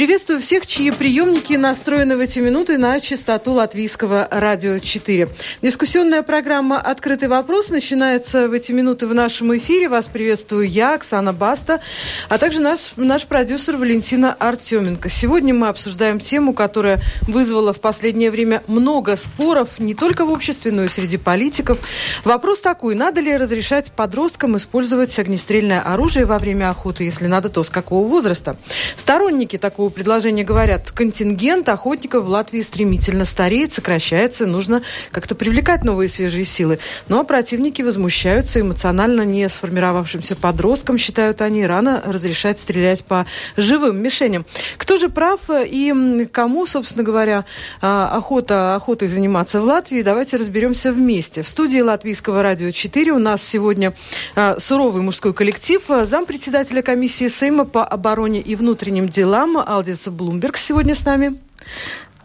Приветствую 0.00 0.40
всех, 0.40 0.66
чьи 0.66 0.92
приемники 0.92 1.52
настроены 1.52 2.16
в 2.16 2.20
эти 2.20 2.38
минуты 2.38 2.78
на 2.78 2.98
частоту 3.00 3.52
латвийского 3.52 4.26
радио 4.30 4.78
4. 4.78 5.28
Дискуссионная 5.60 6.22
программа 6.22 6.80
«Открытый 6.80 7.28
вопрос» 7.28 7.68
начинается 7.68 8.48
в 8.48 8.54
эти 8.54 8.72
минуты 8.72 9.06
в 9.06 9.12
нашем 9.14 9.54
эфире. 9.58 9.90
Вас 9.90 10.06
приветствую 10.06 10.66
я, 10.66 10.94
Оксана 10.94 11.34
Баста, 11.34 11.82
а 12.30 12.38
также 12.38 12.62
наш, 12.62 12.92
наш 12.96 13.26
продюсер 13.26 13.76
Валентина 13.76 14.32
Артеменко. 14.32 15.10
Сегодня 15.10 15.52
мы 15.52 15.68
обсуждаем 15.68 16.18
тему, 16.18 16.54
которая 16.54 17.02
вызвала 17.28 17.74
в 17.74 17.80
последнее 17.82 18.30
время 18.30 18.62
много 18.68 19.18
споров, 19.18 19.78
не 19.78 19.92
только 19.92 20.24
в 20.24 20.32
обществе, 20.32 20.72
но 20.72 20.84
и 20.84 20.88
среди 20.88 21.18
политиков. 21.18 21.78
Вопрос 22.24 22.62
такой, 22.62 22.94
надо 22.94 23.20
ли 23.20 23.36
разрешать 23.36 23.92
подросткам 23.92 24.56
использовать 24.56 25.18
огнестрельное 25.18 25.82
оружие 25.82 26.24
во 26.24 26.38
время 26.38 26.70
охоты, 26.70 27.04
если 27.04 27.26
надо, 27.26 27.50
то 27.50 27.62
с 27.62 27.68
какого 27.68 28.08
возраста? 28.08 28.56
Сторонники 28.96 29.58
такого 29.58 29.89
предложения 29.90 30.44
говорят, 30.44 30.90
контингент 30.90 31.68
охотников 31.68 32.24
в 32.24 32.28
Латвии 32.28 32.60
стремительно 32.60 33.24
стареет, 33.24 33.72
сокращается, 33.72 34.46
нужно 34.46 34.82
как-то 35.10 35.34
привлекать 35.34 35.84
новые 35.84 36.08
свежие 36.08 36.44
силы. 36.44 36.78
Ну 37.08 37.18
а 37.18 37.24
противники 37.24 37.82
возмущаются 37.82 38.60
эмоционально 38.60 39.22
не 39.22 39.48
сформировавшимся 39.48 40.36
подросткам, 40.36 40.98
считают 40.98 41.42
они, 41.42 41.66
рано 41.66 42.02
разрешать 42.04 42.60
стрелять 42.60 43.04
по 43.04 43.26
живым 43.56 44.02
мишеням. 44.02 44.46
Кто 44.76 44.96
же 44.96 45.08
прав 45.08 45.40
и 45.50 46.28
кому, 46.32 46.66
собственно 46.66 47.04
говоря, 47.04 47.44
а, 47.80 48.10
охота, 48.16 48.74
охотой 48.74 49.08
заниматься 49.08 49.60
в 49.60 49.64
Латвии, 49.64 50.02
давайте 50.02 50.36
разберемся 50.36 50.92
вместе. 50.92 51.42
В 51.42 51.48
студии 51.48 51.80
Латвийского 51.80 52.42
радио 52.42 52.70
4 52.70 53.12
у 53.12 53.18
нас 53.18 53.42
сегодня 53.42 53.94
а, 54.36 54.56
суровый 54.58 55.02
мужской 55.02 55.32
коллектив, 55.32 55.82
зампредседателя 56.04 56.82
комиссии 56.82 57.28
Сейма 57.28 57.64
по 57.64 57.84
обороне 57.84 58.40
и 58.40 58.54
внутренним 58.54 59.08
делам 59.08 59.56
Алдис 59.70 60.08
Блумберг 60.08 60.56
сегодня 60.56 60.96
с 60.96 61.04
нами. 61.04 61.38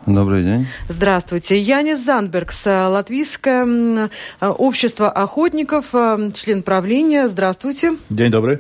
Добрый 0.06 0.44
день. 0.44 0.68
Здравствуйте. 0.88 1.60
Янис 1.60 1.98
Занбергс, 1.98 2.68
Латвийское 2.68 4.12
общество 4.40 5.10
охотников, 5.10 5.96
член 6.36 6.62
правления. 6.62 7.28
Здравствуйте. 7.28 7.94
День 8.12 8.30
добрый. 8.30 8.60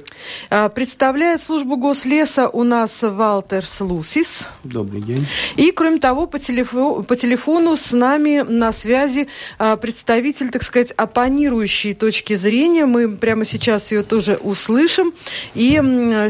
Представляет 0.73 1.43
службу 1.43 1.77
гослеса 1.77 2.49
у 2.49 2.63
нас 2.63 3.03
Валтерс 3.03 3.81
Лусис. 3.81 4.47
Добрый 4.63 5.03
день. 5.03 5.27
И, 5.55 5.69
кроме 5.69 5.99
того, 5.99 6.25
по, 6.25 6.39
телефо 6.39 7.03
по 7.03 7.15
телефону 7.15 7.75
с 7.75 7.91
нами 7.91 8.43
на 8.47 8.71
связи 8.71 9.27
представитель, 9.59 10.49
так 10.49 10.63
сказать, 10.63 10.93
оппонирующей 10.93 11.93
точки 11.93 12.33
зрения. 12.33 12.87
Мы 12.87 13.07
прямо 13.07 13.45
сейчас 13.45 13.91
ее 13.91 14.01
тоже 14.01 14.39
услышим. 14.41 15.13
И 15.53 15.73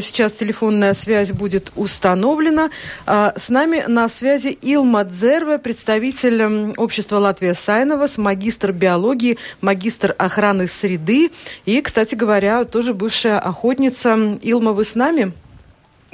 сейчас 0.02 0.34
телефонная 0.34 0.92
связь 0.92 1.32
будет 1.32 1.72
установлена. 1.74 2.68
С 3.06 3.48
нами 3.48 3.82
на 3.88 4.10
связи 4.10 4.48
Илма 4.48 5.05
Дзерве, 5.06 5.58
представитель 5.58 6.72
общества 6.76 7.18
Латвия 7.18 7.54
Сайновас, 7.54 8.18
магистр 8.18 8.72
биологии, 8.72 9.38
магистр 9.60 10.14
охраны 10.18 10.66
среды 10.66 11.30
и, 11.64 11.80
кстати 11.80 12.14
говоря, 12.14 12.64
тоже 12.64 12.94
бывшая 12.94 13.38
охотница. 13.38 14.38
Илма, 14.42 14.72
вы 14.72 14.84
с 14.84 14.94
нами? 14.94 15.32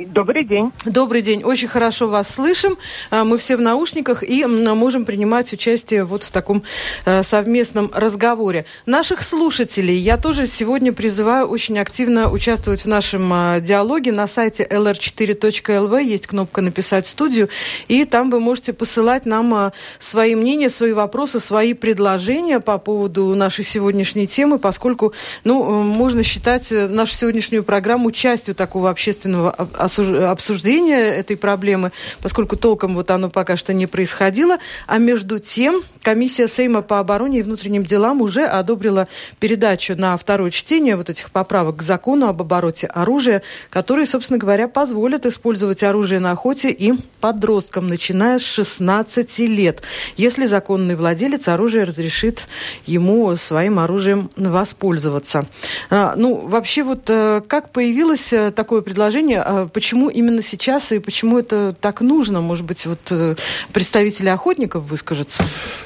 Добрый 0.06 0.44
день. 0.44 0.72
Добрый 0.84 1.22
день. 1.22 1.42
Очень 1.44 1.68
хорошо 1.68 2.08
вас 2.08 2.28
слышим. 2.28 2.76
А, 3.10 3.24
мы 3.24 3.38
все 3.38 3.56
в 3.56 3.60
наушниках 3.60 4.22
и 4.22 4.44
можем 4.44 5.04
принимать 5.04 5.52
участие 5.52 6.04
вот 6.04 6.24
в 6.24 6.30
таком 6.30 6.62
э, 7.04 7.22
совместном 7.22 7.90
разговоре. 7.92 8.64
Наших 8.86 9.22
слушателей 9.22 9.96
я 9.96 10.16
тоже 10.16 10.46
сегодня 10.46 10.92
призываю 10.92 11.46
очень 11.46 11.78
активно 11.78 12.30
участвовать 12.30 12.82
в 12.82 12.88
нашем 12.88 13.30
а, 13.32 13.60
диалоге. 13.60 14.12
На 14.12 14.26
сайте 14.26 14.66
lr4.lv 14.68 16.02
есть 16.02 16.26
кнопка 16.26 16.60
«Написать 16.60 17.06
в 17.06 17.08
студию», 17.08 17.48
и 17.88 18.04
там 18.04 18.30
вы 18.30 18.40
можете 18.40 18.72
посылать 18.72 19.26
нам 19.26 19.54
а, 19.54 19.72
свои 19.98 20.34
мнения, 20.34 20.70
свои 20.70 20.92
вопросы, 20.92 21.40
свои 21.40 21.74
предложения 21.74 22.60
по 22.60 22.78
поводу 22.78 23.34
нашей 23.34 23.64
сегодняшней 23.64 24.26
темы, 24.26 24.58
поскольку 24.58 25.12
ну, 25.44 25.82
можно 25.82 26.22
считать 26.22 26.70
э, 26.72 26.88
нашу 26.88 27.14
сегодняшнюю 27.14 27.64
программу 27.64 28.10
частью 28.10 28.54
такого 28.54 28.90
общественного 28.90 29.50
обсуждения 29.98 30.98
этой 30.98 31.36
проблемы, 31.36 31.92
поскольку 32.20 32.56
толком 32.56 32.94
вот 32.94 33.10
оно 33.10 33.30
пока 33.30 33.56
что 33.56 33.72
не 33.72 33.86
происходило. 33.86 34.58
А 34.86 34.98
между 34.98 35.38
тем 35.38 35.82
комиссия 36.02 36.48
Сейма 36.48 36.82
по 36.82 36.98
обороне 36.98 37.40
и 37.40 37.42
внутренним 37.42 37.84
делам 37.84 38.22
уже 38.22 38.44
одобрила 38.44 39.08
передачу 39.38 39.94
на 39.96 40.16
второе 40.16 40.50
чтение 40.50 40.96
вот 40.96 41.10
этих 41.10 41.30
поправок 41.30 41.76
к 41.76 41.82
закону 41.82 42.28
об 42.28 42.40
обороте 42.42 42.86
оружия, 42.86 43.42
которые, 43.70 44.06
собственно 44.06 44.38
говоря, 44.38 44.68
позволят 44.68 45.26
использовать 45.26 45.82
оружие 45.82 46.20
на 46.20 46.32
охоте 46.32 46.70
и 46.70 46.94
подросткам, 47.20 47.88
начиная 47.88 48.38
с 48.38 48.42
16 48.42 49.38
лет, 49.40 49.82
если 50.16 50.46
законный 50.46 50.96
владелец 50.96 51.48
оружия 51.48 51.84
разрешит 51.84 52.46
ему 52.86 53.34
своим 53.36 53.78
оружием 53.78 54.30
воспользоваться. 54.36 55.46
А, 55.90 56.14
ну, 56.16 56.36
вообще 56.36 56.82
вот 56.82 57.08
э, 57.08 57.42
как 57.46 57.70
появилось 57.70 58.32
э, 58.32 58.50
такое 58.50 58.82
предложение, 58.82 59.42
а, 59.42 59.66
почему 59.72 60.08
именно 60.08 60.42
сейчас 60.42 60.92
и 60.92 60.98
почему 60.98 61.38
это 61.38 61.72
так 61.72 62.00
нужно? 62.00 62.40
Может 62.40 62.64
быть, 62.64 62.86
вот 62.86 63.10
э, 63.10 63.36
представители 63.72 64.28
охотников 64.28 64.84
выскажутся? 64.84 65.44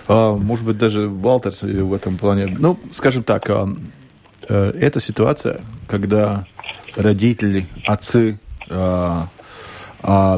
А, 0.09 0.35
может 0.35 0.65
быть, 0.65 0.79
даже 0.79 1.09
Валтер 1.09 1.53
в 1.63 1.95
этом 1.95 2.17
плане. 2.17 2.47
Ну, 2.59 2.79
скажем 2.91 3.23
так, 3.23 3.49
а, 3.51 3.69
э, 4.49 4.73
эта 4.81 5.01
ситуация, 5.01 5.61
когда 5.89 6.47
родители, 6.97 7.67
отцы 7.87 8.39
а, 8.69 9.29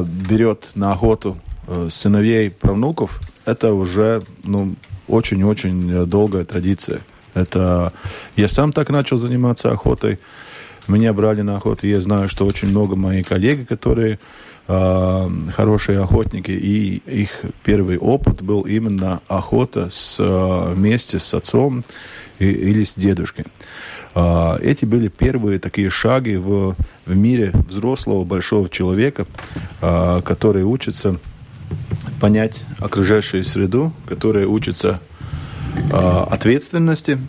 берет 0.03 0.69
на 0.75 0.91
охоту 0.91 1.39
э, 1.67 1.87
сыновей, 1.89 2.49
правнуков, 2.49 3.21
это 3.45 3.73
уже 3.73 4.23
ну, 4.43 4.75
очень-очень 5.07 6.05
долгая 6.05 6.45
традиция. 6.45 7.01
Это 7.33 7.93
я 8.35 8.49
сам 8.49 8.73
так 8.73 8.89
начал 8.89 9.17
заниматься 9.17 9.71
охотой. 9.71 10.19
Меня 10.89 11.13
брали 11.13 11.41
на 11.41 11.57
охоту. 11.57 11.85
Я 11.85 12.01
знаю, 12.01 12.27
что 12.27 12.47
очень 12.47 12.69
много 12.69 12.95
моих 12.95 13.27
коллег, 13.27 13.67
которые 13.67 14.17
э, 14.67 15.29
хорошие 15.55 16.01
охотники, 16.01 16.49
и 16.49 16.95
их 17.05 17.41
первый 17.63 17.99
опыт 17.99 18.41
был 18.41 18.61
именно 18.61 19.21
охота 19.27 19.91
с, 19.91 20.17
э, 20.19 20.73
вместе 20.73 21.19
с 21.19 21.31
отцом 21.35 21.83
и, 22.39 22.45
или 22.49 22.83
с 22.83 22.95
дедушкой. 22.95 23.45
Э, 24.15 24.57
эти 24.63 24.85
были 24.85 25.09
первые 25.09 25.59
такие 25.59 25.91
шаги 25.91 26.37
в, 26.37 26.75
в 27.05 27.15
мире 27.15 27.51
взрослого 27.67 28.23
большого 28.23 28.67
человека, 28.67 29.27
э, 29.81 30.21
который 30.25 30.63
учится 30.63 31.19
понять 32.19 32.59
окружающую 32.79 33.43
среду, 33.43 33.93
который 34.07 34.45
учится 34.45 34.99
э, 35.75 36.23
ответственности 36.31 37.19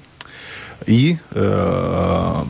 и 0.86 1.18
э, 1.32 2.44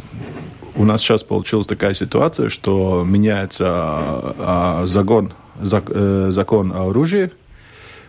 у 0.80 0.84
нас 0.84 1.02
сейчас 1.02 1.22
получилась 1.22 1.66
такая 1.66 1.92
ситуация, 1.92 2.48
что 2.48 3.04
меняется 3.06 3.66
а, 3.68 4.84
закон, 4.86 5.34
зак, 5.60 5.84
э, 5.88 6.28
закон 6.30 6.72
о 6.72 6.88
оружии, 6.88 7.30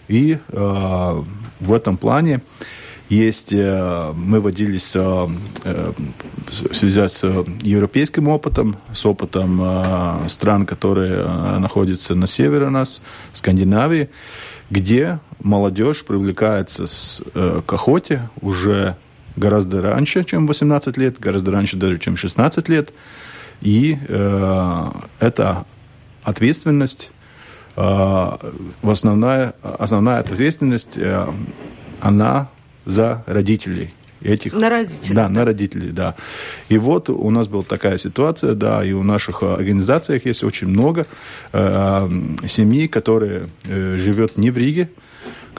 и 0.08 0.38
а, 0.54 1.22
в 1.60 1.74
этом 1.74 1.98
плане 1.98 2.40
есть, 3.10 3.52
э, 3.52 4.14
мы 4.16 4.40
водились 4.40 4.96
э, 4.96 5.00
в 5.02 6.74
связи 6.74 7.08
с 7.10 7.24
европейским 7.62 8.30
опытом, 8.30 8.78
с 8.94 9.06
опытом 9.06 10.30
стран, 10.30 10.66
которые 10.66 11.26
находятся 11.60 12.16
на 12.16 12.26
севере 12.26 12.70
нас, 12.70 13.02
Скандинавии, 13.34 14.10
где 14.70 15.20
молодежь 15.44 16.06
привлекается 16.06 16.86
к 17.34 17.74
охоте 17.74 18.30
уже 18.40 18.96
гораздо 19.36 19.82
раньше, 19.82 20.24
чем 20.24 20.48
18 20.48 20.98
лет, 20.98 21.20
гораздо 21.20 21.52
раньше 21.52 21.78
даже, 21.78 22.00
чем 22.00 22.18
16 22.18 22.70
лет. 22.70 22.94
И 23.62 23.98
э, 24.08 24.92
эта 25.20 25.66
ответственность, 26.24 27.12
э, 27.76 28.38
основная, 28.82 29.54
основная 29.62 30.20
ответственность, 30.20 30.98
э, 30.98 31.28
она 32.00 32.50
за 32.86 33.24
родителей 33.28 33.94
этих... 34.24 34.54
На 34.54 34.70
родителей. 34.70 35.16
Да, 35.16 35.30
на 35.30 35.46
родителей, 35.46 35.92
да. 35.92 36.16
И 36.70 36.78
вот 36.78 37.10
у 37.10 37.30
нас 37.30 37.48
была 37.48 37.64
такая 37.64 37.98
ситуация, 37.98 38.54
да, 38.54 38.84
и 38.84 38.94
у 38.94 39.04
наших 39.04 39.44
организациях 39.44 40.26
есть 40.26 40.44
очень 40.44 40.68
много 40.68 41.06
э, 41.54 42.10
семей, 42.48 42.88
которые 42.88 43.48
э, 43.66 43.96
живет 43.98 44.38
не 44.38 44.52
в 44.52 44.58
Риге, 44.58 44.90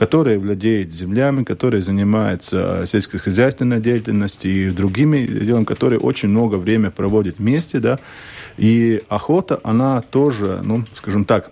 которые 0.03 0.37
владеют 0.37 0.91
землями, 0.91 1.45
которые 1.45 1.81
занимаются 1.81 2.83
сельскохозяйственной 2.85 3.79
деятельностью 3.79 4.51
и 4.51 4.69
другими 4.69 5.25
делами, 5.25 5.63
которые 5.63 5.99
очень 5.99 6.27
много 6.27 6.55
времени 6.55 6.89
проводят 6.89 7.37
вместе, 7.37 7.79
да, 7.79 7.99
и 8.57 9.01
охота, 9.07 9.61
она 9.63 10.01
тоже, 10.01 10.59
ну, 10.61 10.83
скажем 10.93 11.23
так, 11.23 11.51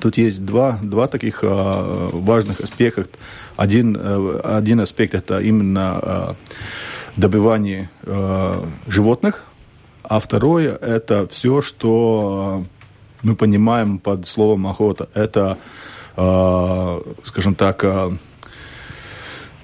Тут 0.00 0.18
есть 0.18 0.44
два, 0.44 0.80
два 0.82 1.06
таких 1.06 1.44
э, 1.44 2.08
важных 2.12 2.60
аспекта. 2.60 3.06
Один, 3.56 3.96
э, 3.96 4.40
один 4.42 4.80
аспект 4.80 5.14
это 5.14 5.38
именно 5.38 6.00
э, 6.02 6.34
добывание 7.16 7.88
э, 8.02 8.64
животных, 8.88 9.44
а 10.02 10.18
второе 10.18 10.74
это 10.74 11.28
все, 11.28 11.62
что 11.62 12.64
мы 13.22 13.36
понимаем 13.36 14.00
под 14.00 14.26
словом 14.26 14.66
охота. 14.66 15.08
Это, 15.14 15.56
э, 15.56 15.93
скажем 16.14 17.54
так, 17.56 17.82
э, 17.84 18.10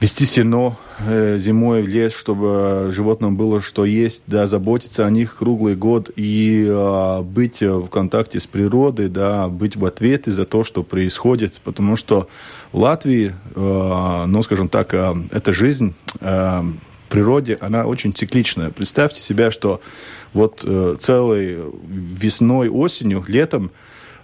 вести 0.01 0.25
сено 0.25 0.77
э, 0.99 1.37
зимой 1.39 1.83
в 1.83 1.89
лес, 1.89 2.15
чтобы 2.15 2.91
животным 2.91 3.37
было 3.37 3.61
что 3.61 3.85
есть, 3.85 4.25
да, 4.27 4.47
заботиться 4.47 5.07
о 5.07 5.11
них 5.11 5.37
круглый 5.37 5.77
год 5.77 6.11
и 6.17 6.67
э, 6.67 7.21
быть 7.23 7.61
в 7.61 7.89
контакте 7.89 8.41
с 8.41 8.47
природой, 8.47 9.09
да, 9.09 9.49
быть 9.49 9.77
в 9.77 9.85
ответе 9.85 10.33
за 10.33 10.47
то, 10.47 10.65
что 10.65 10.83
происходит, 10.83 11.61
потому 11.63 11.97
что 11.97 12.29
в 12.73 12.79
Латвии, 12.79 13.35
э, 13.55 14.25
ну, 14.27 14.43
скажем 14.43 14.69
так, 14.69 14.95
э, 14.95 15.15
эта 15.31 15.53
жизнь 15.53 15.95
э, 16.21 16.63
в 16.63 17.11
природе, 17.11 17.59
она 17.61 17.85
очень 17.85 18.15
цикличная. 18.15 18.71
Представьте 18.71 19.21
себе, 19.21 19.51
что 19.51 19.81
вот 20.33 20.61
э, 20.65 20.97
целой 20.99 21.59
весной, 21.87 22.69
осенью, 22.69 23.23
летом 23.29 23.71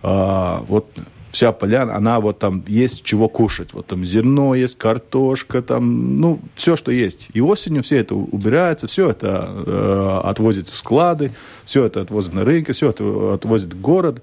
э, 0.03 0.59
вот 0.69 0.87
вся 1.31 1.53
поляна, 1.53 1.97
она 1.97 2.21
вот 2.21 2.39
там 2.39 2.63
есть 2.67 3.03
чего 3.03 3.29
кушать. 3.29 3.73
Вот 3.73 3.87
там 3.87 4.05
зерно 4.05 4.55
есть, 4.55 4.79
картошка, 4.79 5.63
там, 5.63 6.21
ну, 6.21 6.41
все, 6.55 6.77
что 6.77 6.91
есть. 6.91 7.29
И 7.35 7.41
осенью 7.41 7.83
все 7.83 7.99
это 7.99 8.15
убирается, 8.15 8.87
все 8.87 9.11
это 9.11 9.53
э, 9.67 10.21
отвозит 10.25 10.69
в 10.69 10.77
склады, 10.77 11.33
все 11.65 11.85
это 11.85 12.01
отвозит 12.01 12.35
на 12.35 12.45
рынки, 12.45 12.73
все 12.73 12.91
это 12.91 13.35
отвозит 13.35 13.75
в 13.75 13.81
город. 13.81 14.23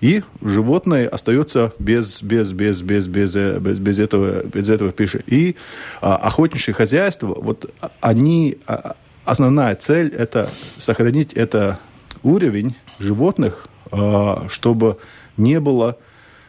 И 0.00 0.22
животное 0.42 1.08
остается 1.08 1.72
без, 1.78 2.22
без, 2.22 2.52
без, 2.52 2.82
без, 2.82 3.06
без, 3.06 3.34
без, 3.36 3.78
без 3.78 3.98
этого, 3.98 4.42
без 4.44 4.68
этого 4.68 4.92
пищи. 4.92 5.22
И 5.26 5.56
а, 6.02 6.16
охотничье 6.16 6.74
хозяйство, 6.74 7.28
вот 7.28 7.72
они, 8.00 8.58
а, 8.66 8.96
основная 9.24 9.74
цель– 9.76 10.08
это 10.18 10.50
сохранить 10.76 11.32
это 11.32 11.78
уровень 12.22 12.74
животных, 12.98 13.68
а, 13.90 14.46
чтобы 14.50 14.98
не 15.38 15.58
было 15.58 15.96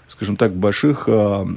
скажем 0.07 0.35
так, 0.35 0.55
больших, 0.55 1.05
а, 1.07 1.47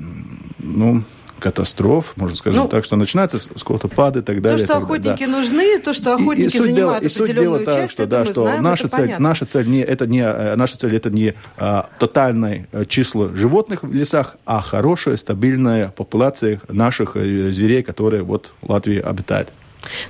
ну, 0.59 1.03
катастроф, 1.39 2.15
можно 2.17 2.37
сказать 2.37 2.61
ну, 2.61 2.69
так, 2.69 2.85
что 2.85 2.97
начинается 2.97 3.39
с 3.39 3.49
какого-то 3.49 3.89
пада 3.89 4.21
и 4.21 4.23
так 4.23 4.43
далее. 4.43 4.59
То, 4.59 4.65
что 4.65 4.77
охотники 4.77 5.25
да. 5.25 5.31
нужны, 5.31 5.79
то, 5.79 5.93
что 5.93 6.15
охотники 6.15 6.55
и, 6.55 6.57
и 6.57 6.59
занимают 6.59 6.77
дела, 6.77 6.97
определенную 6.97 7.63
и 7.63 7.65
суть 7.65 7.75
часть, 7.75 7.93
что, 7.93 8.07
да, 8.07 8.25
что 8.25 8.43
знаем, 8.43 8.63
наша, 8.63 8.89
цель, 8.89 9.15
наша 9.19 9.47
цель 9.47 9.69
не 9.69 9.81
это 9.81 10.07
не 10.07 10.21
э, 10.21 10.57
наша 10.57 10.79
цель 10.79 10.97
это 10.97 11.11
не 11.11 11.35
а, 11.57 11.89
тотальное 11.99 12.67
э, 12.73 12.85
число 12.87 13.29
животных 13.29 13.83
в 13.83 13.93
лесах, 13.93 14.37
а 14.45 14.61
хорошая 14.61 15.17
стабильная 15.17 15.89
популяция 15.97 16.61
наших 16.69 17.17
э, 17.17 17.51
зверей, 17.51 17.83
которые 17.83 18.23
вот 18.23 18.53
в 18.61 18.71
Латвии 18.71 18.99
обитают. 18.99 19.49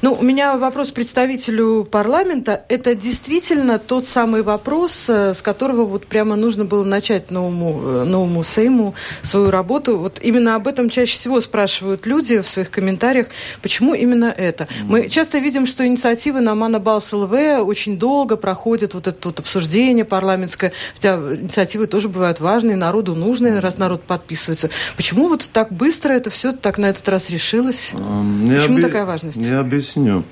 Ну, 0.03 0.13
у 0.13 0.23
меня 0.23 0.57
вопрос 0.57 0.91
представителю 0.91 1.85
парламента. 1.85 2.65
Это 2.69 2.95
действительно 2.95 3.79
тот 3.79 4.07
самый 4.07 4.43
вопрос, 4.43 5.09
э, 5.09 5.35
с 5.35 5.43
которого 5.43 5.85
вот 5.85 6.07
прямо 6.07 6.37
нужно 6.37 6.65
было 6.65 6.85
начать 6.85 7.31
новому, 7.31 7.81
э, 7.85 8.05
новому 8.05 8.43
Сейму 8.43 8.95
свою 9.23 9.51
работу. 9.51 9.99
Вот 9.99 10.19
именно 10.23 10.55
об 10.55 10.69
этом 10.69 10.91
чаще 10.91 11.13
всего 11.13 11.41
спрашивают 11.41 12.07
люди 12.07 12.41
в 12.41 12.47
своих 12.47 12.71
комментариях. 12.71 13.29
Почему 13.63 13.95
именно 13.95 14.27
это? 14.27 14.69
Мы 14.85 15.09
часто 15.09 15.39
видим, 15.39 15.67
что 15.67 15.87
инициативы 15.87 16.41
на 16.41 16.55
Манабалс 16.55 17.13
ЛВ 17.13 17.33
очень 17.63 17.99
долго 17.99 18.37
проходят 18.37 18.95
вот 18.95 19.07
это 19.07 19.29
вот 19.29 19.41
обсуждение 19.41 20.05
парламентское, 20.05 20.73
хотя 20.95 21.17
инициативы 21.17 21.87
тоже 21.87 22.09
бывают 22.09 22.41
важные, 22.41 22.77
народу 22.77 23.15
нужные, 23.15 23.59
раз 23.61 23.79
народ 23.79 24.03
подписывается. 24.03 24.71
Почему 24.97 25.29
вот 25.29 25.49
так 25.53 25.73
быстро 25.73 26.13
это 26.13 26.31
все 26.31 26.53
так 26.53 26.79
на 26.79 26.87
этот 26.87 27.09
раз 27.09 27.31
решилось? 27.31 27.93
Почему 27.93 28.77
оби... 28.77 28.83
такая 28.83 29.05
важность? 29.05 29.39
Объясню. 29.61 30.25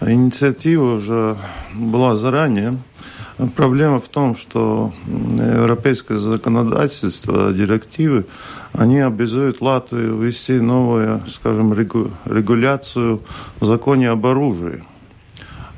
Инициатива 0.00 0.94
уже 0.94 1.36
была 1.74 2.16
заранее. 2.16 2.78
Проблема 3.56 4.00
в 4.00 4.08
том, 4.08 4.36
что 4.36 4.92
европейское 5.06 6.18
законодательство, 6.18 7.52
директивы, 7.52 8.26
они 8.72 8.98
обязуют 9.00 9.60
Латвию 9.60 10.18
ввести 10.18 10.54
новую, 10.54 11.22
скажем, 11.28 11.72
регуляцию 11.72 13.22
в 13.60 13.64
законе 13.64 14.10
об 14.10 14.26
оружии. 14.26 14.82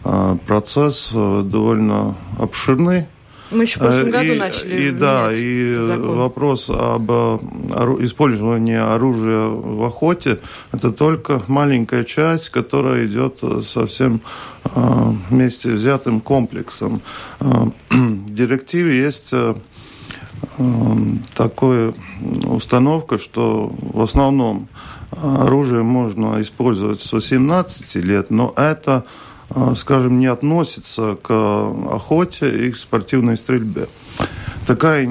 А 0.02 0.36
процесс 0.46 1.12
э, 1.14 1.42
довольно 1.44 2.16
обширный, 2.38 3.06
мы 3.50 3.64
еще 3.64 3.78
в 3.78 3.82
прошлом 3.82 4.06
э, 4.06 4.10
году 4.10 4.32
и, 4.32 4.38
начали 4.38 4.82
и, 4.82 4.90
Да, 4.90 5.30
и 5.32 5.74
закон. 5.82 6.16
вопрос 6.18 6.70
об 6.70 7.10
э, 7.10 7.38
использовании 8.00 8.76
оружия 8.76 9.46
в 9.46 9.82
охоте– 9.84 10.38
это 10.72 10.92
только 10.92 11.42
маленькая 11.48 12.04
часть, 12.04 12.50
которая 12.50 13.06
идет 13.06 13.40
совсем 13.66 14.20
э, 14.64 14.70
вместе 15.28 15.70
взятым 15.70 16.20
комплексом. 16.20 17.00
В 17.40 18.34
директиве 18.34 18.98
есть 18.98 19.32
такая 21.34 21.94
установка, 22.44 23.18
что 23.18 23.72
в 23.80 24.00
основном 24.00 24.68
оружие 25.10 25.82
можно 25.82 26.40
использовать 26.40 27.00
с 27.00 27.12
18 27.12 27.94
лет, 27.96 28.30
но 28.30 28.52
это 28.56 29.04
скажем, 29.76 30.18
не 30.18 30.26
относится 30.26 31.16
к 31.20 31.30
охоте 31.30 32.66
и 32.66 32.70
к 32.70 32.76
спортивной 32.76 33.36
стрельбе. 33.36 33.88
Такая, 34.66 35.08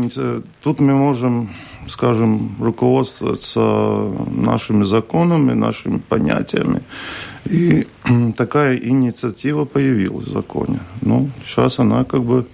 тут 0.63 0.79
мы 0.79 0.93
можем, 0.93 1.49
скажем, 1.87 2.55
руководствоваться 2.59 3.59
нашими 4.31 4.85
законами, 4.85 5.53
нашими 5.53 5.97
понятиями. 5.97 6.81
И 7.45 7.87
такая 8.37 8.77
инициатива 8.77 9.65
появилась 9.65 10.27
в 10.27 10.31
законе. 10.31 10.79
Ну, 11.01 11.29
сейчас 11.43 11.79
она 11.79 12.03
как 12.03 12.23
бы 12.23 12.45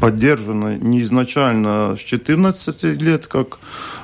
поддержана 0.00 0.78
не 0.78 1.02
изначально 1.02 1.96
с 1.96 2.00
14 2.00 2.82
лет, 3.00 3.26
как 3.26 3.58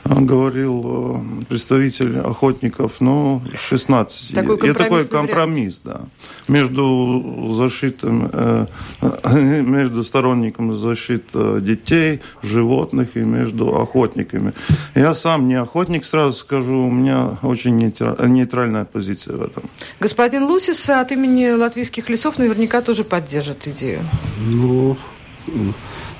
э, 0.04 0.14
говорил 0.14 1.22
э, 1.40 1.44
представитель 1.48 2.18
охотников, 2.20 3.00
но 3.00 3.42
16 3.54 4.34
такой 4.34 4.60
лет. 4.60 4.76
И 4.76 4.78
такой 4.78 5.04
компромисс, 5.06 5.80
вариант. 5.84 6.08
да, 6.46 6.52
между 6.52 7.50
защитом, 7.50 8.30
э, 8.32 8.66
между 9.62 10.04
сторонниками 10.04 10.72
защиты 10.72 11.60
детей, 11.60 12.20
животных 12.42 13.16
и 13.16 13.20
между 13.20 13.76
охотниками. 13.76 14.52
Я 14.94 15.14
сам 15.14 15.48
не 15.48 15.54
охотник, 15.54 16.04
сразу 16.04 16.32
скажу, 16.32 16.78
у 16.78 16.90
меня 16.90 17.38
очень 17.42 17.76
нейтральная 17.76 18.84
позиция 18.84 19.36
в 19.36 19.42
этом. 19.42 19.64
Господин 20.00 20.44
Лусис 20.44 20.88
от 20.90 21.12
имени 21.12 21.50
латвийских 21.50 22.08
лесов 22.08 22.38
наверняка 22.38 22.82
тоже 22.82 23.04
поддержит 23.04 23.66
идею. 23.66 24.00
Ну, 24.46 24.96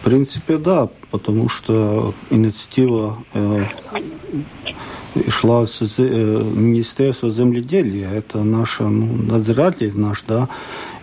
в 0.00 0.04
принципе, 0.04 0.58
да, 0.58 0.88
потому 1.10 1.48
что 1.48 2.14
инициатива 2.30 3.18
э, 3.34 3.64
шла 5.28 5.66
с 5.66 5.82
э, 5.98 6.02
Министерства 6.02 7.30
земледелия, 7.30 8.10
это 8.10 8.42
наш 8.42 8.80
ну, 8.80 9.06
надзиратель 9.22 9.98
наш, 9.98 10.22
да, 10.22 10.48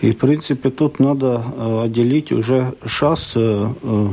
и, 0.01 0.11
в 0.11 0.17
принципе, 0.17 0.69
тут 0.69 0.99
надо 0.99 1.43
э, 1.43 1.81
отделить 1.85 2.31
уже 2.31 2.73
сейчас, 2.85 3.33
э, 3.35 3.39
э, 3.39 4.09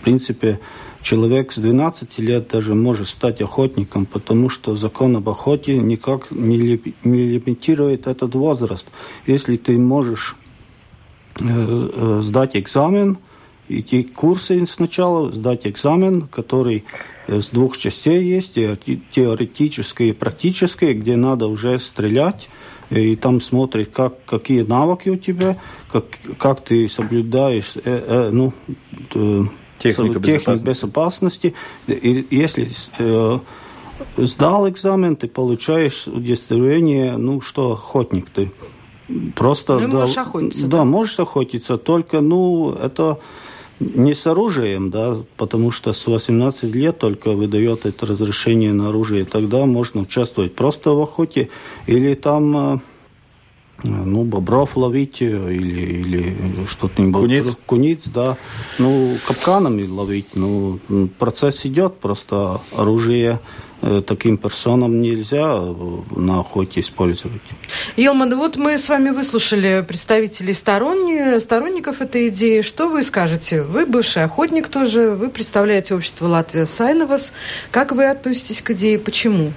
в 0.00 0.04
принципе, 0.04 0.60
человек 1.04 1.52
с 1.52 1.58
12 1.58 2.18
лет 2.18 2.48
даже 2.48 2.74
может 2.74 3.06
стать 3.06 3.40
охотником, 3.42 4.06
потому 4.06 4.48
что 4.48 4.74
закон 4.74 5.16
об 5.16 5.28
охоте 5.28 5.76
никак 5.78 6.30
не, 6.30 6.80
не 7.04 7.22
лимитирует 7.28 8.06
этот 8.06 8.34
возраст. 8.34 8.88
Если 9.26 9.56
ты 9.56 9.78
можешь 9.78 10.36
э, 11.38 11.44
э, 11.44 12.20
сдать 12.22 12.56
экзамен, 12.56 13.18
идти 13.68 14.02
курсы 14.02 14.64
сначала, 14.66 15.30
сдать 15.30 15.66
экзамен, 15.66 16.22
который 16.22 16.84
э, 17.26 17.40
с 17.40 17.50
двух 17.50 17.76
частей 17.76 18.24
есть, 18.24 18.54
теоретическое 18.54 20.08
и 20.08 20.12
практическое, 20.12 20.94
где 20.94 21.16
надо 21.16 21.46
уже 21.46 21.78
стрелять, 21.78 22.48
и 22.90 23.16
там 23.16 23.40
смотреть, 23.40 23.92
как, 23.92 24.24
какие 24.24 24.62
навыки 24.62 25.08
у 25.08 25.16
тебя, 25.16 25.58
как, 25.90 26.04
как 26.38 26.60
ты 26.62 26.88
соблюдаешь 26.88 27.74
э, 27.76 27.80
э, 27.84 28.30
ну, 28.30 28.52
э, 29.14 29.44
технику 29.78 30.18
безопасности. 30.18 30.66
безопасности. 30.66 31.54
И 31.86 32.26
если 32.30 32.68
э, 32.98 33.38
сдал 34.16 34.68
экзамен, 34.68 35.16
ты 35.16 35.28
получаешь 35.28 36.06
удостоверение, 36.06 37.16
ну, 37.16 37.40
что 37.40 37.72
охотник 37.72 38.28
ты. 38.30 38.50
Просто, 39.34 39.78
ну, 39.78 39.88
да, 39.88 40.00
можешь 40.00 40.18
охотиться. 40.18 40.66
Да, 40.66 40.78
да, 40.78 40.84
можешь 40.84 41.20
охотиться, 41.20 41.76
только, 41.76 42.20
ну, 42.20 42.72
это 42.72 43.18
не 43.80 44.14
с 44.14 44.26
оружием, 44.26 44.90
да, 44.90 45.16
потому 45.36 45.70
что 45.70 45.92
с 45.92 46.06
18 46.06 46.74
лет 46.74 46.98
только 46.98 47.32
выдает 47.32 47.86
это 47.86 48.06
разрешение 48.06 48.72
на 48.72 48.88
оружие. 48.88 49.24
Тогда 49.24 49.66
можно 49.66 50.02
участвовать 50.02 50.54
просто 50.54 50.90
в 50.90 51.02
охоте 51.02 51.48
или 51.86 52.14
там 52.14 52.82
ну, 53.82 54.24
бобров 54.24 54.76
ловить 54.76 55.20
или, 55.20 56.00
или 56.00 56.64
что-нибудь. 56.66 57.20
Куниц? 57.20 57.56
Куниц, 57.66 58.04
да. 58.06 58.36
Ну, 58.78 59.16
капканами 59.26 59.86
ловить. 59.86 60.28
Ну, 60.34 60.78
процесс 61.18 61.66
идет, 61.66 61.98
просто 61.98 62.60
оружие 62.72 63.40
э, 63.82 64.02
таким 64.06 64.38
персонам 64.38 65.00
нельзя 65.00 65.56
э, 65.58 65.74
на 66.16 66.40
охоте 66.40 66.80
использовать. 66.80 67.42
Елман, 67.96 68.34
вот 68.36 68.56
мы 68.56 68.78
с 68.78 68.88
вами 68.88 69.10
выслушали 69.10 69.84
представителей 69.86 70.54
сторонни, 70.54 71.38
сторонников 71.38 72.00
этой 72.00 72.28
идеи. 72.28 72.62
Что 72.62 72.88
вы 72.88 73.02
скажете? 73.02 73.62
Вы 73.62 73.86
бывший 73.86 74.24
охотник 74.24 74.68
тоже, 74.68 75.10
вы 75.10 75.28
представляете 75.28 75.94
общество 75.94 76.26
Латвия 76.28 76.64
Сайновас. 76.64 77.34
Как 77.70 77.92
вы 77.92 78.06
относитесь 78.06 78.62
к 78.62 78.70
идее? 78.70 78.98
Почему? 78.98 79.52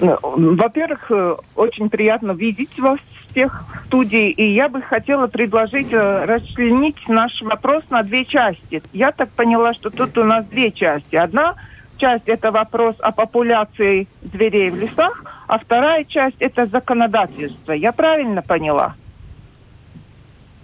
Ну, 0.00 0.18
во-первых, 0.56 1.10
э, 1.10 1.36
очень 1.54 1.88
приятно 1.88 2.32
видеть 2.32 2.78
вас 2.78 2.98
всех 3.32 3.64
в 3.68 3.86
студии, 3.86 4.30
и 4.30 4.54
я 4.54 4.68
бы 4.68 4.82
хотела 4.82 5.26
предложить 5.26 5.92
э, 5.92 6.24
расчленить 6.24 7.08
наш 7.08 7.42
вопрос 7.42 7.82
на 7.90 8.02
две 8.02 8.24
части. 8.24 8.82
Я 8.92 9.10
так 9.12 9.30
поняла, 9.30 9.74
что 9.74 9.90
тут 9.90 10.16
у 10.18 10.24
нас 10.24 10.46
две 10.46 10.70
части. 10.70 11.16
Одна 11.16 11.56
часть– 11.96 12.24
это 12.26 12.50
вопрос 12.50 12.96
о 13.00 13.12
популяции 13.12 14.06
зверей 14.22 14.70
в 14.70 14.76
лесах, 14.76 15.24
а 15.48 15.58
вторая 15.58 16.04
часть– 16.04 16.36
это 16.38 16.66
законодательство. 16.66 17.72
Я 17.72 17.92
правильно 17.92 18.42
поняла? 18.42 18.94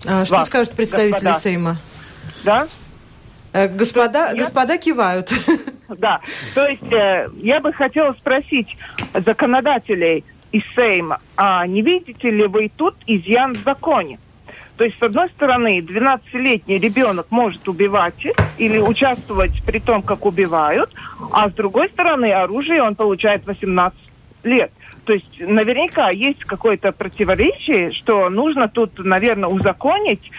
А, 0.07 0.25
что 0.25 0.37
Вас, 0.37 0.47
скажет 0.47 0.75
представитель 0.75 1.13
господа. 1.13 1.39
Сейма? 1.41 1.77
Да? 2.45 2.69
Э, 3.53 3.69
господа, 3.69 4.31
я... 4.31 4.37
господа 4.37 4.79
кивают. 4.79 5.33
Да, 5.89 6.21
то 6.55 6.67
есть 6.67 6.93
э, 6.93 7.31
я 7.37 7.61
бы 7.61 7.73
хотела 7.73 8.13
спросить 8.13 8.77
законодателей 9.15 10.23
из 10.53 10.63
Сейма, 10.75 11.21
а 11.37 11.67
не 11.67 11.83
видите 11.83 12.31
ли 12.31 12.47
вы 12.47 12.71
тут 12.75 12.95
изъян 13.07 13.55
в 13.55 13.63
законе? 13.63 14.19
То 14.77 14.85
есть, 14.85 14.97
с 14.99 15.03
одной 15.03 15.29
стороны, 15.31 15.81
12-летний 15.81 16.79
ребенок 16.79 17.27
может 17.31 17.69
убивать 17.69 18.27
или 18.59 18.79
участвовать 18.79 19.61
при 19.67 19.81
том, 19.81 20.03
как 20.03 20.25
убивают, 20.25 20.95
а 21.33 21.51
с 21.51 21.53
другой 21.53 21.89
стороны, 21.89 22.33
оружие 22.33 22.83
он 22.83 22.95
получает 22.95 23.45
18 23.45 23.99
лет. 24.45 24.71
То 25.05 25.15
есть 25.15 25.41
наверняка 25.41 26.11
есть 26.11 26.45
какое-то 26.45 26.93
противоречие, 26.93 27.93
что 27.93 28.29
нужно 28.29 28.69
тут, 28.69 28.99
наверное, 28.99 29.49
узаконить 29.49 30.31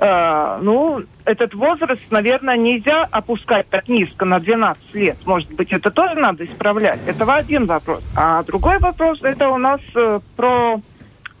Э, 0.00 0.58
ну, 0.62 1.02
этот 1.26 1.54
возраст, 1.54 2.00
наверное, 2.10 2.56
нельзя 2.56 3.06
опускать 3.10 3.68
так 3.68 3.86
низко, 3.86 4.24
на 4.24 4.40
12 4.40 4.94
лет. 4.94 5.18
Может 5.26 5.52
быть, 5.52 5.72
это 5.72 5.90
тоже 5.90 6.14
надо 6.14 6.46
исправлять. 6.46 7.00
Это 7.06 7.32
один 7.34 7.66
вопрос. 7.66 8.02
А 8.16 8.42
другой 8.42 8.78
вопрос, 8.78 9.22
это 9.22 9.50
у 9.50 9.58
нас 9.58 9.80
э, 9.94 10.20
про 10.36 10.80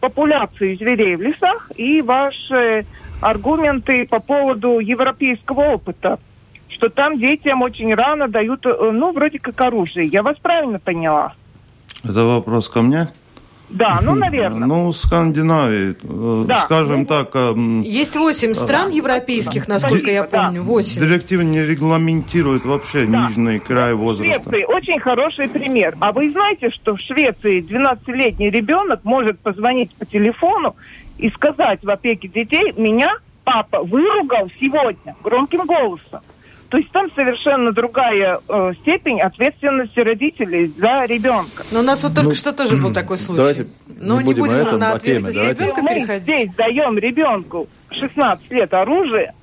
популяцию 0.00 0.76
зверей 0.76 1.16
в 1.16 1.22
лесах 1.22 1.72
и 1.76 2.02
ваши 2.02 2.84
аргументы 3.22 4.06
по 4.06 4.20
поводу 4.20 4.78
европейского 4.78 5.72
опыта 5.72 6.18
что 6.68 6.88
там 6.88 7.18
детям 7.18 7.62
очень 7.62 7.94
рано 7.94 8.28
дают, 8.28 8.64
э, 8.64 8.90
ну, 8.92 9.12
вроде 9.12 9.38
как 9.38 9.60
оружие. 9.60 10.06
Я 10.06 10.22
вас 10.22 10.38
правильно 10.38 10.78
поняла? 10.78 11.34
Это 12.04 12.24
вопрос 12.24 12.68
ко 12.68 12.80
мне? 12.80 13.08
Да, 13.70 14.00
ну, 14.02 14.14
наверное. 14.14 14.66
Ну, 14.66 14.92
Скандинавии, 14.92 15.94
э, 16.02 16.44
да. 16.46 16.64
скажем 16.64 17.00
ну, 17.00 17.06
так... 17.06 17.30
Э, 17.34 17.54
Есть 17.84 18.16
восемь 18.16 18.54
стран 18.54 18.90
европейских, 18.90 19.68
насколько 19.68 20.06
да. 20.06 20.10
я 20.10 20.24
помню, 20.24 20.62
восемь. 20.62 21.00
Директива 21.00 21.42
не 21.42 21.64
регламентирует 21.64 22.64
вообще 22.64 23.06
да. 23.06 23.28
нижний 23.28 23.60
край 23.60 23.94
возраста. 23.94 24.42
Швеции 24.42 24.64
очень 24.64 24.98
хороший 24.98 25.48
пример. 25.48 25.96
А 26.00 26.12
вы 26.12 26.32
знаете, 26.32 26.70
что 26.70 26.96
в 26.96 27.00
Швеции 27.00 27.62
12-летний 27.62 28.50
ребенок 28.50 29.04
может 29.04 29.38
позвонить 29.38 29.94
по 29.94 30.04
телефону 30.04 30.74
и 31.18 31.30
сказать 31.30 31.80
в 31.82 31.90
опеке 31.90 32.26
детей, 32.26 32.72
меня 32.76 33.14
папа 33.44 33.82
выругал 33.82 34.50
сегодня 34.60 35.14
громким 35.22 35.64
голосом. 35.66 36.20
То 36.70 36.78
есть 36.78 36.90
там 36.92 37.10
совершенно 37.16 37.72
другая 37.72 38.40
э, 38.48 38.72
степень 38.82 39.20
ответственности 39.20 39.98
родителей 39.98 40.72
за 40.78 41.04
ребенка. 41.04 41.64
Но 41.72 41.80
у 41.80 41.82
нас 41.82 42.02
вот 42.04 42.14
только 42.14 42.28
ну, 42.28 42.34
что 42.34 42.52
тоже 42.52 42.76
был 42.76 42.92
такой 42.94 43.18
случай. 43.18 43.38
Давайте 43.38 43.66
Но 44.00 44.20
не, 44.20 44.28
не 44.28 44.34
будем, 44.34 44.54
этом, 44.54 44.78
на 44.78 44.92
ответственность 44.92 45.36
теме, 45.36 45.50
ребенка 45.50 45.82
Мы 45.82 45.94
переходить. 45.94 46.22
здесь 46.22 46.50
даем 46.54 46.96
ребенку 46.96 47.68
16 47.90 48.50
лет 48.52 48.72
оружие, 48.72 49.34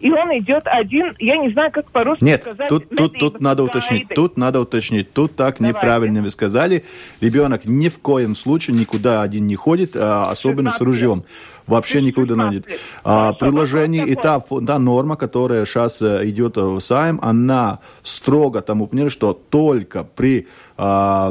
и 0.00 0.10
он 0.10 0.36
идет 0.38 0.62
один, 0.64 1.14
я 1.18 1.36
не 1.36 1.50
знаю, 1.52 1.70
как 1.70 1.90
по-русски 1.90 2.24
Нет, 2.24 2.42
сказать. 2.42 2.68
тут, 2.68 2.88
тут, 2.88 3.18
тут 3.18 3.40
надо 3.40 3.62
уточнить, 3.62 4.08
тут 4.08 4.36
надо 4.38 4.60
уточнить, 4.60 5.12
тут 5.12 5.36
так 5.36 5.58
Давайте. 5.58 5.78
неправильно 5.78 6.22
вы 6.22 6.30
сказали. 6.30 6.84
Ребенок 7.20 7.66
ни 7.66 7.88
в 7.88 7.98
коем 7.98 8.34
случае 8.34 8.76
никуда 8.76 9.22
один 9.22 9.46
не 9.46 9.56
ходит, 9.56 9.92
а 9.94 10.30
особенно 10.30 10.70
с 10.70 10.80
ружьем. 10.80 11.24
Вообще 11.66 12.02
никуда 12.02 12.34
не 12.50 12.56
идет. 12.56 12.66
А, 13.04 13.32
предложение 13.32 14.06
и 14.06 14.14
та, 14.14 14.40
та 14.40 14.78
норма, 14.78 15.16
которая 15.16 15.64
сейчас 15.64 16.02
э, 16.02 16.28
идет 16.28 16.56
в 16.56 16.80
Сайм, 16.80 17.18
она 17.22 17.78
строго 18.02 18.60
тому 18.60 18.86
понимает, 18.86 19.12
что 19.12 19.32
только 19.50 20.04
при 20.04 20.46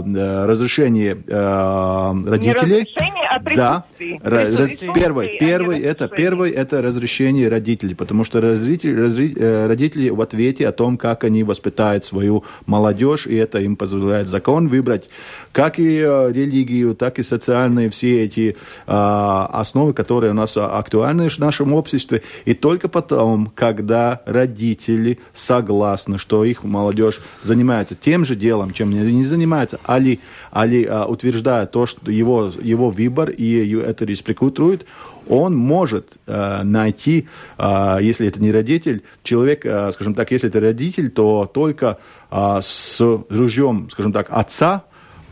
разрешении 0.03 1.17
а, 1.29 2.13
родителей... 2.25 2.87
Не 2.99 3.11
а 3.31 3.39
да, 3.39 3.85
раз, 4.23 4.49
первый, 4.93 5.37
первый, 5.39 5.79
это, 5.79 6.09
первый 6.09 6.51
это 6.51 6.81
разрешение 6.81 7.47
родителей, 7.47 7.95
потому 7.95 8.25
что 8.25 8.41
родители, 8.41 9.67
родители 9.67 10.09
в 10.09 10.19
ответе 10.19 10.67
о 10.67 10.73
том, 10.73 10.97
как 10.97 11.23
они 11.23 11.43
воспитают 11.43 12.03
свою 12.03 12.43
молодежь, 12.65 13.27
и 13.27 13.35
это 13.35 13.59
им 13.59 13.77
позволяет 13.77 14.27
закон 14.27 14.67
выбрать 14.67 15.09
как 15.53 15.79
и 15.79 15.99
религию, 15.99 16.93
так 16.93 17.19
и 17.19 17.23
социальные 17.23 17.89
все 17.89 18.23
эти 18.23 18.57
а, 18.85 19.49
основы, 19.53 19.93
которые 19.93 20.31
у 20.31 20.35
нас 20.35 20.57
актуальны 20.57 21.29
в 21.29 21.39
нашем 21.39 21.73
обществе, 21.73 22.23
и 22.45 22.53
только 22.53 22.89
потом, 22.89 23.51
когда 23.55 24.21
родители 24.25 25.19
согласны, 25.33 26.17
что 26.17 26.43
их 26.43 26.63
молодежь 26.63 27.21
занимается 27.41 27.95
тем 27.95 28.25
же 28.25 28.35
делом, 28.35 28.73
чем 28.73 28.91
не 28.91 28.99
занимается, 29.41 29.79
али, 29.83 30.19
али 30.51 30.85
а, 30.85 31.05
утверждая 31.05 31.65
то, 31.65 31.85
что 31.85 32.11
его, 32.11 32.51
его 32.61 32.89
выбор 32.89 33.29
и 33.29 33.75
это 33.75 34.05
респектует, 34.05 34.85
он 35.27 35.55
может 35.55 36.17
э, 36.27 36.63
найти, 36.63 37.27
э, 37.57 37.97
если 38.01 38.27
это 38.27 38.41
не 38.41 38.51
родитель, 38.51 39.01
человек, 39.23 39.65
э, 39.65 39.91
скажем 39.93 40.13
так, 40.13 40.31
если 40.31 40.49
это 40.49 40.59
родитель, 40.59 41.09
то 41.09 41.49
только 41.51 41.97
э, 42.29 42.59
с 42.61 42.99
ружьем, 43.29 43.89
скажем 43.89 44.13
так, 44.13 44.27
отца 44.29 44.83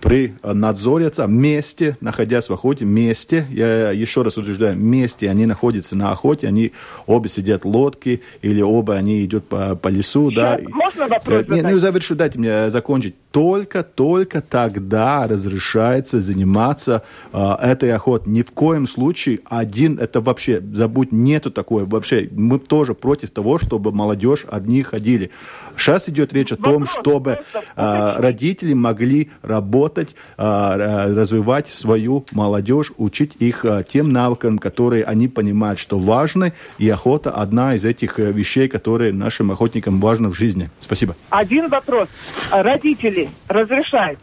при 0.01 0.35
надзоре 0.43 1.07
отца, 1.07 1.27
вместе, 1.27 1.97
находясь 2.01 2.49
в 2.49 2.53
охоте, 2.53 2.85
вместе, 2.85 3.45
я 3.49 3.91
еще 3.91 4.21
раз 4.21 4.37
утверждаю, 4.37 4.75
вместе 4.75 5.29
они 5.29 5.45
находятся 5.45 5.95
на 5.95 6.11
охоте, 6.11 6.47
они 6.47 6.71
обе 7.05 7.29
сидят 7.29 7.65
в 7.65 7.67
лодке, 7.67 8.21
или 8.41 8.61
оба 8.61 8.95
они 8.95 9.25
идут 9.25 9.47
по, 9.47 9.75
по 9.75 9.87
лесу, 9.89 10.31
Сейчас, 10.31 10.61
да. 10.61 10.69
Можно 10.69 11.07
вопрос 11.07 11.45
э, 11.49 11.53
Не, 11.53 11.61
ну, 11.61 11.79
завершу, 11.79 12.15
дайте 12.15 12.39
мне 12.39 12.69
закончить. 12.69 13.15
Только, 13.31 13.83
только 13.83 14.41
тогда 14.41 15.27
разрешается 15.27 16.19
заниматься 16.19 17.03
э, 17.31 17.53
этой 17.61 17.93
охотой. 17.93 18.33
Ни 18.33 18.41
в 18.41 18.51
коем 18.51 18.87
случае 18.87 19.39
один, 19.45 19.99
это 19.99 20.21
вообще, 20.21 20.61
забудь, 20.73 21.11
нету 21.11 21.51
такое. 21.51 21.85
Вообще, 21.85 22.27
мы 22.31 22.59
тоже 22.59 22.93
против 22.93 23.29
того, 23.29 23.59
чтобы 23.59 23.91
молодежь 23.91 24.45
одни 24.49 24.81
ходили. 24.81 25.31
Сейчас 25.77 26.09
идет 26.09 26.33
речь 26.33 26.51
о 26.51 26.57
том, 26.57 26.85
чтобы 26.85 27.39
э, 27.75 28.13
родители 28.17 28.73
могли 28.73 29.29
работать 29.41 30.15
а, 30.37 31.07
развивать 31.07 31.67
свою 31.67 32.25
молодежь, 32.31 32.91
учить 32.97 33.35
их 33.39 33.65
а, 33.65 33.83
тем 33.83 34.11
навыкам, 34.11 34.57
которые 34.57 35.03
они 35.03 35.27
понимают, 35.27 35.79
что 35.79 35.97
важны, 35.99 36.53
и 36.77 36.89
охота 36.89 37.31
одна 37.31 37.75
из 37.75 37.85
этих 37.85 38.19
э, 38.19 38.31
вещей, 38.31 38.67
которые 38.67 39.13
нашим 39.13 39.51
охотникам 39.51 39.99
важны 39.99 40.29
в 40.29 40.33
жизни. 40.33 40.69
Спасибо. 40.79 41.15
Один 41.29 41.69
вопрос. 41.69 42.07
Родители 42.51 43.18
разрешают 43.47 44.19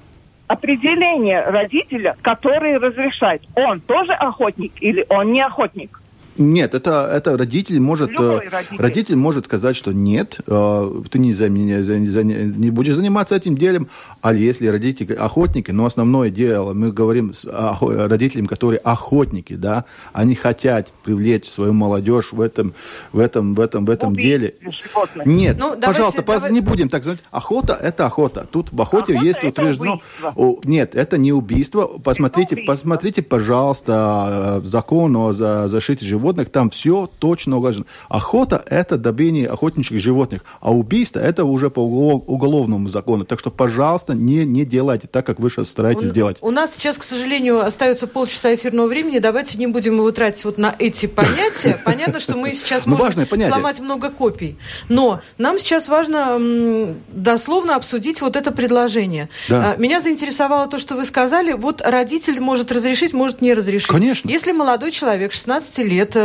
определение 0.46 1.42
родителя, 1.42 2.16
который 2.22 2.78
разрешает, 2.78 3.42
он 3.54 3.80
тоже 3.80 4.12
охотник 4.12 4.72
или 4.80 5.04
он 5.08 5.32
не 5.32 5.40
охотник? 5.42 6.00
Нет, 6.38 6.74
это, 6.74 7.08
это 7.12 7.36
родитель 7.36 7.80
может... 7.80 8.10
Э, 8.18 8.40
родитель. 8.50 8.76
родитель 8.78 9.16
может 9.16 9.44
сказать, 9.46 9.76
что 9.76 9.92
нет, 9.92 10.38
э, 10.46 11.02
ты 11.10 11.18
не, 11.18 11.32
за, 11.32 11.48
не, 11.48 11.82
за, 11.82 12.24
не 12.24 12.70
будешь 12.70 12.94
заниматься 12.94 13.36
этим 13.36 13.56
делом, 13.56 13.88
а 14.20 14.34
если 14.34 14.66
родители 14.66 15.14
охотники, 15.14 15.70
но 15.70 15.86
основное 15.86 16.30
дело, 16.30 16.74
мы 16.74 16.92
говорим 16.92 17.32
с 17.32 17.44
родителям, 17.80 18.46
которые 18.46 18.78
охотники, 18.78 19.54
да, 19.54 19.84
они 20.12 20.34
хотят 20.34 20.92
привлечь 21.04 21.46
свою 21.46 21.72
молодежь 21.72 22.32
в 22.32 22.40
этом, 22.40 22.74
в 23.12 23.18
этом, 23.18 23.54
в 23.54 23.60
этом, 23.60 23.84
в 23.84 23.90
этом 23.90 24.14
деле. 24.16 24.54
Животных. 24.60 25.26
Нет, 25.26 25.56
ну, 25.58 25.76
пожалуйста, 25.80 26.22
давайте, 26.22 26.52
не 26.52 26.60
будем 26.60 26.88
так 26.88 27.02
сказать. 27.02 27.20
Охота– 27.30 27.74
это 27.82 28.06
охота. 28.06 28.46
Тут 28.50 28.72
в 28.72 28.80
охоте 28.80 28.96
охота 29.12 29.26
есть 29.26 29.44
утверждено... 29.44 30.00
О, 30.34 30.58
нет, 30.64 30.94
это 30.94 31.18
не 31.18 31.32
убийство. 31.32 31.86
Посмотрите, 31.86 32.54
это 32.54 32.54
убийство. 32.54 32.72
посмотрите, 32.72 33.22
пожалуйста, 33.22 34.60
э, 34.62 34.66
закон 34.66 35.16
о 35.16 35.32
защите 35.32 36.04
животных 36.04 36.25
животных, 36.26 36.50
там 36.50 36.70
все 36.70 37.08
точно 37.18 37.56
уложено. 37.56 37.84
Охота– 38.08 38.62
это 38.70 38.96
добение 38.96 39.48
охотничьих 39.48 40.00
животных, 40.00 40.42
а 40.60 40.72
убийство– 40.72 41.20
это 41.20 41.44
уже 41.44 41.70
по 41.70 41.80
уголовному 41.80 42.88
закону. 42.88 43.24
Так 43.24 43.38
что, 43.38 43.50
пожалуйста, 43.50 44.14
не, 44.14 44.44
не 44.44 44.64
делайте 44.64 45.08
так, 45.08 45.24
как 45.24 45.38
вы 45.38 45.50
сейчас 45.50 45.68
стараетесь 45.68 46.10
у, 46.10 46.12
делать. 46.12 46.36
У 46.40 46.50
нас 46.50 46.74
сейчас, 46.74 46.98
к 46.98 47.04
сожалению, 47.04 47.64
остается 47.64 48.06
полчаса 48.06 48.54
эфирного 48.54 48.88
времени. 48.88 49.18
Давайте 49.18 49.58
не 49.58 49.66
будем 49.66 49.94
его 49.94 50.10
тратить 50.10 50.44
вот 50.44 50.58
на 50.58 50.74
эти 50.78 51.06
понятия. 51.20 51.80
Понятно, 51.84 52.18
что 52.20 52.36
мы 52.36 52.52
сейчас 52.52 52.86
ну, 52.86 52.96
можем 52.96 53.26
сломать 53.26 53.80
много 53.80 54.10
копий. 54.10 54.56
Но 54.88 55.20
нам 55.38 55.58
сейчас 55.58 55.88
важно 55.88 56.94
дословно 57.08 57.76
обсудить 57.76 58.20
вот 58.20 58.36
это 58.36 58.50
предложение. 58.50 59.28
А, 59.50 59.76
меня 59.76 60.00
заинтересовало 60.00 60.66
то, 60.66 60.78
что 60.78 60.96
вы 60.96 61.04
сказали. 61.04 61.52
Вот 61.52 61.82
родитель 61.84 62.40
может 62.40 62.72
разрешить, 62.72 63.12
может 63.12 63.40
не 63.40 63.54
разрешить. 63.54 63.88
Конечно. 63.88 64.28
Если 64.28 64.52
молодой 64.52 64.90
человек 64.90 65.32
16 65.32 65.78
лет 65.78 66.15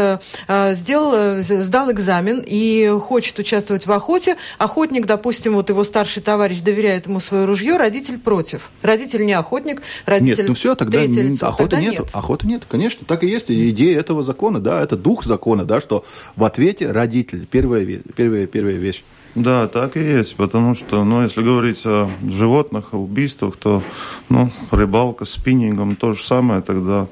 сделал, 0.73 1.13
э, 1.13 1.41
сдал 1.41 1.91
экзамен 1.91 2.43
и 2.45 2.87
хочет 2.99 3.37
участвовать 3.39 3.87
в 3.87 3.91
охоте, 3.91 4.37
охотник, 4.57 5.05
допустим, 5.05 5.53
вот 5.53 5.69
его 5.69 5.83
старший 5.83 6.21
товарищ 6.21 6.61
доверяет 6.61 7.07
ему 7.07 7.19
свое 7.19 7.45
ружье, 7.45 7.77
родитель 7.77 8.17
против. 8.17 8.71
Родитель 8.81 9.25
не 9.25 9.33
охотник, 9.33 9.81
родитель 10.05 10.43
Нет, 10.43 10.49
ну 10.49 10.55
все, 10.55 10.75
тогда 10.75 11.03
лицо, 11.03 11.47
охоты 11.47 11.69
тогда 11.69 11.81
нет. 11.81 12.09
Охоты 12.13 12.47
нет, 12.47 12.63
конечно. 12.67 13.05
Так 13.05 13.23
и 13.23 13.27
есть 13.27 13.51
идея 13.51 13.99
этого 13.99 14.23
закона, 14.23 14.59
да, 14.59 14.81
это 14.81 14.97
дух 14.97 15.23
закона, 15.23 15.65
да, 15.65 15.81
что 15.81 16.05
в 16.35 16.43
ответе 16.43 16.91
родитель, 16.91 17.47
первая, 17.49 17.85
первая, 18.15 18.47
первая 18.47 18.75
вещь. 18.75 19.03
Да, 19.33 19.67
так 19.67 19.95
и 19.95 20.01
есть, 20.01 20.35
потому 20.35 20.75
что, 20.75 21.05
ну, 21.05 21.23
если 21.23 21.41
говорить 21.41 21.81
о 21.85 22.09
животных, 22.21 22.93
о 22.93 22.97
убийствах, 22.97 23.55
то, 23.55 23.81
ну, 24.27 24.51
рыбалка, 24.71 25.23
спиннингом 25.23 25.95
то 25.95 26.13
же 26.13 26.23
самое, 26.23 26.61
тогда 26.61 27.07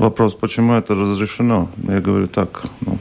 вопрос, 0.00 0.34
почему 0.34 0.72
это 0.72 0.94
разрешено. 0.94 1.68
Я 1.88 2.00
говорю 2.00 2.26
так, 2.26 2.64
ну, 2.80 2.98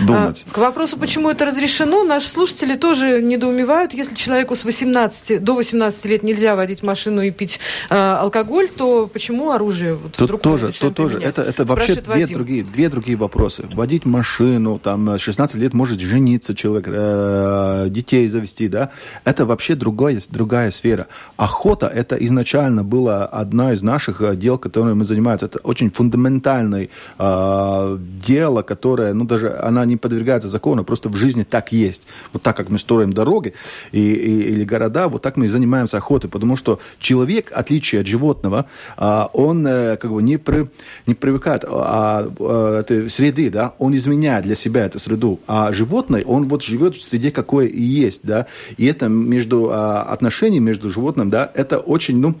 думать. 0.00 0.44
А, 0.46 0.52
к 0.52 0.58
вопросу, 0.58 0.96
почему 0.98 1.30
это 1.30 1.44
разрешено, 1.44 2.04
наши 2.04 2.28
слушатели 2.28 2.76
тоже 2.76 3.22
недоумевают. 3.22 3.94
Если 3.94 4.14
человеку 4.14 4.54
с 4.54 4.64
18, 4.64 5.42
до 5.42 5.54
18 5.54 6.04
лет 6.06 6.22
нельзя 6.22 6.56
водить 6.56 6.82
машину 6.82 7.22
и 7.22 7.30
пить 7.30 7.60
э, 7.90 7.94
алкоголь, 7.94 8.68
то 8.68 9.06
почему 9.06 9.50
оружие 9.50 9.94
вот, 9.94 10.12
тут 10.12 10.42
тоже, 10.42 10.72
тут 10.72 10.94
тоже. 10.94 11.18
Это, 11.18 11.42
это 11.42 11.64
вообще 11.64 11.94
две 11.94 12.26
другие, 12.26 12.64
две 12.64 12.88
другие 12.88 13.16
вопросы. 13.16 13.64
Водить 13.74 14.04
машину, 14.04 14.78
там, 14.78 15.18
16 15.18 15.56
лет 15.56 15.74
может 15.74 16.00
жениться 16.00 16.54
человек, 16.54 16.86
э, 16.88 17.86
детей 17.90 18.28
завести, 18.28 18.68
да. 18.68 18.90
Это 19.24 19.44
вообще 19.46 19.74
другая, 19.74 20.20
другая 20.30 20.70
сфера. 20.70 21.06
Охота, 21.36 21.86
это 21.86 22.16
изначально 22.16 22.84
была 22.84 23.26
одна 23.26 23.72
из 23.72 23.82
наших 23.82 24.20
э, 24.20 24.36
дел, 24.36 24.58
которыми 24.58 24.94
мы 24.94 25.04
занимаемся. 25.04 25.46
Это 25.46 25.58
очень 25.58 25.90
фундаментальное 25.90 26.88
э, 27.18 27.98
дело, 27.98 28.62
которое, 28.62 29.14
ну, 29.14 29.24
даже 29.24 29.53
она 29.60 29.84
не 29.84 29.96
подвергается 29.96 30.48
закону, 30.48 30.84
просто 30.84 31.08
в 31.08 31.16
жизни 31.16 31.44
так 31.44 31.72
есть. 31.72 32.06
Вот 32.32 32.42
так, 32.42 32.56
как 32.56 32.70
мы 32.70 32.78
строим 32.78 33.12
дороги 33.12 33.54
и, 33.92 34.00
и, 34.00 34.40
или 34.52 34.64
города, 34.64 35.08
вот 35.08 35.22
так 35.22 35.36
мы 35.36 35.46
и 35.46 35.48
занимаемся 35.48 35.98
охотой, 35.98 36.30
потому 36.30 36.56
что 36.56 36.80
человек, 36.98 37.50
в 37.50 37.56
отличие 37.56 38.00
от 38.00 38.06
животного, 38.06 38.66
а, 38.96 39.30
он 39.32 39.66
э, 39.66 39.96
как 39.96 40.12
бы 40.12 40.22
не, 40.22 40.36
при, 40.36 40.68
не 41.06 41.14
привыкает 41.14 41.64
а, 41.64 42.30
а, 42.38 42.80
этой 42.80 43.10
среды, 43.10 43.50
да, 43.50 43.74
он 43.78 43.94
изменяет 43.94 44.44
для 44.44 44.54
себя 44.54 44.84
эту 44.84 44.98
среду, 44.98 45.40
а 45.46 45.72
животное, 45.72 46.24
он 46.24 46.48
вот 46.48 46.62
живет 46.62 46.96
в 46.96 47.02
среде, 47.02 47.30
какое 47.30 47.66
и 47.66 47.82
есть, 47.82 48.20
да, 48.24 48.46
и 48.76 48.86
это 48.86 49.08
между 49.08 49.72
отношения 49.72 50.60
между 50.60 50.90
животным, 50.90 51.30
да, 51.30 51.50
это 51.54 51.78
очень, 51.78 52.18
ну, 52.18 52.34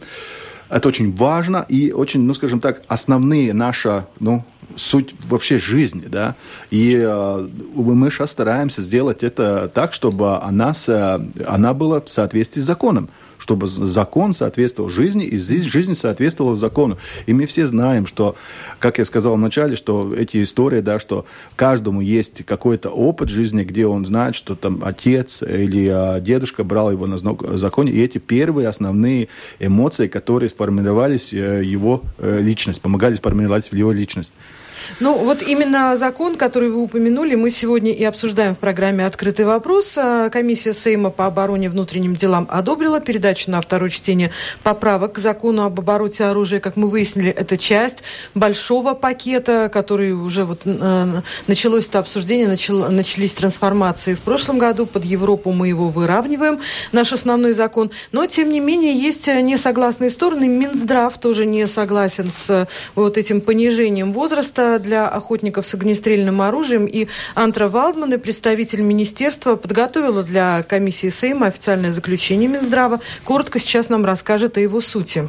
это 0.70 0.88
очень 0.88 1.14
важно 1.14 1.64
и 1.68 1.92
очень, 1.92 2.22
ну, 2.22 2.34
скажем 2.34 2.60
так, 2.60 2.82
основные 2.88 3.52
наша, 3.52 4.08
ну, 4.20 4.44
суть 4.76 5.14
вообще 5.28 5.58
жизни, 5.58 6.06
да. 6.06 6.34
И 6.70 6.94
э, 6.94 7.48
мы 7.74 8.10
сейчас 8.10 8.32
стараемся 8.32 8.82
сделать 8.82 9.22
это 9.22 9.70
так, 9.72 9.92
чтобы 9.92 10.38
она, 10.38 10.72
она 11.46 11.74
была 11.74 12.00
в 12.00 12.08
соответствии 12.08 12.60
с 12.60 12.64
законом 12.64 13.08
чтобы 13.44 13.66
закон 13.66 14.32
соответствовал 14.32 14.88
жизни, 14.88 15.26
и 15.26 15.36
здесь 15.36 15.64
жизнь 15.64 15.94
соответствовала 15.94 16.56
закону. 16.56 16.96
И 17.26 17.34
мы 17.34 17.44
все 17.44 17.66
знаем, 17.66 18.06
что, 18.06 18.36
как 18.78 18.96
я 18.96 19.04
сказал 19.04 19.34
вначале, 19.34 19.76
что 19.76 20.14
эти 20.14 20.42
истории, 20.42 20.80
да, 20.80 20.98
что 20.98 21.26
каждому 21.54 22.00
есть 22.00 22.42
какой-то 22.46 22.88
опыт 22.88 23.28
жизни, 23.28 23.62
где 23.62 23.86
он 23.86 24.06
знает, 24.06 24.34
что 24.34 24.54
там 24.54 24.80
отец 24.82 25.42
или 25.42 25.88
а, 25.88 26.20
дедушка 26.20 26.64
брал 26.64 26.90
его 26.90 27.06
на 27.06 27.18
законе, 27.18 27.92
и 27.92 28.02
эти 28.02 28.16
первые 28.16 28.66
основные 28.66 29.28
эмоции, 29.58 30.08
которые 30.08 30.48
сформировались 30.48 31.34
э, 31.34 31.62
его 31.62 32.00
э, 32.16 32.40
личность, 32.40 32.80
помогали 32.80 33.14
сформировать 33.16 33.68
его 33.72 33.92
личность. 33.92 34.32
Ну, 35.00 35.14
вот 35.14 35.42
именно 35.42 35.96
закон, 35.96 36.36
который 36.36 36.70
вы 36.70 36.82
упомянули, 36.82 37.34
мы 37.34 37.50
сегодня 37.50 37.92
и 37.92 38.04
обсуждаем 38.04 38.54
в 38.54 38.58
программе 38.58 39.06
«Открытый 39.06 39.44
вопрос». 39.44 39.94
А, 39.96 40.30
комиссия 40.30 40.72
Сейма 40.72 41.10
по 41.10 41.26
обороне 41.26 41.66
и 41.66 41.68
внутренним 41.68 42.14
делам 42.14 42.46
одобрила 42.50 43.00
передачу 43.00 43.50
на 43.50 43.60
второе 43.60 43.90
чтение 43.90 44.30
поправок 44.62 45.14
к 45.14 45.18
закону 45.18 45.64
об 45.64 45.78
обороте 45.78 46.24
оружия. 46.24 46.60
Как 46.60 46.76
мы 46.76 46.88
выяснили, 46.88 47.30
это 47.30 47.56
часть 47.56 48.02
большого 48.34 48.94
пакета, 48.94 49.70
который 49.72 50.12
уже 50.12 50.44
вот 50.44 50.62
э, 50.64 51.20
началось 51.46 51.88
это 51.88 51.98
обсуждение, 51.98 52.48
начало, 52.48 52.88
начались 52.88 53.32
трансформации 53.32 54.14
в 54.14 54.20
прошлом 54.20 54.58
году. 54.58 54.86
Под 54.86 55.04
Европу 55.04 55.52
мы 55.52 55.68
его 55.68 55.88
выравниваем, 55.88 56.60
наш 56.92 57.12
основной 57.12 57.52
закон. 57.52 57.90
Но, 58.12 58.26
тем 58.26 58.50
не 58.50 58.60
менее, 58.60 58.94
есть 58.94 59.26
несогласные 59.26 60.10
стороны. 60.10 60.46
Минздрав 60.46 61.16
тоже 61.18 61.46
не 61.46 61.66
согласен 61.66 62.30
с 62.30 62.68
вот 62.94 63.18
этим 63.18 63.40
понижением 63.40 64.12
возраста 64.12 64.73
для 64.78 65.08
охотников 65.08 65.66
с 65.66 65.74
огнестрельным 65.74 66.42
оружием. 66.42 66.86
И 66.86 67.08
Антра 67.34 67.68
Валдман, 67.68 68.18
представитель 68.20 68.82
министерства, 68.82 69.56
подготовила 69.56 70.22
для 70.22 70.62
комиссии 70.62 71.08
Сейма 71.08 71.46
официальное 71.46 71.92
заключение 71.92 72.48
Минздрава. 72.48 73.00
Коротко 73.24 73.58
сейчас 73.58 73.88
нам 73.88 74.04
расскажет 74.04 74.56
о 74.56 74.60
его 74.60 74.80
сути. 74.80 75.26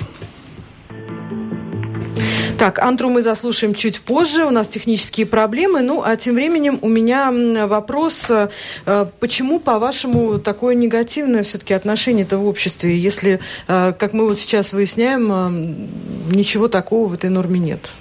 Так, 2.58 2.79
Антру 2.79 3.10
мы 3.10 3.21
заслушаем 3.21 3.75
чуть 3.75 3.99
позже, 3.99 4.45
у 4.45 4.49
нас 4.49 4.69
технические 4.69 5.25
проблемы. 5.25 5.81
Ну, 5.81 6.01
а 6.03 6.15
тем 6.15 6.36
временем 6.36 6.79
у 6.81 6.88
меня 6.88 7.31
вопрос, 7.67 8.27
э, 8.29 9.05
почему, 9.19 9.60
по-вашему, 9.60 10.39
такое 10.39 10.73
негативное 10.73 11.43
все-таки 11.43 11.73
отношение-то 11.73 12.38
в 12.38 12.47
обществе, 12.47 12.97
если, 12.97 13.41
э, 13.67 13.93
как 13.93 14.13
мы 14.13 14.25
вот 14.25 14.39
сейчас 14.39 14.71
выясняем, 14.71 15.31
э, 15.31 16.34
ничего 16.34 16.69
такого 16.69 17.10
в 17.10 17.13
этой 17.13 17.29
норме 17.29 17.60
нет? 17.60 17.93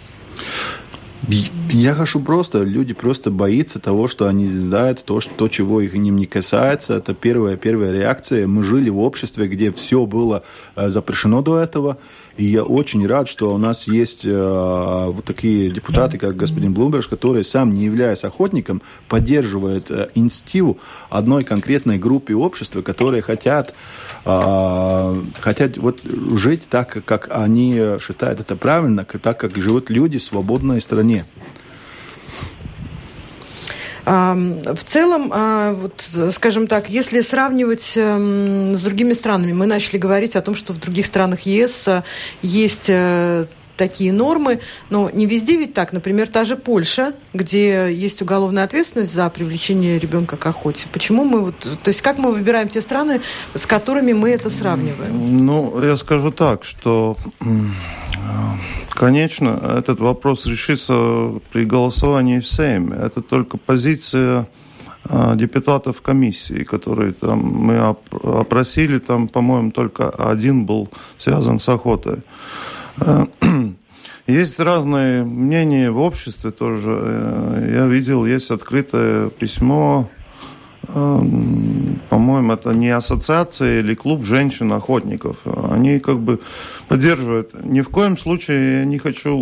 Я 1.71 1.95
хочу 1.95 2.21
просто, 2.21 2.63
люди 2.63 2.93
просто 2.93 3.31
боятся 3.31 3.79
того, 3.79 4.09
что 4.09 4.27
они 4.27 4.47
знают, 4.47 5.05
то, 5.05 5.21
что, 5.21 5.33
то, 5.35 5.49
чего 5.49 5.81
их 5.81 5.95
ним 5.95 6.17
не 6.17 6.27
касается. 6.27 6.97
Это 6.97 7.15
первая, 7.15 7.57
первая 7.57 7.93
реакция. 7.93 8.47
Мы 8.47 8.63
жили 8.63 8.91
в 8.91 8.99
обществе, 8.99 9.49
где 9.49 9.73
все 9.73 10.07
было 10.07 10.45
э, 10.77 10.89
запрещено 10.91 11.43
до 11.43 11.59
этого. 11.59 11.99
И 12.37 12.45
я 12.45 12.65
очень 12.65 13.07
рад, 13.07 13.29
что 13.29 13.55
у 13.55 13.59
нас 13.59 13.87
есть 13.87 14.25
э, 14.25 15.07
вот 15.11 15.25
такие 15.25 15.71
депутаты, 15.71 16.19
как 16.19 16.37
господин 16.37 16.75
Блумберг, 16.75 17.09
который 17.09 17.45
сам, 17.45 17.73
не 17.73 17.85
являясь 17.85 18.25
охотником, 18.25 18.83
поддерживает 19.09 19.91
э, 19.91 20.11
инициативу 20.15 20.79
одной 21.11 21.45
конкретной 21.45 21.99
группе 21.99 22.35
общества, 22.35 22.83
которые 22.83 23.23
хотят, 23.23 23.75
хотят 24.25 25.77
вот 25.77 26.01
жить 26.03 26.63
так, 26.71 27.05
как 27.05 27.29
они 27.31 27.99
считают 28.01 28.41
это 28.41 28.57
правильно, 28.57 29.05
так, 29.05 29.39
как 29.39 29.55
живут 29.57 29.91
люди 29.91 30.19
в 30.19 30.25
свободной 30.25 30.81
стране. 30.81 31.27
В 34.05 34.85
целом, 34.85 35.31
а, 35.35 35.73
вот, 35.73 36.11
скажем 36.31 36.67
так, 36.67 36.91
если 36.91 37.23
сравнивать 37.23 37.95
эм, 37.97 38.75
с 38.77 38.83
другими 38.83 39.15
странами, 39.15 39.53
мы 39.53 39.65
начали 39.65 39.97
говорить 39.97 40.37
о 40.37 40.43
том, 40.43 40.55
что 40.55 40.75
в 40.75 40.79
других 40.79 41.07
странах 41.07 41.41
ЕС 41.47 41.89
э, 41.89 42.03
есть 42.43 42.91
э, 42.91 43.47
такие 43.77 44.13
нормы, 44.13 44.61
но 44.91 45.11
не 45.11 45.27
везде 45.27 45.57
ведь 45.57 45.75
так. 45.75 45.93
Например, 45.93 46.29
та 46.29 46.45
же 46.45 46.57
Польша, 46.57 47.15
где 47.33 47.93
есть 47.93 48.23
уголовная 48.23 48.65
ответственность 48.65 49.13
за 49.15 49.29
привлечение 49.31 49.99
ребенка 49.99 50.37
к 50.37 50.47
охоте. 50.47 50.87
Почему 50.93 51.25
мы 51.25 51.45
вот, 51.45 51.59
то 51.59 51.89
есть 51.89 52.03
как 52.03 52.19
мы 52.19 52.33
выбираем 52.33 52.69
те 52.69 52.81
страны, 52.81 53.21
с 53.55 53.67
которыми 53.67 54.13
мы 54.13 54.31
это 54.31 54.51
сравниваем? 54.51 55.45
Ну, 55.45 55.83
я 55.83 55.97
скажу 55.97 56.31
так, 56.31 56.65
что 56.65 57.17
Конечно, 58.95 59.77
этот 59.79 59.99
вопрос 59.99 60.47
решится 60.47 61.33
при 61.53 61.65
голосовании 61.65 62.39
в 62.39 62.49
Сейме. 62.49 62.97
Это 62.97 63.23
только 63.23 63.59
позиция 63.59 64.47
а, 65.07 65.35
депутатов 65.35 66.01
комиссии, 66.01 66.63
которые 66.63 67.13
там 67.13 67.41
мы 67.41 67.79
опросили, 68.23 68.99
там, 68.99 69.29
по-моему, 69.29 69.73
только 69.73 70.11
один 70.11 70.65
был 70.65 70.89
связан 71.19 71.59
с 71.59 71.69
охотой. 71.69 72.23
Есть 74.27 74.59
разные 74.59 75.25
мнения 75.25 75.91
в 75.91 75.99
обществе 75.99 76.51
тоже. 76.51 76.99
Э, 77.03 77.73
я 77.75 77.87
видел, 77.87 78.25
есть 78.25 78.51
открытое 78.51 79.29
письмо 79.31 80.09
Эм, 80.89 82.01
по-моему, 82.09 82.53
это 82.53 82.73
не 82.73 82.91
ассоциация 82.91 83.81
или 83.81 83.95
клуб 83.95 84.25
женщин-охотников. 84.25 85.39
Они 85.71 85.99
как 85.99 86.19
бы 86.19 86.41
поддерживают. 86.89 87.53
Ни 87.65 87.81
в 87.81 87.89
коем 87.89 88.19
случае 88.19 88.81
я 88.81 88.85
не 88.85 88.99
хочу 88.99 89.37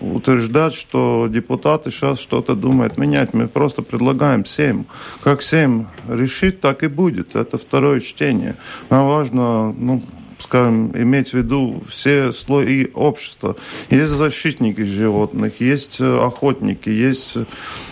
утверждать, 0.00 0.74
что 0.74 1.28
депутаты 1.30 1.90
сейчас 1.90 2.18
что-то 2.18 2.54
думают 2.54 2.98
менять. 2.98 3.34
Мы 3.34 3.48
просто 3.48 3.82
предлагаем 3.82 4.44
Сейм. 4.44 4.86
Как 5.22 5.42
Сейм 5.42 5.86
решит, 6.08 6.60
так 6.60 6.82
и 6.82 6.88
будет. 6.88 7.36
Это 7.36 7.58
второе 7.58 8.00
чтение. 8.00 8.56
Нам 8.90 9.06
важно 9.06 9.72
ну, 9.72 10.02
скажем, 10.38 10.90
иметь 10.96 11.30
в 11.30 11.34
виду 11.34 11.82
все 11.88 12.32
слои 12.32 12.86
общества. 12.94 13.56
Есть 13.90 14.12
защитники 14.12 14.82
животных, 14.82 15.60
есть 15.60 16.00
э, 16.00 16.18
охотники, 16.18 16.88
есть 16.88 17.36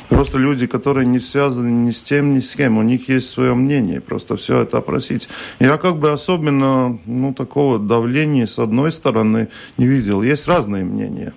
просто 0.09 0.39
люди, 0.39 0.67
которые 0.67 1.07
не 1.07 1.21
связаны 1.21 1.71
ни 1.71 1.91
с 1.91 2.01
тем, 2.01 2.35
ни 2.35 2.41
с 2.41 2.55
кем. 2.55 2.79
У 2.79 2.83
них 2.83 3.09
есть 3.09 3.31
свое 3.31 3.55
мнение, 3.55 4.01
просто 4.01 4.37
все 4.37 4.61
это 4.61 4.79
опросить. 4.79 5.29
Я 5.59 5.77
как 5.79 5.97
бы 5.97 6.13
особенно 6.13 6.99
ну, 7.07 7.33
такого 7.35 7.79
давления 7.79 8.47
с 8.47 8.59
одной 8.59 8.93
стороны 8.93 9.49
не 9.79 9.87
видел. 9.87 10.23
Есть 10.23 10.47
разные 10.47 10.85
мнения. 10.85 11.35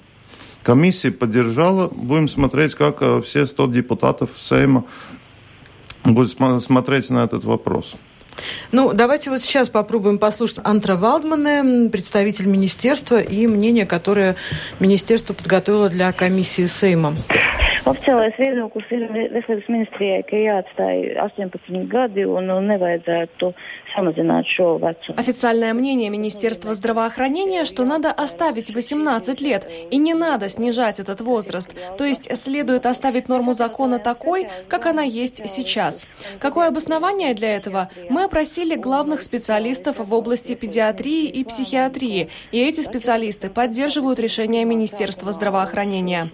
Комиссия 0.63 1.11
поддержала. 1.11 1.87
Будем 1.87 2.27
смотреть, 2.27 2.75
как 2.75 2.97
э, 3.01 3.21
все 3.21 3.45
100 3.45 3.67
депутатов 3.67 4.31
Сейма 4.35 4.83
будут 6.03 6.37
смотреть 6.61 7.09
на 7.09 7.23
этот 7.23 7.45
вопрос. 7.45 7.95
Ну, 8.71 8.93
давайте 8.93 9.29
вот 9.29 9.41
сейчас 9.41 9.69
попробуем 9.69 10.17
послушать 10.17 10.59
Антра 10.63 10.95
Валдмана, 10.95 11.89
представитель 11.89 12.45
министерства, 12.47 13.19
и 13.19 13.47
мнение, 13.47 13.85
которое 13.85 14.35
министерство 14.79 15.33
подготовило 15.33 15.89
для 15.89 16.11
комиссии 16.11 16.65
Сейма. 16.65 17.15
Oficiālais 17.87 18.35
viedoklis 18.35 18.89
ir 18.91 19.05
veselības 19.31 19.69
ministrijai, 19.71 20.23
ka 20.27 20.39
jāatstāj 20.41 21.03
18 21.23 21.85
gadi 21.91 22.25
un 22.27 22.51
nevajadzētu 22.67 23.53
Официальное 25.15 25.73
мнение 25.73 26.09
Министерства 26.11 26.75
здравоохранения, 26.75 27.65
что 27.65 27.83
надо 27.83 28.11
оставить 28.11 28.69
18 28.69 29.41
лет 29.41 29.67
и 29.89 29.97
не 29.97 30.13
надо 30.13 30.49
снижать 30.49 30.99
этот 30.99 31.21
возраст. 31.21 31.75
То 31.97 32.05
есть 32.05 32.29
следует 32.37 32.85
оставить 32.85 33.27
норму 33.27 33.53
закона 33.53 33.97
такой, 33.97 34.47
как 34.67 34.85
она 34.85 35.01
есть 35.01 35.49
сейчас. 35.49 36.05
Какое 36.39 36.67
обоснование 36.67 37.33
для 37.33 37.55
этого? 37.55 37.89
Мы 38.09 38.25
опросили 38.25 38.75
главных 38.75 39.23
специалистов 39.23 39.95
в 39.97 40.13
области 40.13 40.53
педиатрии 40.53 41.25
и 41.25 41.43
психиатрии, 41.43 42.29
и 42.51 42.59
эти 42.59 42.81
специалисты 42.81 43.49
поддерживают 43.49 44.19
решение 44.19 44.63
Министерства 44.65 45.31
здравоохранения. 45.31 46.29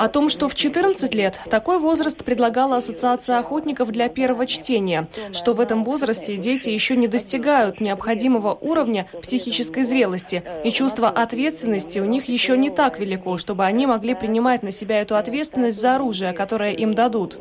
О 0.00 0.08
том, 0.08 0.28
что 0.28 0.48
в 0.48 0.56
14 0.56 0.93
лет 1.14 1.40
такой 1.50 1.78
возраст 1.78 2.24
предлагала 2.24 2.76
Ассоциация 2.76 3.38
охотников 3.38 3.90
для 3.90 4.08
первого 4.08 4.46
чтения, 4.46 5.08
что 5.32 5.52
в 5.52 5.60
этом 5.60 5.84
возрасте 5.84 6.36
дети 6.36 6.70
еще 6.70 6.96
не 6.96 7.08
достигают 7.08 7.80
необходимого 7.80 8.56
уровня 8.60 9.08
психической 9.22 9.82
зрелости, 9.82 10.42
и 10.64 10.70
чувство 10.70 11.08
ответственности 11.08 11.98
у 11.98 12.04
них 12.04 12.28
еще 12.28 12.56
не 12.56 12.70
так 12.70 12.98
велико, 12.98 13.38
чтобы 13.38 13.64
они 13.64 13.86
могли 13.86 14.14
принимать 14.14 14.62
на 14.62 14.70
себя 14.70 15.00
эту 15.00 15.16
ответственность 15.16 15.80
за 15.80 15.96
оружие, 15.96 16.32
которое 16.32 16.72
им 16.72 16.94
дадут. 16.94 17.38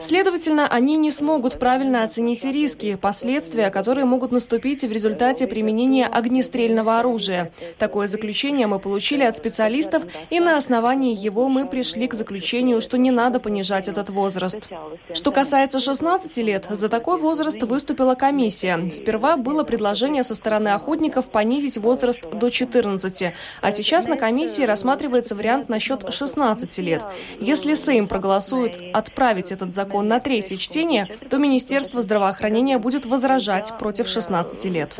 Следовательно, 0.00 0.66
они 0.66 0.96
не 0.96 1.10
смогут 1.10 1.58
правильно 1.58 2.04
оценить 2.04 2.44
риски, 2.44 2.96
последствия, 2.96 3.70
которые 3.70 4.04
могут 4.04 4.32
наступить 4.32 4.82
в 4.82 4.90
результате 4.92 5.46
применения 5.46 6.06
огнестрельного 6.06 6.98
оружия. 6.98 7.52
Такое 7.78 8.06
заключение 8.06 8.66
мы 8.66 8.78
получили 8.78 9.22
от 9.24 9.36
специалистов, 9.36 10.04
и 10.30 10.40
на 10.40 10.56
основании 10.56 11.14
его 11.14 11.48
мы 11.48 11.66
пришли 11.66 12.08
к 12.08 12.14
заключению, 12.14 12.80
что 12.80 12.98
не 12.98 13.10
надо 13.10 13.40
понижать 13.40 13.88
этот 13.88 14.10
возраст. 14.10 14.68
Что 15.12 15.32
касается 15.32 15.80
16 15.80 16.36
лет, 16.38 16.66
за 16.70 16.88
такой 16.88 17.18
возраст 17.18 17.62
выступила 17.62 18.14
комиссия. 18.14 18.90
Сперва 18.90 19.36
было 19.36 19.64
предложение 19.64 20.22
со 20.22 20.34
стороны 20.34 20.68
охотников 20.68 21.26
понизить 21.26 21.78
возраст 21.78 22.22
до 22.30 22.50
14, 22.50 23.32
а 23.60 23.70
сейчас 23.70 24.06
на 24.06 24.16
комиссии 24.16 24.62
рассматривается 24.62 25.34
вариант 25.34 25.68
насчет 25.68 26.12
16 26.12 26.78
лет. 26.78 27.04
Если 27.40 27.74
Сейм 27.74 28.08
проголосует 28.08 28.78
отправить 28.92 29.52
этот 29.52 29.73
закон 29.74 30.08
на 30.08 30.20
третье 30.20 30.56
чтение, 30.56 31.08
то 31.28 31.38
Министерство 31.38 32.00
здравоохранения 32.00 32.78
будет 32.78 33.04
возражать 33.04 33.72
против 33.78 34.08
16 34.08 34.64
лет. 34.66 34.98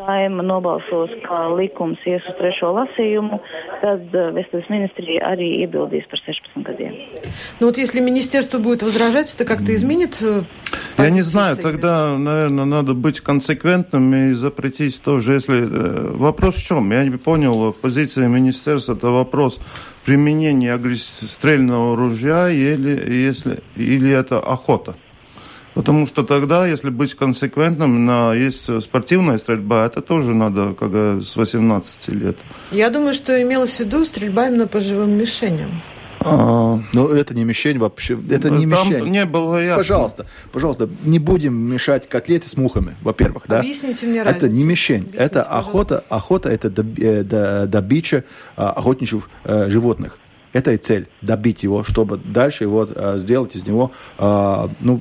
Ну 7.60 7.66
вот 7.66 7.78
если 7.78 8.00
министерство 8.00 8.58
будет 8.58 8.82
возражать, 8.82 9.32
это 9.34 9.44
как-то 9.44 9.74
изменит 9.74 10.20
э, 10.22 10.42
Я 10.98 11.10
не 11.10 11.22
знаю, 11.22 11.56
тогда, 11.56 12.16
наверное, 12.16 12.64
надо 12.64 12.94
быть 12.94 13.20
консеквентным 13.20 14.14
и 14.14 14.32
запретить 14.32 15.02
тоже, 15.02 15.34
если... 15.34 15.68
Э, 15.68 16.12
вопрос 16.12 16.54
в 16.54 16.64
чем? 16.64 16.90
Я 16.92 17.04
не 17.04 17.16
понял, 17.16 17.72
позиция 17.72 18.28
министерства, 18.28 18.94
это 18.94 19.08
вопрос 19.08 19.58
применение 20.04 20.72
огнестрельного 20.72 21.96
ружья 21.96 22.48
или, 22.48 23.12
если, 23.12 23.60
или 23.76 24.10
это 24.10 24.38
охота. 24.38 24.94
Потому 25.74 26.06
что 26.06 26.22
тогда, 26.22 26.68
если 26.68 26.90
быть 26.90 27.14
консеквентным, 27.14 28.06
на, 28.06 28.32
есть 28.32 28.82
спортивная 28.82 29.38
стрельба, 29.38 29.86
это 29.86 30.00
тоже 30.00 30.32
надо 30.32 30.72
как 30.74 30.92
с 31.24 31.34
18 31.34 32.08
лет. 32.08 32.36
Я 32.70 32.90
думаю, 32.90 33.12
что 33.12 33.40
имелось 33.42 33.76
в 33.76 33.80
виду 33.80 34.04
стрельба 34.04 34.46
именно 34.46 34.68
по 34.68 34.78
живым 34.78 35.18
мишеням. 35.18 35.82
А... 36.24 36.80
Но 36.92 37.08
это 37.08 37.34
не 37.34 37.44
мишень 37.44 37.78
вообще. 37.78 38.18
Это 38.30 38.50
не 38.50 38.66
Там 38.66 38.88
мишень. 38.90 39.08
не 39.08 39.24
было 39.26 39.62
ясно. 39.62 39.76
Пожалуйста, 39.76 40.26
пожалуйста, 40.52 40.88
не 41.04 41.18
будем 41.18 41.54
мешать 41.54 42.08
котлеты 42.08 42.48
с 42.48 42.56
мухами, 42.56 42.96
во-первых, 43.02 43.44
да? 43.48 43.60
Объясните 43.60 44.06
мне 44.06 44.20
Это 44.20 44.30
разницу. 44.32 44.54
не 44.54 44.64
мишень, 44.64 44.96
Объясните, 45.02 45.24
это 45.24 45.42
пожалуйста. 45.42 45.58
охота. 45.58 46.04
Охота 46.08 46.48
это 46.50 46.84
э, 46.98 47.66
добича 47.66 48.24
а, 48.56 48.70
охотничьих 48.70 49.28
э, 49.44 49.68
животных. 49.70 50.18
Это 50.52 50.72
и 50.72 50.76
цель 50.76 51.08
добить 51.20 51.64
его, 51.64 51.82
чтобы 51.84 52.16
дальше 52.16 52.62
его 52.64 52.86
сделать 53.16 53.56
из 53.56 53.66
него, 53.66 53.90
ну, 54.18 55.00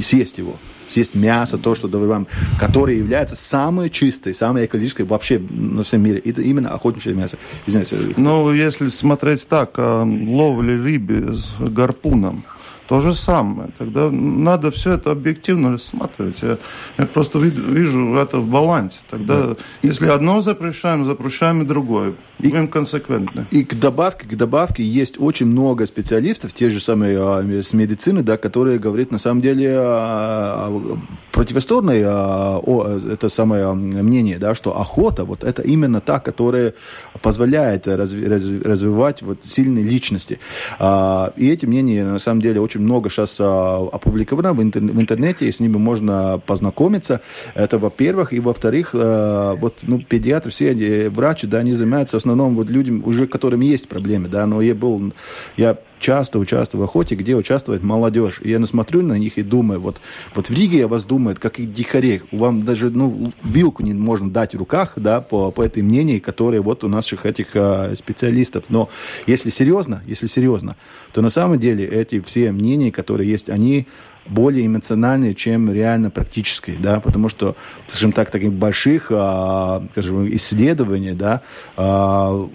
съесть 0.00 0.38
его 0.38 0.54
съесть 0.88 1.14
мясо, 1.14 1.58
то, 1.58 1.74
что 1.74 1.88
добываем, 1.88 2.26
которое 2.58 2.96
является 2.96 3.36
самой 3.36 3.90
чистой, 3.90 4.34
самой 4.34 4.66
экологической 4.66 5.02
вообще 5.02 5.38
на 5.50 5.82
всем 5.82 6.02
мире. 6.02 6.20
Это 6.24 6.42
именно 6.42 6.70
охотничье 6.70 7.14
мясо. 7.14 7.36
Извините. 7.66 7.96
Ну, 8.16 8.52
если 8.52 8.88
смотреть 8.88 9.46
так, 9.48 9.74
а, 9.78 10.02
ловли 10.04 10.72
рыбы 10.72 11.34
с 11.34 11.54
гарпуном, 11.58 12.42
то 12.88 13.02
же 13.02 13.12
самое. 13.14 13.68
Тогда 13.76 14.10
надо 14.10 14.70
все 14.70 14.92
это 14.92 15.10
объективно 15.10 15.72
рассматривать. 15.72 16.42
Я, 16.42 16.56
я 16.96 17.06
просто 17.06 17.38
ви- 17.38 17.50
вижу 17.50 18.14
это 18.14 18.38
в 18.38 18.48
балансе. 18.48 19.00
Тогда, 19.10 19.54
если 19.82 20.06
одно 20.08 20.40
запрещаем, 20.40 21.04
запрещаем 21.04 21.62
и 21.62 21.64
другое. 21.66 22.14
Будем 22.38 22.68
консеквентны. 22.68 23.46
И 23.50 23.64
к 23.64 23.74
добавке, 23.74 24.26
к 24.26 24.36
добавке 24.36 24.84
есть 24.84 25.18
очень 25.18 25.46
много 25.46 25.86
специалистов, 25.86 26.52
те 26.52 26.68
же 26.68 26.78
самые 26.80 27.18
а, 27.20 27.62
с 27.62 27.72
медицины, 27.72 28.22
да, 28.22 28.36
которые 28.36 28.78
говорят 28.78 29.10
на 29.10 29.18
самом 29.18 29.40
деле 29.40 29.74
а, 29.76 30.68
а, 30.68 30.98
противосторонное 31.32 32.02
а, 32.06 32.58
о, 32.58 32.98
это 33.12 33.28
самое 33.28 33.72
мнение, 33.74 34.38
да, 34.38 34.54
что 34.54 34.78
охота 34.78 35.24
вот 35.24 35.42
это 35.42 35.62
именно 35.62 36.00
та, 36.00 36.20
которая 36.20 36.74
позволяет 37.22 37.88
разви- 37.88 38.26
разви- 38.26 38.62
развивать 38.62 39.22
вот 39.22 39.38
сильные 39.44 39.84
личности. 39.84 40.38
А, 40.78 41.32
и 41.36 41.48
эти 41.48 41.66
мнения 41.66 42.04
на 42.04 42.20
самом 42.20 42.40
деле 42.40 42.60
очень 42.60 42.80
много 42.80 43.10
сейчас 43.10 43.36
а, 43.40 43.88
опубликовано 43.92 44.52
в, 44.52 44.60
интер- 44.60 44.92
в 44.92 45.00
интернете, 45.00 45.48
и 45.48 45.52
с 45.52 45.58
ними 45.58 45.76
можно 45.76 46.40
познакомиться. 46.46 47.20
Это 47.54 47.78
во-первых, 47.78 48.32
и 48.32 48.38
во-вторых, 48.38 48.90
а, 48.94 49.56
вот 49.56 49.80
ну 49.82 50.00
педиатры 50.00 50.52
все 50.52 51.08
врачи, 51.08 51.48
да, 51.48 51.58
они 51.58 51.72
занимаются 51.72 52.16
основном 52.30 52.56
вот 52.56 52.68
людям, 52.68 53.02
уже 53.04 53.26
которым 53.26 53.60
есть 53.60 53.88
проблемы, 53.88 54.28
да, 54.28 54.46
но 54.46 54.60
я 54.60 54.74
был, 54.74 55.12
я 55.56 55.78
часто 55.98 56.38
участвую 56.38 56.82
в 56.82 56.84
охоте, 56.84 57.14
где 57.14 57.34
участвует 57.34 57.82
молодежь. 57.82 58.40
И 58.42 58.50
я 58.50 58.64
смотрю 58.66 59.02
на 59.02 59.18
них 59.18 59.38
и 59.38 59.42
думаю, 59.42 59.80
вот, 59.80 60.00
вот 60.34 60.48
в 60.48 60.54
Риге 60.54 60.78
я 60.78 60.88
вас 60.88 61.04
думаю, 61.04 61.36
как 61.40 61.58
и 61.58 61.66
дикарей. 61.66 62.22
Вам 62.32 62.64
даже 62.64 62.90
ну, 62.90 63.32
вилку 63.44 63.82
не 63.82 63.94
можно 63.94 64.30
дать 64.30 64.54
в 64.54 64.58
руках, 64.58 64.92
да, 64.96 65.20
по, 65.20 65.50
по 65.50 65.62
этой 65.62 65.82
мнению, 65.82 66.20
которые 66.20 66.60
вот 66.60 66.84
у 66.84 66.88
наших 66.88 67.26
этих 67.26 67.48
а, 67.54 67.94
специалистов. 67.96 68.64
Но 68.68 68.88
если 69.26 69.50
серьезно, 69.50 70.02
если 70.06 70.26
серьезно, 70.26 70.76
то 71.12 71.22
на 71.22 71.30
самом 71.30 71.58
деле 71.58 71.86
эти 71.86 72.20
все 72.20 72.52
мнения, 72.52 72.92
которые 72.92 73.30
есть, 73.30 73.48
они 73.48 73.86
более 74.28 74.66
эмоциональные, 74.66 75.34
чем 75.34 75.72
реально 75.72 76.10
практические, 76.10 76.76
да, 76.78 77.00
потому 77.00 77.28
что, 77.28 77.56
скажем 77.88 78.12
так, 78.12 78.30
таких 78.30 78.52
больших, 78.52 79.10
а, 79.10 79.84
скажем, 79.92 80.28
исследований, 80.34 81.12
да, 81.12 81.42
а, 81.76 82.48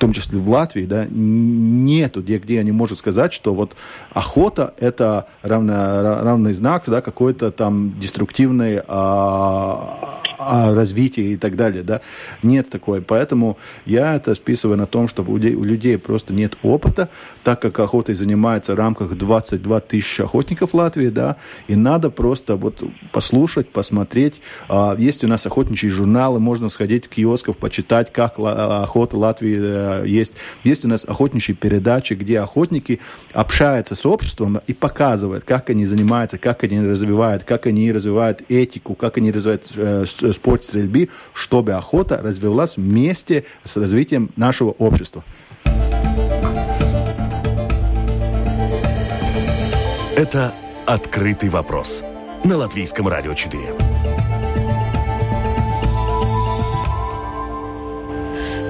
в 0.00 0.02
том 0.02 0.14
числе 0.14 0.38
в 0.38 0.48
Латвии, 0.48 0.86
да, 0.86 1.06
нету, 1.10 2.22
где, 2.22 2.38
где 2.38 2.58
они 2.58 2.72
могут 2.72 2.98
сказать, 2.98 3.34
что 3.34 3.52
вот 3.52 3.76
охота 4.14 4.72
это 4.78 5.26
равно, 5.42 5.74
равный 6.22 6.54
знак, 6.54 6.84
да, 6.86 7.02
какой-то 7.02 7.50
там 7.50 7.92
деструктивной 8.00 8.80
а, 8.88 10.22
развитии 10.40 11.32
и 11.32 11.36
так 11.36 11.56
далее, 11.56 11.82
да. 11.82 12.00
Нет 12.42 12.70
такой. 12.70 13.02
Поэтому 13.02 13.58
я 13.86 14.14
это 14.14 14.34
списываю 14.34 14.78
на 14.78 14.86
том, 14.86 15.08
что 15.08 15.22
у 15.22 15.36
людей 15.36 15.98
просто 15.98 16.32
нет 16.32 16.56
опыта, 16.62 17.08
так 17.44 17.60
как 17.60 17.78
охотой 17.78 18.14
занимается 18.14 18.74
в 18.74 18.76
рамках 18.76 19.16
22 19.16 19.80
тысячи 19.80 20.22
охотников 20.22 20.74
Латвии, 20.74 21.08
да, 21.08 21.36
и 21.68 21.76
надо 21.76 22.10
просто 22.10 22.56
вот 22.56 22.82
послушать, 23.12 23.70
посмотреть. 23.70 24.40
А, 24.68 24.96
есть 24.98 25.24
у 25.24 25.28
нас 25.28 25.46
охотничьи 25.46 25.90
журналы, 25.90 26.40
можно 26.40 26.68
сходить 26.68 27.06
в 27.06 27.08
киосков, 27.08 27.56
почитать, 27.56 28.12
как 28.12 28.34
охота 28.38 29.16
Латвии 29.16 29.58
э, 29.60 30.04
есть. 30.06 30.34
Есть 30.64 30.84
у 30.84 30.88
нас 30.88 31.04
охотничьи 31.06 31.54
передачи, 31.54 32.14
где 32.14 32.40
охотники 32.40 33.00
общаются 33.32 33.94
с 33.94 34.06
обществом 34.06 34.60
и 34.66 34.72
показывают, 34.72 35.44
как 35.44 35.70
они 35.70 35.84
занимаются, 35.84 36.38
как 36.38 36.64
они 36.64 36.80
развивают, 36.80 37.44
как 37.44 37.66
они 37.66 37.92
развивают 37.92 38.42
этику, 38.48 38.94
как 38.94 39.18
они 39.18 39.32
развивают 39.32 39.66
э, 40.30 40.32
спорт 40.32 40.64
стрельбы, 40.64 41.08
чтобы 41.34 41.72
охота 41.72 42.20
развивалась 42.22 42.76
вместе 42.76 43.44
с 43.64 43.76
развитием 43.76 44.30
нашего 44.36 44.70
общества. 44.70 45.24
Это 50.16 50.52
«Открытый 50.86 51.48
вопрос» 51.48 52.04
на 52.44 52.56
Латвийском 52.56 53.08
радио 53.08 53.34
4. 53.34 53.89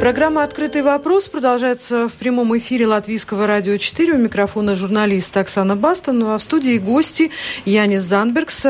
Программа 0.01 0.45
«Открытый 0.45 0.81
вопрос» 0.81 1.29
продолжается 1.29 2.09
в 2.09 2.15
прямом 2.15 2.57
эфире 2.57 2.87
Латвийского 2.87 3.47
радио 3.47 3.77
4. 3.77 4.15
У 4.15 4.17
микрофона 4.17 4.75
журналист 4.75 5.37
Оксана 5.37 5.77
Бастон. 5.77 6.25
А 6.25 6.39
в 6.39 6.43
студии 6.43 6.79
гости 6.79 7.31
Янис 7.67 8.01
Занбергс, 8.01 8.63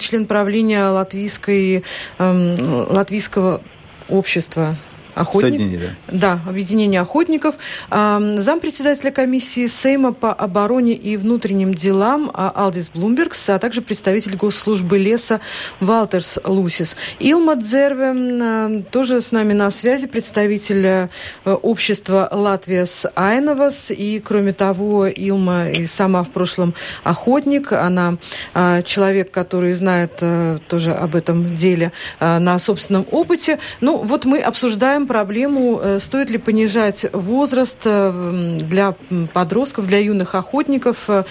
член 0.00 0.26
правления 0.26 0.88
латвийской, 0.88 1.84
эм, 2.18 2.56
латвийского 2.90 3.62
общества 4.08 4.76
Охотник... 5.14 5.80
да. 6.08 6.36
Да, 6.36 6.40
объединение 6.48 7.00
охотников. 7.00 7.56
Зампредседателя 7.90 9.10
комиссии 9.10 9.66
Сейма 9.66 10.12
по 10.12 10.32
обороне 10.32 10.94
и 10.94 11.16
внутренним 11.16 11.74
делам 11.74 12.30
а, 12.32 12.52
Алдис 12.54 12.90
Блумбергс, 12.90 13.50
а 13.50 13.58
также 13.58 13.82
представитель 13.82 14.36
госслужбы 14.36 14.98
леса 14.98 15.40
Валтерс 15.80 16.38
Лусис. 16.44 16.96
Илма 17.18 17.56
Дзерве 17.56 18.84
тоже 18.90 19.20
с 19.20 19.32
нами 19.32 19.52
на 19.52 19.70
связи, 19.70 20.06
представитель 20.06 20.86
э, 20.86 21.08
общества 21.44 22.28
Латвия 22.30 22.86
с 22.86 23.10
Айновас. 23.14 23.90
И, 23.90 24.20
кроме 24.24 24.52
того, 24.52 25.06
Илма 25.06 25.70
и 25.70 25.86
сама 25.86 26.22
в 26.22 26.30
прошлом 26.30 26.74
охотник. 27.04 27.72
Она 27.72 28.16
а, 28.54 28.82
человек, 28.82 29.30
который 29.30 29.72
знает 29.72 30.18
э, 30.20 30.58
тоже 30.68 30.92
об 30.92 31.14
этом 31.14 31.54
деле 31.56 31.92
э, 32.20 32.38
на 32.38 32.58
собственном 32.58 33.06
опыте. 33.10 33.58
Ну, 33.80 33.98
вот 33.98 34.24
мы 34.24 34.40
обсуждаем 34.40 35.01
решаем 35.02 35.06
проблему, 35.06 35.80
э, 35.82 35.98
стоит 35.98 36.30
ли 36.30 36.38
понижать 36.38 37.06
возраст 37.12 37.78
э, 37.84 38.58
для 38.60 38.94
подростков, 39.32 39.86
для 39.86 39.98
юных 39.98 40.34
охотников. 40.34 41.08
Э, 41.08 41.24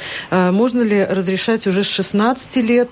можно 0.52 0.82
ли 0.84 1.04
разрешать 1.04 1.68
уже 1.68 1.84
с 1.84 1.88
16 1.88 2.58
лет 2.58 2.90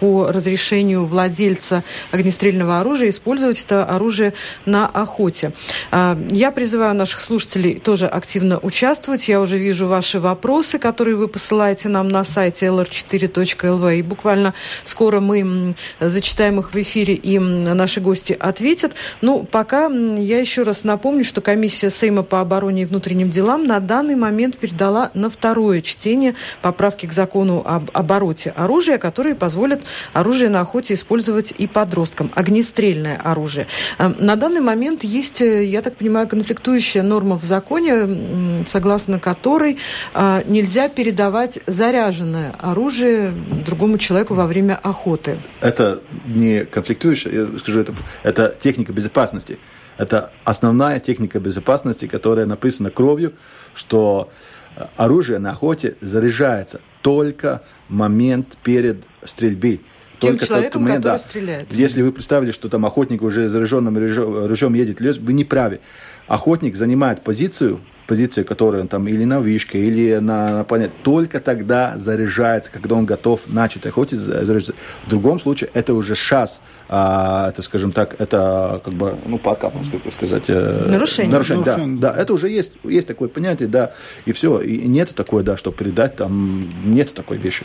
по 0.00 0.32
разрешению 0.32 1.06
владельца 1.06 1.82
огнестрельного 2.12 2.80
оружия 2.80 3.08
использовать 3.08 3.64
это 3.64 3.84
оружие 3.84 4.32
на 4.66 4.86
охоте? 4.86 5.52
Я 5.92 6.50
призываю 6.50 6.94
наших 6.94 7.20
слушателей 7.20 7.78
тоже 7.78 8.06
активно 8.06 8.58
участвовать. 8.58 9.28
Я 9.28 9.40
уже 9.40 9.58
вижу 9.58 9.86
ваши 9.86 10.20
вопросы, 10.20 10.78
которые 10.78 11.16
вы 11.16 11.28
посылаете 11.28 11.88
нам 11.88 12.08
на 12.08 12.24
сайте 12.24 12.66
lr4.lv. 12.66 13.98
И 13.98 14.02
буквально 14.02 14.54
скоро 14.84 15.20
мы 15.20 15.74
зачитаем 16.00 16.60
их 16.60 16.74
в 16.74 16.76
эфире, 16.76 17.14
и 17.14 17.38
наши 17.38 18.00
гости 18.00 18.36
ответят. 18.38 18.94
Ну, 19.20 19.45
пока 19.50 19.86
я 19.88 20.38
еще 20.38 20.62
раз 20.62 20.84
напомню, 20.84 21.24
что 21.24 21.40
комиссия 21.40 21.90
Сейма 21.90 22.22
по 22.22 22.40
обороне 22.40 22.82
и 22.82 22.84
внутренним 22.84 23.30
делам 23.30 23.64
на 23.64 23.80
данный 23.80 24.16
момент 24.16 24.56
передала 24.56 25.10
на 25.14 25.30
второе 25.30 25.82
чтение 25.82 26.34
поправки 26.60 27.06
к 27.06 27.12
закону 27.12 27.62
об 27.64 27.90
обороте 27.92 28.50
оружия, 28.50 28.98
которые 28.98 29.34
позволят 29.34 29.80
оружие 30.12 30.50
на 30.50 30.60
охоте 30.60 30.94
использовать 30.94 31.54
и 31.56 31.66
подросткам, 31.66 32.30
огнестрельное 32.34 33.20
оружие. 33.22 33.66
Эм, 33.98 34.16
на 34.18 34.36
данный 34.36 34.60
момент 34.60 35.04
есть, 35.04 35.40
э, 35.40 35.64
я 35.64 35.82
так 35.82 35.96
понимаю, 35.96 36.28
конфликтующая 36.28 37.02
норма 37.02 37.38
в 37.38 37.44
законе, 37.44 38.64
согласно 38.66 39.18
которой 39.18 39.78
э, 40.14 40.42
нельзя 40.46 40.88
передавать 40.88 41.60
заряженное 41.66 42.54
оружие 42.58 43.32
другому 43.64 43.98
человеку 43.98 44.34
во 44.34 44.46
время 44.46 44.78
охоты. 44.82 45.38
Это 45.60 46.00
не 46.26 46.64
конфликтующая, 46.64 47.32
я 47.32 47.58
скажу, 47.58 47.80
это, 47.80 47.94
это 48.22 48.54
техника 48.60 48.92
безопасности 48.92 49.35
безопасности. 49.36 49.58
Это 49.98 50.32
основная 50.44 51.00
техника 51.00 51.40
безопасности, 51.40 52.06
которая 52.06 52.46
написана 52.46 52.90
кровью, 52.90 53.32
что 53.74 54.30
э, 54.76 54.86
оружие 54.96 55.38
на 55.38 55.50
охоте 55.50 55.96
заряжается 56.00 56.80
только 57.02 57.62
момент 57.88 58.56
перед 58.62 58.98
стрельбой. 59.24 59.80
Тем 60.18 60.32
только 60.32 60.46
человеком, 60.46 60.82
момент, 60.82 61.04
который 61.04 61.16
да. 61.16 61.18
стреляет. 61.18 61.72
Если 61.72 62.02
вы 62.02 62.10
представили, 62.12 62.50
что 62.50 62.68
там 62.68 62.86
охотник 62.86 63.22
уже 63.22 63.48
заряженным 63.48 63.98
ружьем 63.98 64.74
едет 64.74 64.98
в 64.98 65.02
лес, 65.02 65.18
вы 65.18 65.32
не 65.34 65.44
правы. 65.44 65.80
Охотник 66.26 66.76
занимает 66.76 67.22
позицию 67.22 67.80
позиции, 68.06 68.42
которую 68.42 68.82
он 68.82 68.88
там 68.88 69.06
или 69.08 69.24
на 69.24 69.40
вышке, 69.40 69.78
или 69.78 70.16
на, 70.16 70.58
на 70.58 70.64
планете, 70.64 70.92
только 71.02 71.40
тогда 71.40 71.98
заряжается, 71.98 72.70
когда 72.72 72.94
он 72.94 73.04
готов 73.04 73.40
начать 73.46 73.84
охотиться, 73.86 74.44
заряжаться. 74.44 74.74
В 75.06 75.10
другом 75.10 75.40
случае 75.40 75.70
это 75.74 75.94
уже 75.94 76.14
шанс, 76.14 76.60
а, 76.88 77.48
это, 77.48 77.62
скажем 77.62 77.92
так, 77.92 78.20
это 78.20 78.80
как 78.84 78.94
бы, 78.94 79.14
ну, 79.26 79.38
по 79.38 79.54
как 79.54 79.72
сказать... 80.10 80.44
Э, 80.48 80.86
нарушение. 80.88 81.32
Нарушение, 81.32 81.64
нарушение. 81.64 82.00
Да, 82.00 82.12
да, 82.12 82.20
это 82.20 82.32
уже 82.32 82.48
есть, 82.48 82.72
есть 82.84 83.08
такое 83.08 83.28
понятие, 83.28 83.68
да, 83.68 83.92
и 84.24 84.32
все. 84.32 84.60
И 84.60 84.86
нет 84.86 85.14
такое, 85.14 85.42
да, 85.42 85.56
что 85.56 85.72
передать, 85.72 86.16
там, 86.16 86.68
нет 86.84 87.12
такой 87.12 87.38
вещи. 87.38 87.64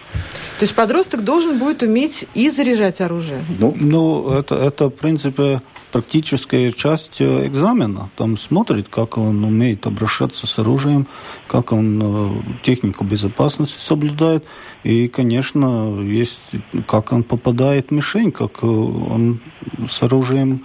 То 0.59 0.63
есть 0.63 0.75
подросток 0.75 1.23
должен 1.23 1.59
будет 1.59 1.83
уметь 1.83 2.27
и 2.33 2.49
заряжать 2.49 3.01
оружие? 3.01 3.43
Ну, 3.59 3.75
ну 3.79 4.39
это, 4.39 4.55
это 4.55 4.85
в 4.85 4.91
принципе, 4.91 5.61
практическая 5.91 6.71
часть 6.71 7.21
э, 7.21 7.47
экзамена. 7.47 8.09
Там 8.15 8.37
смотрит, 8.37 8.87
как 8.89 9.17
он 9.17 9.43
умеет 9.43 9.85
обращаться 9.85 10.47
с 10.47 10.59
оружием, 10.59 11.07
как 11.47 11.71
он 11.71 12.01
э, 12.01 12.41
технику 12.63 13.03
безопасности 13.03 13.79
соблюдает. 13.79 14.45
И, 14.83 15.07
конечно, 15.07 16.01
есть, 16.01 16.41
как 16.87 17.11
он 17.11 17.23
попадает 17.23 17.89
в 17.89 17.91
мишень, 17.91 18.31
как 18.31 18.63
э, 18.63 18.67
он 18.67 19.39
с 19.87 20.01
оружием 20.01 20.63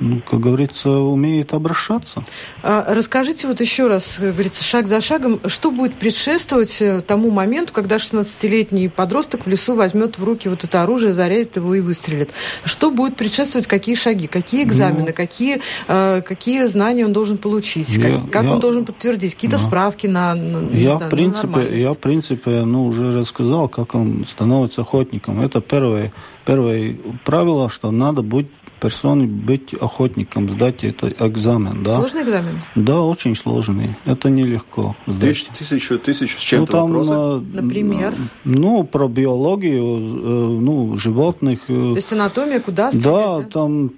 ну, 0.00 0.20
как 0.28 0.40
говорится, 0.40 0.90
умеет 0.90 1.52
обращаться. 1.54 2.24
А, 2.62 2.86
расскажите 2.88 3.46
вот 3.46 3.60
еще 3.60 3.86
раз, 3.86 4.16
как 4.18 4.32
говорится, 4.32 4.64
шаг 4.64 4.86
за 4.86 5.00
шагом, 5.00 5.40
что 5.46 5.70
будет 5.70 5.94
предшествовать 5.94 6.80
э, 6.80 7.02
тому 7.02 7.30
моменту, 7.30 7.72
когда 7.72 7.96
16-летний 7.96 8.88
подросток 8.88 9.46
в 9.46 9.48
лесу 9.48 9.74
возьмет 9.74 10.18
в 10.18 10.24
руки 10.24 10.48
вот 10.48 10.64
это 10.64 10.82
оружие, 10.82 11.12
зарядит 11.12 11.56
его 11.56 11.74
и 11.74 11.80
выстрелит? 11.80 12.30
Что 12.64 12.90
будет 12.90 13.16
предшествовать, 13.16 13.66
какие 13.66 13.94
шаги, 13.94 14.26
какие 14.26 14.64
экзамены, 14.64 15.08
ну, 15.08 15.14
какие, 15.14 15.60
э, 15.88 16.22
какие 16.26 16.66
знания 16.66 17.04
он 17.04 17.12
должен 17.12 17.36
получить, 17.38 17.88
я, 17.90 18.02
как, 18.02 18.30
как 18.30 18.44
я, 18.44 18.52
он 18.52 18.60
должен 18.60 18.84
подтвердить, 18.84 19.34
какие-то 19.34 19.58
да. 19.58 19.62
справки 19.62 20.06
на, 20.06 20.34
на 20.34 20.70
я, 20.70 20.96
знаю, 20.96 21.10
в 21.10 21.14
принципе, 21.14 21.78
Я, 21.78 21.92
в 21.92 21.98
принципе, 21.98 22.64
ну, 22.64 22.86
уже 22.86 23.12
рассказал, 23.12 23.68
как 23.68 23.94
он 23.94 24.24
становится 24.26 24.80
охотником. 24.80 25.42
Это 25.42 25.60
первое, 25.60 26.12
первое 26.46 26.96
правило, 27.24 27.68
что 27.68 27.90
надо 27.90 28.22
быть 28.22 28.46
персоне 28.80 29.26
быть 29.26 29.74
охотником, 29.74 30.48
сдать 30.48 30.84
этот 30.84 31.20
экзамен. 31.20 31.82
Да? 31.82 31.96
Сложный 31.96 32.22
экзамен? 32.22 32.62
Да, 32.74 33.02
очень 33.02 33.34
сложный. 33.34 33.96
Это 34.04 34.30
нелегко. 34.30 34.96
Сдать. 35.06 35.48
Тысячу, 35.58 35.98
тысячу 35.98 36.38
с 36.38 36.42
чем-то 36.42 36.72
ну, 36.72 36.78
там, 36.78 36.88
вопросы? 36.88 37.12
А, 37.12 37.62
Например? 37.62 38.14
Ну, 38.44 38.84
про 38.84 39.08
биологию, 39.08 39.82
э, 39.82 40.60
ну, 40.60 40.96
животных. 40.96 41.60
Э, 41.68 41.90
То 41.90 41.96
есть 41.96 42.12
анатомия 42.12 42.60
куда 42.60 42.90
стрелять, 42.90 43.04
да, 43.04 43.38
да, 43.38 43.44
там 43.44 43.92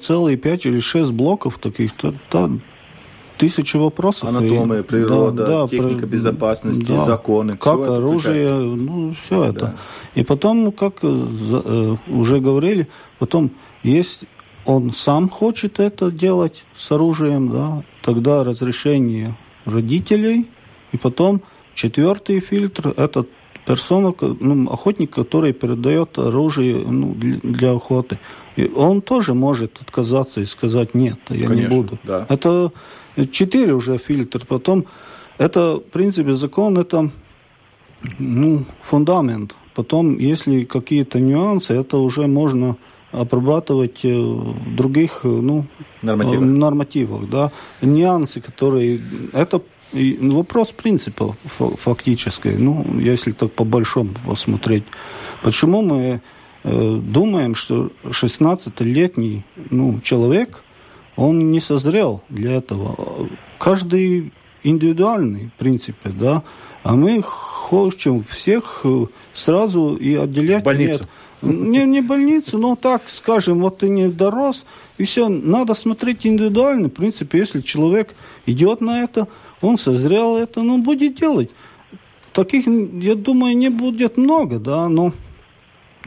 целые 0.00 0.36
пять 0.36 0.66
или 0.66 0.80
шесть 0.80 1.12
блоков 1.12 1.58
таких. 1.58 1.92
Там, 2.28 2.60
тысячу 3.36 3.80
вопросов. 3.80 4.28
Анатомия, 4.28 4.82
природа, 4.82 5.46
да, 5.46 5.62
да, 5.62 5.68
техника 5.68 6.00
про... 6.00 6.06
безопасности, 6.06 6.88
да, 6.88 6.98
законы. 6.98 7.56
Как 7.56 7.80
оружие, 7.80 8.52
ну, 8.52 9.14
все 9.20 9.44
это. 9.44 9.60
Да. 9.60 9.74
И 10.14 10.24
потом, 10.24 10.72
как 10.72 10.98
э, 11.02 11.96
уже 12.08 12.40
говорили, 12.40 12.88
потом 13.18 13.50
есть 13.82 14.24
он 14.66 14.92
сам 14.92 15.28
хочет 15.28 15.78
это 15.78 16.10
делать 16.10 16.64
с 16.74 16.90
оружием, 16.90 17.50
да, 17.50 17.84
тогда 18.02 18.42
разрешение 18.42 19.36
родителей, 19.64 20.48
и 20.92 20.96
потом 20.96 21.40
четвертый 21.74 22.40
фильтр– 22.40 22.92
это 22.96 23.26
персона, 23.64 24.14
ну, 24.20 24.70
охотник, 24.70 25.10
который 25.10 25.52
передает 25.52 26.18
оружие 26.18 26.76
ну, 26.76 27.14
для, 27.14 27.38
для 27.42 27.72
охоты. 27.72 28.18
И 28.56 28.66
он 28.66 29.02
тоже 29.02 29.34
может 29.34 29.78
отказаться 29.80 30.40
и 30.40 30.44
сказать 30.46 30.94
«нет, 30.94 31.18
я 31.28 31.46
Конечно, 31.46 31.54
не 31.54 31.76
буду». 31.76 31.98
Да. 32.04 32.26
Это 32.28 32.72
четыре 33.30 33.74
уже 33.74 33.98
фильтр. 33.98 34.44
Потом 34.46 34.86
это, 35.38 35.76
в 35.76 35.90
принципе, 35.90 36.34
закон– 36.34 36.78
это 36.78 37.10
ну, 38.18 38.64
фундамент 38.82 39.54
потом, 39.76 40.18
если 40.18 40.64
какие-то 40.64 41.20
нюансы, 41.20 41.74
это 41.74 41.98
уже 41.98 42.26
можно 42.26 42.76
обрабатывать 43.12 44.04
в 44.04 44.74
других 44.74 45.20
ну, 45.24 45.66
нормативах. 46.02 46.40
нормативах 46.40 47.28
да. 47.28 47.50
Нюансы, 47.82 48.40
которые... 48.40 48.98
Это 49.32 49.60
вопрос 50.20 50.72
принципа 50.72 51.36
фактически. 51.84 52.48
Ну, 52.58 52.84
если 52.98 53.32
так 53.32 53.52
по-большому 53.52 54.10
посмотреть. 54.26 54.84
Почему 55.42 55.82
мы 55.82 56.20
э, 56.64 57.00
думаем, 57.14 57.54
что 57.54 57.90
16-летний 58.04 59.44
ну, 59.70 60.00
человек, 60.02 60.64
он 61.16 61.50
не 61.50 61.60
созрел 61.60 62.22
для 62.28 62.52
этого. 62.52 63.28
Каждый 63.58 64.32
индивидуальный, 64.62 65.50
в 65.54 65.58
принципе, 65.58 66.10
да. 66.10 66.42
А 66.82 66.94
мы 66.94 67.22
хотим 67.22 68.22
всех 68.22 68.82
э, 68.84 69.06
сразу 69.32 69.96
и 69.96 70.14
отделять. 70.14 70.62
Больницу. 70.62 71.06
Нет, 71.42 71.56
не, 71.58 71.84
не 71.84 72.00
больницу, 72.00 72.58
но 72.58 72.76
так, 72.76 73.02
скажем, 73.08 73.60
вот 73.60 73.78
ты 73.78 73.88
не 73.88 74.08
дорос, 74.08 74.64
и 74.98 75.04
все. 75.04 75.28
Надо 75.28 75.74
смотреть 75.74 76.26
индивидуально. 76.26 76.88
В 76.88 76.92
принципе, 76.92 77.38
если 77.38 77.60
человек 77.60 78.14
идет 78.46 78.80
на 78.80 79.02
это, 79.02 79.28
он 79.60 79.78
созрел 79.78 80.36
это, 80.36 80.62
ну, 80.62 80.78
будет 80.78 81.16
делать. 81.16 81.50
Таких, 82.32 82.66
я 82.66 83.14
думаю, 83.14 83.56
не 83.56 83.70
будет 83.70 84.16
много, 84.16 84.58
да, 84.58 84.88
но 84.88 85.12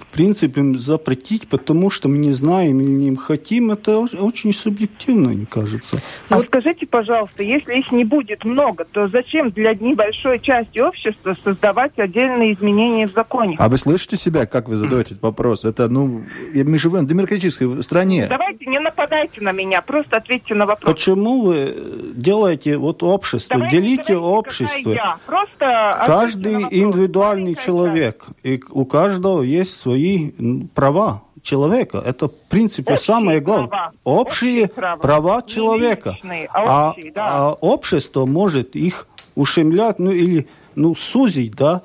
в 0.09 0.11
принципе, 0.11 0.63
запретить, 0.77 1.47
потому 1.47 1.89
что 1.89 2.09
мы 2.09 2.17
не 2.17 2.31
знаем 2.31 2.81
или 2.81 2.89
не 2.89 3.15
хотим, 3.15 3.71
это 3.71 3.99
очень 3.99 4.53
субъективно, 4.53 5.29
мне 5.29 5.45
кажется. 5.45 5.97
А 6.29 6.37
вот 6.37 6.47
скажите, 6.47 6.87
пожалуйста, 6.87 7.43
если 7.43 7.77
их 7.77 7.91
не 7.91 8.03
будет 8.03 8.43
много, 8.43 8.85
то 8.85 9.07
зачем 9.07 9.51
для 9.51 9.73
небольшой 9.75 10.39
части 10.39 10.79
общества 10.79 11.35
создавать 11.43 11.97
отдельные 11.97 12.53
изменения 12.53 13.07
в 13.07 13.13
законе? 13.13 13.55
А 13.59 13.69
вы 13.69 13.77
слышите 13.77 14.17
себя, 14.17 14.47
как 14.47 14.67
вы 14.67 14.77
задаете 14.77 15.11
этот 15.11 15.23
вопрос? 15.23 15.63
Это, 15.63 15.87
ну, 15.87 16.23
мы 16.53 16.77
живем 16.79 17.05
в 17.05 17.07
демократической 17.07 17.83
стране. 17.83 18.25
Давайте 18.27 18.65
не 18.65 18.79
нападайте 18.79 19.41
на 19.41 19.51
меня, 19.51 19.81
просто 19.81 20.17
ответьте 20.17 20.55
на 20.55 20.65
вопрос. 20.65 20.91
Почему 20.91 21.41
вы 21.41 22.13
делаете 22.15 22.77
вот 22.77 23.03
общество, 23.03 23.57
Давайте 23.57 23.77
делите 23.77 24.15
общество? 24.15 24.91
Я. 24.91 25.17
Просто 25.27 26.03
Каждый 26.07 26.63
индивидуальный 26.71 27.55
человек, 27.55 28.25
и 28.41 28.59
у 28.71 28.85
каждого 28.85 29.43
есть 29.43 29.77
свои 29.77 29.98
свои 29.99 30.31
права 30.73 31.23
человека. 31.41 32.01
Это, 32.05 32.27
в 32.27 32.35
принципе, 32.49 32.93
общие 32.93 33.05
самое 33.05 33.39
главное. 33.39 33.67
Права. 33.67 33.91
Общие, 34.03 34.63
общие 34.63 34.67
права, 34.67 35.01
права 35.01 35.41
человека. 35.43 36.11
Личные, 36.11 36.49
а, 36.53 36.89
общие, 36.89 37.11
а, 37.11 37.13
да. 37.13 37.27
а 37.27 37.51
общество 37.53 38.25
может 38.25 38.75
их 38.75 39.07
ущемлять, 39.35 39.99
ну 39.99 40.11
или 40.11 40.47
ну, 40.75 40.95
сузить, 40.95 41.55
да, 41.55 41.81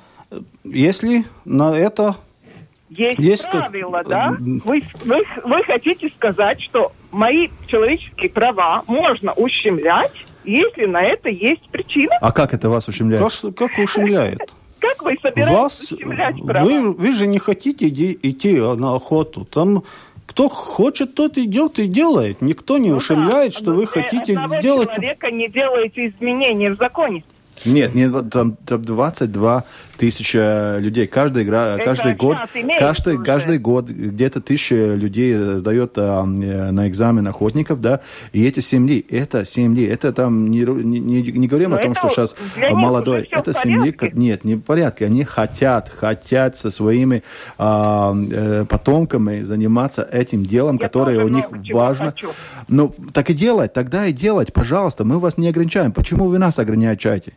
если 0.63 1.25
на 1.45 1.77
это 1.77 2.15
есть, 2.89 3.19
есть 3.19 3.49
правила, 3.49 4.03
то... 4.03 4.09
да? 4.09 4.37
Вы, 4.39 4.83
вы, 5.05 5.23
вы 5.43 5.63
хотите 5.63 6.09
сказать, 6.09 6.61
что 6.61 6.91
мои 7.11 7.49
человеческие 7.67 8.29
права 8.29 8.83
можно 8.87 9.31
ущемлять, 9.33 10.13
если 10.43 10.85
на 10.85 11.01
это 11.01 11.29
есть 11.29 11.67
причина? 11.69 12.15
А 12.21 12.31
как 12.31 12.53
это 12.53 12.69
вас 12.69 12.87
ущемляет? 12.87 13.23
Как, 13.23 13.55
как 13.55 13.77
ущемляет? 13.77 14.39
Как 14.95 15.03
вы 15.03 15.17
собираетесь 15.21 15.91
ущемлять 15.91 16.41
права? 16.41 16.65
Вы, 16.65 16.91
вы 16.91 17.11
же 17.11 17.27
не 17.27 17.39
хотите 17.39 17.87
иди, 17.89 18.17
идти 18.21 18.55
на 18.55 18.95
охоту. 18.95 19.45
Там 19.45 19.83
кто 20.25 20.49
хочет, 20.49 21.13
тот 21.15 21.37
идет 21.37 21.79
и 21.79 21.87
делает. 21.87 22.41
Никто 22.41 22.77
не 22.77 22.89
ну 22.89 22.97
ушемляет, 22.97 23.53
да, 23.53 23.57
что 23.57 23.73
вы 23.73 23.85
хотите 23.85 24.37
делать. 24.61 24.89
человека 24.89 25.31
не 25.31 25.47
делаете 25.49 26.07
изменения 26.07 26.71
в 26.71 26.77
законе. 26.77 27.23
Нет, 27.63 27.95
нет, 27.95 28.11
там, 28.31 28.57
там 28.65 28.81
22 28.81 29.63
тысяча 29.97 30.77
людей. 30.79 31.07
Каждый, 31.07 31.43
игра, 31.43 31.77
каждый 31.77 32.15
год, 32.15 32.37
каждый, 32.79 33.23
каждый 33.23 33.57
год 33.59 33.89
где-то 33.89 34.41
тысяча 34.41 34.95
людей 34.95 35.33
сдает 35.57 35.93
а, 35.97 36.23
на 36.23 36.87
экзамен 36.87 37.27
охотников, 37.27 37.81
да, 37.81 38.01
и 38.31 38.45
эти 38.45 38.59
семьи, 38.59 39.05
это 39.09 39.45
семьи, 39.45 39.85
это 39.85 40.13
там 40.13 40.49
не, 40.49 40.59
не, 40.59 41.21
не 41.21 41.47
говорим 41.47 41.71
Но 41.71 41.77
о 41.77 41.79
том, 41.79 41.95
что 41.95 42.09
сейчас 42.09 42.35
молодой, 42.71 43.27
это 43.31 43.53
семьи, 43.53 43.95
нет, 44.13 44.43
не 44.43 44.55
в 44.55 44.61
порядке, 44.61 45.05
они 45.05 45.23
хотят, 45.23 45.89
хотят 45.89 46.57
со 46.57 46.71
своими 46.71 47.23
а, 47.57 48.15
э, 48.15 48.65
потомками 48.67 49.41
заниматься 49.41 50.07
этим 50.11 50.45
делом, 50.45 50.77
Я 50.77 50.87
которое 50.87 51.23
у 51.23 51.27
них 51.27 51.45
важно. 51.73 52.11
Хочу. 52.11 52.29
Ну, 52.67 52.93
так 53.13 53.29
и 53.29 53.33
делать, 53.33 53.73
тогда 53.73 54.05
и 54.05 54.13
делать, 54.13 54.53
пожалуйста, 54.53 55.03
мы 55.03 55.19
вас 55.19 55.37
не 55.37 55.49
ограничаем. 55.49 55.91
Почему 55.91 56.27
вы 56.27 56.39
нас 56.39 56.59
ограничаете? 56.59 57.33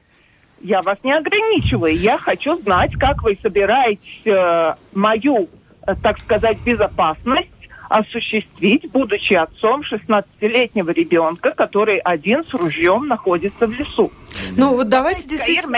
Я 0.60 0.82
вас 0.82 0.98
не 1.02 1.12
ограничиваю. 1.12 1.96
Я 1.96 2.18
хочу 2.18 2.58
знать, 2.58 2.92
как 2.94 3.22
вы 3.22 3.38
собираетесь 3.40 4.22
э, 4.24 4.74
мою, 4.92 5.48
э, 5.86 5.94
так 6.02 6.18
сказать, 6.20 6.58
безопасность 6.64 7.48
осуществить, 7.88 8.90
будучи 8.92 9.32
отцом 9.32 9.82
16-летнего 9.82 10.90
ребенка, 10.90 11.52
который 11.52 11.98
один 11.98 12.44
с 12.44 12.52
ружьем 12.52 13.06
находится 13.06 13.66
в 13.66 13.72
лесу. 13.72 14.12
Ну, 14.56 14.74
вот 14.74 14.88
давайте 14.88 15.28
действительно... 15.28 15.76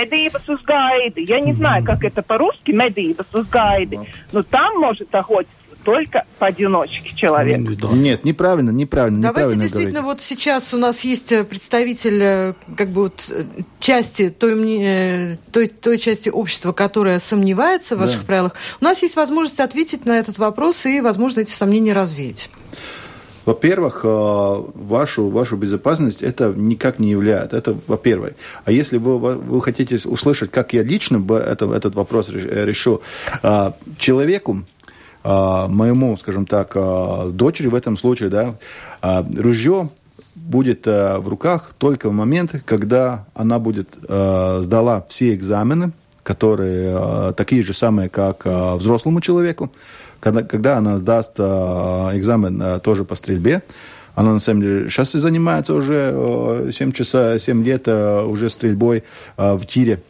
Я 1.17 1.41
не 1.41 1.53
знаю, 1.53 1.85
как 1.85 2.05
это 2.05 2.23
по-русски, 2.23 2.73
медības 2.73 3.27
uz 3.33 3.47
но 4.33 4.43
там 4.43 4.81
может 4.81 5.15
охотиться 5.15 5.55
только 5.85 6.25
поодиночке 6.39 7.15
человек. 7.15 7.59
Нет, 7.93 8.25
неправильно, 8.25 8.71
неправильно. 8.71 9.21
Давайте 9.21 9.41
неправильно 9.41 9.63
действительно 9.63 10.01
говорить. 10.01 10.21
вот 10.21 10.23
сейчас 10.23 10.75
у 10.75 10.79
нас 10.79 11.01
есть 11.05 11.33
э, 11.33 11.45
представитель 11.45 12.23
э, 12.23 12.55
как 12.77 12.89
бы 12.91 13.03
вот 13.05 13.31
э, 13.31 13.45
части 13.79 14.29
той, 14.29 15.39
той, 15.53 15.69
той 15.69 15.99
части 15.99 16.29
общества, 16.29 16.73
которая 16.73 17.19
сомневается 17.19 17.97
в 17.97 18.01
ваших 18.01 18.21
да. 18.21 18.27
правилах. 18.27 18.55
У 18.81 18.85
нас 18.85 19.03
есть 19.03 19.17
возможность 19.17 19.61
ответить 19.61 20.05
на 20.05 20.19
этот 20.19 20.39
вопрос 20.39 20.87
и, 20.87 21.01
возможно, 21.01 21.41
эти 21.41 21.51
сомнения 21.51 21.93
развеять. 21.93 22.51
Во-первых, 23.47 24.05
вашу, 24.05 25.29
вашу 25.29 25.57
безопасность 25.57 26.23
это 26.23 26.53
никак 26.55 26.99
не 26.99 27.11
является. 27.11 27.57
Это 27.57 27.77
во-первых. 27.87 28.35
А 28.65 28.71
если 28.71 28.99
вы, 28.99 29.19
вы 29.19 29.63
хотите 29.63 29.97
услышать, 30.07 30.51
как 30.51 30.75
я 30.75 30.83
лично 30.83 31.19
бы 31.19 31.37
это, 31.37 31.73
этот 31.73 31.95
вопрос 31.95 32.29
решу, 32.29 33.01
человеку, 33.99 34.63
моему, 35.23 36.17
скажем 36.17 36.47
так, 36.47 36.73
а, 36.75 37.29
дочери 37.31 37.69
в 37.69 37.75
этом 37.75 37.97
случае, 37.97 38.31
да, 38.31 38.55
а, 39.03 39.27
ружье 39.37 39.91
будет 40.35 40.87
в 40.87 41.25
руках 41.27 41.73
только 41.79 42.09
в 42.09 42.13
момент, 42.13 42.63
когда 42.65 43.27
она 43.35 43.59
будет 43.59 43.91
сдала 44.03 45.05
все 45.09 45.35
экзамены, 45.35 45.93
которые 46.23 47.35
такие 47.37 47.63
же 47.63 47.75
самые, 47.75 48.09
как 48.09 48.47
взрослому 48.47 49.21
человеку, 49.21 49.71
когда, 50.19 50.43
когда 50.43 50.79
она 50.79 50.99
сдаст 50.99 51.39
экзамен 51.39 52.81
тоже 52.81 53.05
по 53.05 53.17
стрельбе, 53.17 53.63
она 54.15 54.33
на 54.33 54.41
самом 54.41 54.63
деле 54.63 54.89
сейчас 54.89 55.15
и 55.15 55.19
занимается 55.19 55.75
уже 55.75 56.71
7 56.73 56.93
часов, 56.93 57.41
7 57.41 57.65
лет 57.65 57.87
уже 57.87 58.49
стрельбой 58.51 59.05
в 59.37 59.65
тире 59.67 60.01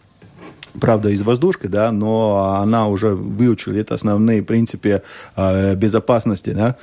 правда, 0.81 1.11
из 1.11 1.23
воздушки, 1.23 1.67
да, 1.67 1.93
но 1.93 2.59
она 2.61 2.89
уже 2.89 3.15
выучила 3.15 3.75
это 3.75 3.95
основные 3.95 4.43
принципы 4.43 5.03
э, 5.37 5.75
безопасности, 5.77 6.51
да, 6.51 6.77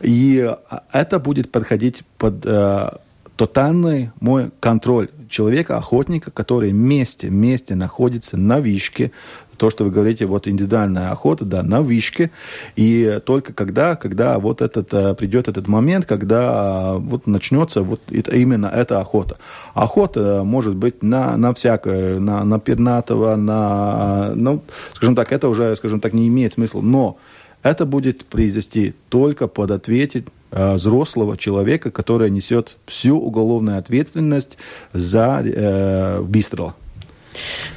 и 0.00 0.52
это 0.92 1.18
будет 1.18 1.50
подходить 1.50 2.02
под 2.18 2.44
э, 2.44 2.88
тотальный 3.36 4.10
мой 4.20 4.50
контроль 4.60 5.08
человека, 5.28 5.76
охотника, 5.76 6.30
который 6.30 6.70
вместе, 6.70 7.28
вместе 7.28 7.74
находится 7.74 8.36
на 8.36 8.60
вишке, 8.60 9.10
то, 9.56 9.70
что 9.70 9.84
вы 9.84 9.90
говорите, 9.90 10.26
вот 10.26 10.48
индивидуальная 10.48 11.10
охота, 11.10 11.44
да, 11.44 11.62
на 11.62 11.80
вишке, 11.80 12.30
и 12.76 13.20
только 13.24 13.52
когда, 13.52 13.96
когда 13.96 14.38
вот 14.38 14.62
этот, 14.62 14.92
э, 14.92 15.14
придет 15.14 15.48
этот 15.48 15.68
момент, 15.68 16.06
когда 16.06 16.94
вот 16.94 17.26
начнется 17.26 17.82
вот 17.82 18.00
это, 18.10 18.34
именно 18.36 18.66
эта 18.66 19.00
охота. 19.00 19.38
Охота 19.74 20.42
может 20.44 20.74
быть 20.76 21.02
на, 21.02 21.36
на 21.36 21.54
всякое, 21.54 22.18
на, 22.18 22.44
на 22.44 22.58
пернатого, 22.58 23.36
на, 23.36 24.32
ну, 24.34 24.62
скажем 24.94 25.14
так, 25.14 25.32
это 25.32 25.48
уже, 25.48 25.76
скажем 25.76 26.00
так, 26.00 26.12
не 26.12 26.28
имеет 26.28 26.54
смысла, 26.54 26.80
но 26.80 27.16
это 27.64 27.86
будет 27.86 28.26
произвести 28.26 28.94
только 29.08 29.48
под 29.48 29.70
ответить 29.70 30.26
э, 30.50 30.74
взрослого 30.74 31.36
человека, 31.36 31.90
который 31.90 32.30
несет 32.30 32.76
всю 32.86 33.18
уголовную 33.18 33.78
ответственность 33.78 34.58
за 34.92 35.42
э, 35.44 36.20
выстрел. 36.20 36.74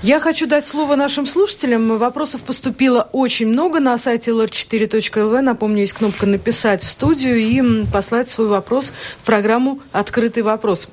Я 0.04 0.20
хочу 0.20 0.48
дать 0.48 0.68
слово 0.68 0.96
нашим 0.96 1.26
слушателям. 1.26 1.98
Вопросов 1.98 2.42
поступило 2.42 3.10
очень 3.12 3.48
много 3.48 3.80
на 3.80 3.98
сайте 3.98 4.32
lr4.lv. 4.32 5.42
Напомню, 5.42 5.82
есть 5.82 5.94
кнопка 5.94 6.26
«Написать 6.26 6.84
в 6.84 6.90
студию» 6.90 7.38
и 7.38 7.86
послать 7.92 8.30
свой 8.30 8.48
вопрос 8.48 8.94
в 9.22 9.26
программу 9.26 9.80
«Открытый 9.92 10.44
вопрос». 10.44 10.88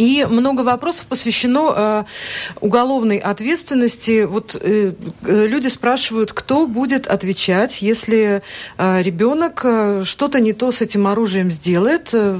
И 0.00 0.24
много 0.24 0.62
вопросов 0.62 1.04
посвящено 1.06 1.74
э, 1.76 2.04
уголовной 2.62 3.18
ответственности. 3.18 4.24
Вот 4.24 4.56
э, 4.58 4.92
люди 5.26 5.68
спрашивают, 5.68 6.32
кто 6.32 6.66
будет 6.66 7.06
отвечать, 7.06 7.82
если 7.82 8.40
э, 8.78 9.02
ребенок 9.02 9.60
э, 9.62 10.04
что-то 10.04 10.40
не 10.40 10.54
то 10.54 10.72
с 10.72 10.80
этим 10.80 11.06
оружием 11.06 11.50
сделает. 11.50 12.14
Э, 12.14 12.38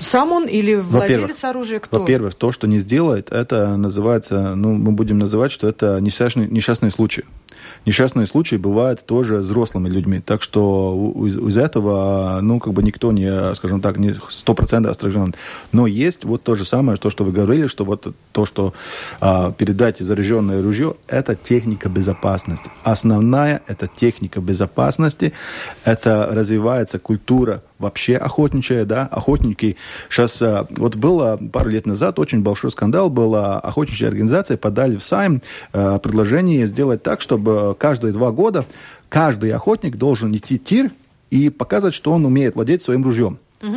сам 0.00 0.32
он 0.32 0.46
или 0.46 0.74
владелец 0.74 1.44
оружия? 1.44 1.78
Кто? 1.78 2.00
Во-первых, 2.00 2.34
то, 2.34 2.50
что 2.50 2.66
не 2.66 2.80
сделает, 2.80 3.30
это 3.30 3.76
называется, 3.76 4.56
ну, 4.56 4.72
мы 4.72 4.90
будем 4.90 5.20
называть, 5.20 5.52
что 5.52 5.68
это 5.68 6.00
несчастный, 6.00 6.48
несчастный 6.48 6.90
случай. 6.90 7.22
Несчастные 7.86 8.26
случаи 8.26 8.56
бывают 8.56 9.04
тоже 9.06 9.38
взрослыми 9.38 9.88
людьми. 9.88 10.20
Так 10.20 10.42
что 10.42 11.14
из, 11.26 11.36
из 11.36 11.56
этого, 11.56 12.40
ну, 12.42 12.60
как 12.60 12.72
бы 12.72 12.82
никто 12.82 13.12
не, 13.12 13.54
скажем 13.54 13.80
так, 13.80 13.98
не 13.98 14.10
100% 14.10 14.88
осторожен. 14.88 15.34
Но 15.72 15.86
есть 15.86 16.24
вот 16.24 16.42
то 16.42 16.54
же 16.54 16.64
самое, 16.64 16.98
то, 16.98 17.10
что 17.10 17.24
вы 17.24 17.32
говорили, 17.32 17.66
что 17.66 17.84
вот 17.84 18.14
то, 18.32 18.46
что 18.46 18.74
а, 19.20 19.52
передать 19.52 19.98
заряженное 19.98 20.62
ружье, 20.62 20.94
это 21.06 21.34
техника 21.34 21.88
безопасности. 21.88 22.70
Основная 22.82 23.62
это 23.66 23.88
техника 23.88 24.40
безопасности, 24.40 25.32
это 25.84 26.28
развивается 26.32 26.98
культура 26.98 27.62
вообще 27.80 28.16
охотничья, 28.16 28.84
да, 28.84 29.06
охотники. 29.06 29.76
Сейчас, 30.08 30.40
а, 30.42 30.66
вот 30.70 30.94
было 30.94 31.40
пару 31.52 31.70
лет 31.70 31.86
назад 31.86 32.18
очень 32.18 32.42
большой 32.42 32.70
скандал 32.70 33.10
был, 33.10 33.34
а, 33.34 33.58
охотничья 33.58 34.08
организация 34.08 34.56
подали 34.56 34.96
в 34.96 35.02
Сайм 35.02 35.42
а, 35.72 35.98
предложение 35.98 36.66
сделать 36.66 37.02
так, 37.02 37.20
чтобы 37.20 37.74
каждые 37.78 38.12
два 38.12 38.30
года 38.30 38.64
каждый 39.08 39.50
охотник 39.50 39.96
должен 39.96 40.36
идти 40.36 40.58
тир 40.58 40.90
и 41.30 41.48
показывать, 41.48 41.94
что 41.94 42.12
он 42.12 42.24
умеет 42.24 42.54
владеть 42.54 42.82
своим 42.82 43.04
ружьем. 43.04 43.38
Угу. 43.62 43.76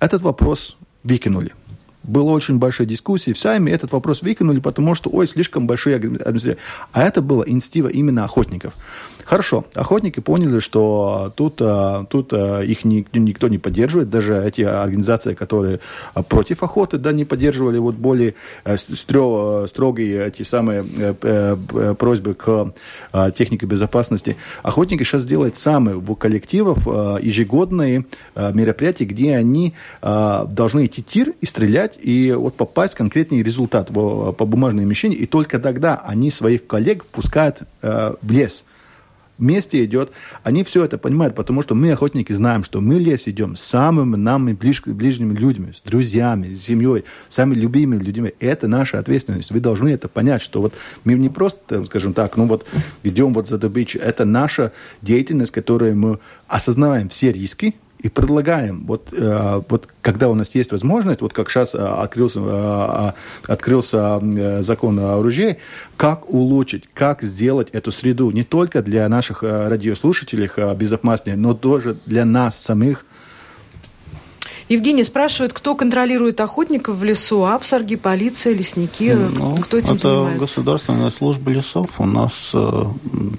Этот 0.00 0.22
вопрос 0.22 0.76
выкинули. 1.02 1.52
Была 2.02 2.32
очень 2.32 2.58
большая 2.58 2.86
дискуссия 2.86 3.32
в 3.32 3.38
Сайме, 3.38 3.72
этот 3.72 3.92
вопрос 3.92 4.20
выкинули, 4.20 4.60
потому 4.60 4.94
что, 4.94 5.08
ой, 5.10 5.26
слишком 5.26 5.66
большие 5.66 5.96
администрации. 5.96 6.58
А 6.92 7.02
это 7.02 7.22
была 7.22 7.44
инициатива 7.46 7.88
именно 7.88 8.24
охотников. 8.24 8.74
Хорошо, 9.24 9.64
охотники 9.74 10.20
поняли, 10.20 10.58
что 10.58 11.32
тут, 11.34 11.56
а, 11.60 12.04
тут 12.04 12.32
а, 12.32 12.60
их 12.60 12.84
никто 12.84 13.48
не 13.48 13.58
поддерживает, 13.58 14.10
даже 14.10 14.42
эти 14.44 14.60
организации, 14.60 15.34
которые 15.34 15.80
а, 16.12 16.22
против 16.22 16.62
охоты, 16.62 16.98
да, 16.98 17.12
не 17.12 17.24
поддерживали 17.24 17.78
вот 17.78 17.94
более 17.94 18.34
э, 18.64 18.76
строгие 18.76 20.26
эти 20.26 20.42
самые 20.42 20.84
э, 20.98 21.14
э, 21.22 21.94
просьбы 21.98 22.34
к 22.34 22.74
технике 23.36 23.66
безопасности. 23.66 24.36
Охотники 24.62 25.02
сейчас 25.02 25.24
делают 25.24 25.56
сами 25.56 25.92
в 25.92 26.14
коллективов 26.14 26.86
ежегодные 26.86 28.04
мероприятия, 28.36 29.04
где 29.04 29.36
они 29.36 29.74
должны 30.02 30.86
идти 30.86 31.02
тир 31.02 31.32
и 31.40 31.46
стрелять, 31.46 31.94
и 32.00 32.32
вот 32.32 32.56
попасть 32.56 32.94
в 32.94 32.96
конкретный 32.96 33.42
результат 33.42 33.88
по 33.88 34.32
бумажной 34.32 34.84
мишени, 34.84 35.14
и 35.14 35.26
только 35.26 35.58
тогда 35.58 35.96
они 35.96 36.30
своих 36.30 36.66
коллег 36.66 37.04
пускают 37.06 37.62
в 37.82 38.30
лес 38.30 38.64
вместе 39.38 39.84
идет, 39.84 40.10
они 40.42 40.64
все 40.64 40.84
это 40.84 40.98
понимают, 40.98 41.34
потому 41.34 41.62
что 41.62 41.74
мы, 41.74 41.92
охотники, 41.92 42.32
знаем, 42.32 42.64
что 42.64 42.80
мы 42.80 42.98
лес 42.98 43.28
идем 43.28 43.56
с 43.56 43.62
самыми 43.62 44.16
нами 44.16 44.52
ближ, 44.52 44.82
ближними 44.84 45.34
людьми, 45.34 45.72
с 45.72 45.80
друзьями, 45.80 46.52
с 46.52 46.62
семьей, 46.62 47.04
самыми 47.28 47.54
любимыми 47.54 48.02
людьми. 48.02 48.34
Это 48.40 48.68
наша 48.68 48.98
ответственность. 48.98 49.50
Вы 49.50 49.60
должны 49.60 49.88
это 49.88 50.08
понять, 50.08 50.42
что 50.42 50.60
вот 50.60 50.74
мы 51.04 51.14
не 51.14 51.28
просто, 51.28 51.84
скажем 51.86 52.12
так, 52.12 52.36
ну 52.36 52.46
вот 52.46 52.66
идем 53.02 53.32
вот 53.34 53.48
за 53.48 53.58
добычей. 53.58 54.00
Это 54.00 54.24
наша 54.24 54.72
деятельность, 55.02 55.52
которую 55.52 55.96
мы 55.96 56.18
осознаваем 56.46 57.08
все 57.08 57.32
риски, 57.32 57.74
и 58.04 58.10
предлагаем, 58.10 58.84
вот, 58.84 59.14
э, 59.16 59.62
вот 59.70 59.88
когда 60.02 60.28
у 60.28 60.34
нас 60.34 60.54
есть 60.54 60.72
возможность, 60.72 61.22
вот 61.22 61.32
как 61.32 61.48
сейчас 61.48 61.74
э, 61.74 61.78
открылся, 61.78 62.38
э, 62.38 63.12
открылся 63.50 64.20
закон 64.60 64.98
о 65.00 65.14
оружии, 65.14 65.56
как 65.96 66.28
улучшить, 66.28 66.84
как 66.92 67.22
сделать 67.22 67.70
эту 67.72 67.92
среду 67.92 68.30
не 68.30 68.44
только 68.44 68.82
для 68.82 69.08
наших 69.08 69.42
радиослушателей 69.42 70.50
безопаснее, 70.74 71.38
но 71.38 71.54
тоже 71.54 71.96
для 72.04 72.26
нас 72.26 72.62
самих 72.62 73.06
Евгений 74.68 75.04
спрашивает, 75.04 75.52
кто 75.52 75.74
контролирует 75.74 76.40
охотников 76.40 76.96
в 76.96 77.04
лесу? 77.04 77.44
Апсарги, 77.44 77.96
полиция, 77.96 78.54
лесники? 78.54 79.14
Ну, 79.36 79.56
кто 79.56 79.76
этим 79.76 79.94
это 79.94 80.08
занимается? 80.08 80.38
государственная 80.38 81.10
служба 81.10 81.50
лесов. 81.50 81.90
У 81.98 82.06
нас 82.06 82.52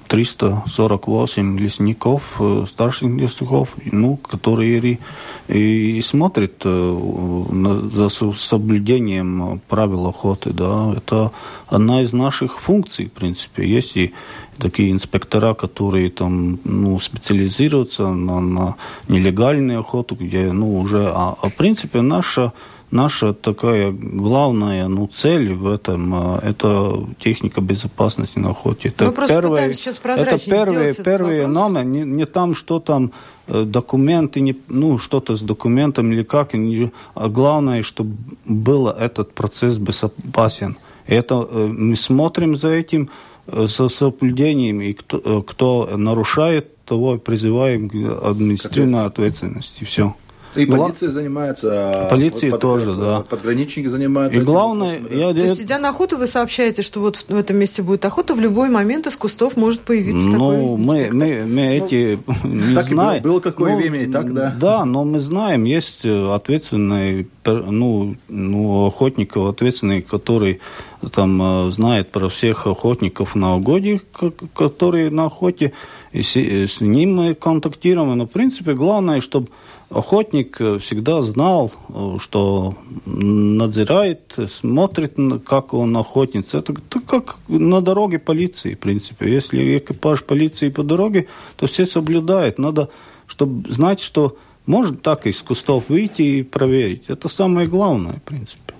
348 0.08 1.56
э, 1.56 1.60
лесников, 1.60 2.36
э, 2.38 2.64
старших 2.68 3.08
лесников, 3.10 3.70
ну, 3.84 4.16
которые 4.16 5.00
и, 5.48 5.96
и 5.98 6.00
смотрят 6.00 6.62
э, 6.64 7.88
за 7.92 8.08
соблюдением 8.08 9.60
правил 9.68 10.06
охоты. 10.06 10.50
Да. 10.50 10.94
Это 10.96 11.32
одна 11.66 12.02
из 12.02 12.12
наших 12.12 12.60
функций, 12.60 13.06
в 13.06 13.12
принципе. 13.12 13.68
Есть 13.68 13.96
и 13.96 14.14
такие 14.58 14.90
инспектора, 14.90 15.54
которые 15.54 16.10
там, 16.10 16.58
ну, 16.64 16.98
специализируются 17.00 18.08
на, 18.08 18.40
на 18.40 18.74
нелегальную 19.08 19.80
охоту, 19.80 20.16
где, 20.16 20.52
ну, 20.52 20.78
уже, 20.78 21.08
а, 21.08 21.36
а 21.40 21.48
в 21.48 21.54
принципе, 21.54 22.02
наша 22.02 22.52
наша 22.90 23.32
такая 23.32 23.92
главная 23.92 24.88
ну, 24.88 25.06
цель 25.06 25.54
в 25.54 25.66
этом 25.66 26.36
э, 26.36 26.50
это 26.50 27.04
техника 27.18 27.60
безопасности 27.60 28.38
на 28.38 28.50
охоте. 28.50 28.88
Это 28.88 29.06
Мы 29.06 29.28
первое, 29.28 29.72
сейчас 29.72 30.00
это 30.04 30.38
первые, 30.38 30.94
первые 30.94 31.46
номер, 31.46 31.84
не, 31.84 32.04
не 32.04 32.26
там, 32.26 32.54
что 32.54 32.78
там 32.78 33.10
э, 33.48 33.64
документы, 33.64 34.40
не, 34.40 34.54
ну, 34.68 34.98
что-то 34.98 35.34
с 35.34 35.42
документами 35.42 36.14
или 36.14 36.22
как, 36.22 36.54
не, 36.54 36.90
а 37.14 37.28
главное, 37.28 37.82
чтобы 37.82 38.16
был 38.44 38.88
этот 38.88 39.34
процесс 39.34 39.78
безопасен. 39.78 40.76
Это 41.06 41.34
э, 41.34 41.66
мы 41.66 41.96
смотрим 41.96 42.56
за 42.56 42.68
этим, 42.68 43.08
со 43.66 43.88
соблюдением, 43.88 44.80
и 44.80 44.92
кто, 44.92 45.20
э, 45.24 45.42
кто 45.46 45.96
нарушает, 45.96 46.84
того 46.84 47.18
призываем 47.18 47.88
к 47.88 47.94
административной 47.94 49.06
ответственности. 49.06 49.84
Все. 49.84 50.14
И 50.56 50.66
полиция 50.66 51.10
занимается. 51.10 52.06
Полиция 52.10 52.50
под, 52.50 52.60
тоже, 52.60 52.86
под, 52.86 53.00
да. 53.00 53.24
Пограничники 53.28 53.86
занимаются. 53.86 54.40
И 54.40 54.42
главное, 54.42 55.00
да. 55.00 55.14
я, 55.14 55.32
То 55.32 55.40
есть, 55.40 55.62
идя 55.62 55.78
на 55.78 55.90
охоту, 55.90 56.16
вы 56.16 56.26
сообщаете, 56.26 56.82
что 56.82 57.00
вот 57.00 57.16
в 57.16 57.36
этом 57.36 57.56
месте 57.56 57.82
будет 57.82 58.04
охота, 58.04 58.34
в 58.34 58.40
любой 58.40 58.68
момент 58.68 59.06
из 59.06 59.16
кустов 59.16 59.56
может 59.56 59.80
появиться 59.80 60.28
ну, 60.28 60.32
такой 60.32 60.64
мы, 60.76 61.10
мы, 61.12 61.44
мы 61.46 61.62
эти 61.76 62.18
ну, 62.42 62.48
не 62.48 62.74
так 62.74 62.84
знаем. 62.84 63.22
Было, 63.22 63.32
было 63.32 63.40
какое 63.40 63.72
ну, 63.72 63.78
время 63.78 64.02
и 64.02 64.06
так, 64.06 64.32
да. 64.32 64.54
Да, 64.58 64.84
но 64.84 65.04
мы 65.04 65.20
знаем, 65.20 65.64
есть 65.64 66.04
ответственные, 66.04 67.26
ну, 67.44 68.14
ну 68.28 68.86
охотников 68.86 69.50
ответственные, 69.50 70.02
которые 70.02 70.60
там 71.12 71.66
э, 71.66 71.70
знает 71.70 72.10
про 72.10 72.28
всех 72.28 72.66
охотников 72.66 73.34
на 73.34 73.56
угодьях, 73.56 74.00
которые 74.54 75.10
на 75.10 75.26
охоте, 75.26 75.72
и 76.12 76.22
с, 76.22 76.36
с 76.36 76.80
ним 76.80 77.16
мы 77.16 77.34
контактируем. 77.34 78.16
Но, 78.16 78.26
в 78.26 78.30
принципе, 78.30 78.74
главное, 78.74 79.20
чтобы 79.20 79.48
охотник 79.90 80.60
э, 80.60 80.78
всегда 80.78 81.22
знал, 81.22 81.72
э, 81.88 82.16
что 82.18 82.74
надзирает, 83.06 84.38
смотрит, 84.48 85.16
как 85.44 85.74
он 85.74 85.96
охотница. 85.96 86.58
Это, 86.58 86.74
как 87.06 87.36
на 87.48 87.80
дороге 87.80 88.18
полиции, 88.18 88.74
в 88.74 88.78
принципе. 88.78 89.32
Если 89.32 89.78
экипаж 89.78 90.24
полиции 90.24 90.70
по 90.70 90.82
дороге, 90.82 91.26
то 91.56 91.66
все 91.66 91.86
соблюдают. 91.86 92.58
Надо, 92.58 92.88
чтобы 93.26 93.72
знать, 93.72 94.00
что 94.00 94.36
может 94.66 95.02
так 95.02 95.26
из 95.26 95.40
кустов 95.42 95.88
выйти 95.88 96.22
и 96.22 96.42
проверить. 96.42 97.04
Это 97.08 97.28
самое 97.28 97.68
главное, 97.68 98.14
в 98.14 98.22
принципе. 98.22 98.74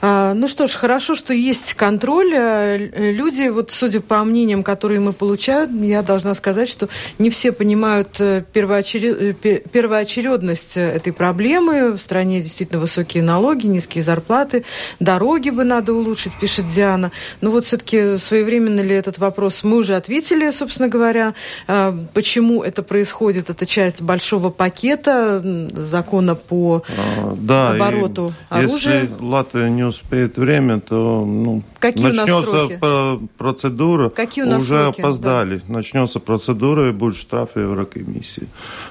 А, 0.00 0.34
ну 0.34 0.48
что 0.48 0.66
ж, 0.66 0.74
хорошо, 0.74 1.14
что 1.14 1.32
есть 1.32 1.74
контроль. 1.74 2.32
Э, 2.34 3.12
люди, 3.12 3.48
вот 3.48 3.70
судя 3.70 4.00
по 4.00 4.22
мнениям, 4.24 4.62
которые 4.62 5.00
мы 5.00 5.12
получаем, 5.12 5.82
я 5.82 6.02
должна 6.02 6.34
сказать, 6.34 6.68
что 6.68 6.88
не 7.18 7.30
все 7.30 7.52
понимают 7.52 8.20
э, 8.20 8.44
первоочеред... 8.52 9.44
Э, 9.44 9.58
первоочередность 9.58 10.76
этой 10.76 11.12
проблемы. 11.12 11.92
В 11.92 11.98
стране 11.98 12.42
действительно 12.42 12.80
высокие 12.80 13.22
налоги, 13.22 13.66
низкие 13.66 14.04
зарплаты, 14.04 14.64
дороги 15.00 15.50
бы 15.50 15.64
надо 15.64 15.94
улучшить, 15.94 16.32
пишет 16.40 16.66
Диана. 16.66 17.12
Но 17.40 17.50
вот 17.50 17.64
все-таки 17.64 18.16
своевременно 18.18 18.80
ли 18.80 18.94
этот 18.94 19.18
вопрос 19.18 19.64
мы 19.64 19.78
уже 19.78 19.94
ответили, 19.94 20.50
собственно 20.50 20.88
говоря. 20.88 21.34
А, 21.66 21.96
почему 22.12 22.62
это 22.62 22.82
происходит? 22.82 23.50
Это 23.50 23.66
часть 23.66 24.02
большого 24.02 24.50
пакета 24.50 25.40
закона 25.74 26.34
по 26.34 26.82
а, 26.88 27.34
да, 27.36 27.70
обороту 27.70 28.32
оружия. 28.48 29.02
Если 29.02 29.14
Латвия 29.20 29.70
не 29.70 29.85
успеет 29.88 30.36
время, 30.36 30.80
то 30.80 31.24
ну, 31.24 31.62
Какие 31.78 32.08
начнется 32.12 33.20
процедура. 33.38 34.08
Какие 34.10 34.44
у 34.44 34.48
нас 34.48 34.62
Уже 34.62 34.82
сроки? 34.82 35.00
опоздали. 35.00 35.62
Да. 35.66 35.74
Начнется 35.74 36.20
процедура 36.20 36.88
и 36.88 36.92
будет 36.92 37.16
штраф 37.16 37.50
Еврокомиссии. 37.56 38.48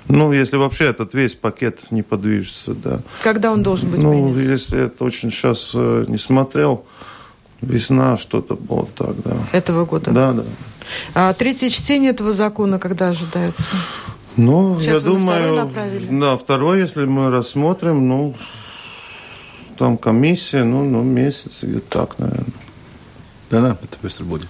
Ну, 0.08 0.34
если 0.34 0.58
вообще 0.58 0.86
этот 0.86 1.14
весь 1.14 1.36
пакет 1.36 1.92
не 1.92 2.04
подвижется, 2.04 2.74
да. 2.74 3.00
Когда 3.22 3.52
он 3.52 3.64
должен 3.64 3.92
быть 3.92 4.02
Ну, 4.02 4.34
принят? 4.34 4.52
если 4.52 4.86
это 4.86 5.04
очень 5.04 5.32
сейчас 5.32 5.72
э, 5.76 6.06
не 6.08 6.18
смотрел, 6.18 6.86
весна 7.62 8.18
что-то 8.18 8.56
было 8.56 8.88
так, 8.96 9.16
да. 9.24 9.38
Этого 9.52 9.86
года? 9.86 10.12
Да, 10.12 10.32
да. 10.34 10.44
А 11.14 11.34
третье 11.34 11.70
чтение 11.70 12.12
этого 12.12 12.32
закона 12.32 12.80
когда 12.80 13.10
ожидается? 13.10 13.76
Ну, 14.38 14.80
Сейчас 14.80 15.02
я 15.02 15.10
думаю, 15.10 15.70
да, 16.12 16.38
второй, 16.38 16.82
если 16.82 17.06
мы 17.06 17.32
рассмотрим, 17.32 18.08
ну, 18.08 18.36
там 19.78 19.98
комиссия, 19.98 20.64
ну, 20.64 20.84
ну 20.84 21.04
месяц, 21.04 21.64
где-то 21.64 21.90
так, 21.90 22.20
наверное. 22.20 22.46
Да-да, 23.50 23.78
это 23.84 23.98
быстро 24.02 24.26
будет. 24.26 24.48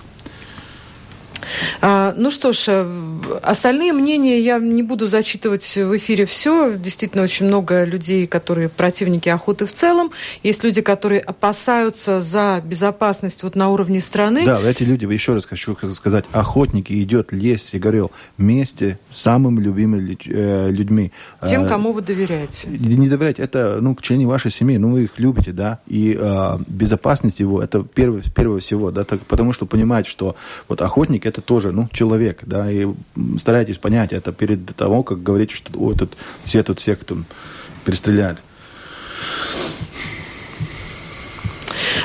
А, 1.81 2.13
ну 2.17 2.31
что 2.31 2.51
ж, 2.51 2.65
э, 2.67 3.39
остальные 3.41 3.93
мнения 3.93 4.39
я 4.39 4.59
не 4.59 4.83
буду 4.83 5.07
зачитывать 5.07 5.75
в 5.75 5.97
эфире 5.97 6.25
все. 6.25 6.73
Действительно, 6.73 7.23
очень 7.23 7.45
много 7.45 7.83
людей, 7.83 8.27
которые 8.27 8.69
противники 8.69 9.29
охоты 9.29 9.65
в 9.65 9.73
целом. 9.73 10.11
Есть 10.43 10.63
люди, 10.63 10.81
которые 10.81 11.21
опасаются 11.21 12.21
за 12.21 12.61
безопасность 12.63 13.43
вот 13.43 13.55
на 13.55 13.69
уровне 13.69 14.01
страны. 14.01 14.45
Да, 14.45 14.61
эти 14.61 14.83
люди, 14.83 15.05
еще 15.05 15.33
раз 15.33 15.45
хочу 15.45 15.75
сказать, 15.75 16.25
охотники 16.31 16.93
идет 17.01 17.31
лес, 17.31 17.69
я 17.73 17.79
говорил, 17.79 18.11
вместе 18.37 18.99
с 19.09 19.21
самыми 19.21 19.59
любимыми 19.59 20.17
э, 20.27 20.69
людьми. 20.71 21.11
Тем, 21.47 21.67
кому 21.67 21.93
вы 21.93 22.01
доверяете. 22.01 22.67
Не 22.69 23.09
доверять, 23.09 23.39
это 23.39 23.79
ну, 23.81 23.95
члены 24.01 24.27
вашей 24.27 24.51
семьи, 24.51 24.77
ну, 24.77 24.91
вы 24.91 25.03
их 25.03 25.19
любите, 25.19 25.51
да, 25.51 25.79
и 25.87 26.17
э, 26.19 26.57
безопасность 26.67 27.39
его, 27.39 27.61
это 27.61 27.83
первое, 27.83 28.21
первое 28.35 28.59
всего, 28.59 28.91
да, 28.91 29.03
так, 29.03 29.21
потому 29.21 29.53
что 29.53 29.65
понимаете, 29.65 30.09
что 30.09 30.35
вот 30.67 30.81
охотник 30.81 31.25
это 31.25 31.34
тоже, 31.41 31.71
ну, 31.71 31.89
человек, 31.91 32.39
да, 32.43 32.71
и 32.71 32.87
старайтесь 33.37 33.77
понять 33.77 34.13
это 34.13 34.31
перед 34.31 34.75
того, 34.75 35.03
как 35.03 35.23
говорите, 35.23 35.55
что 35.55 35.71
о, 35.79 35.91
этот, 35.91 36.13
все 36.43 36.63
тут 36.63 36.79
всех 36.79 37.03
там 37.03 37.25
перестреляют. 37.83 38.39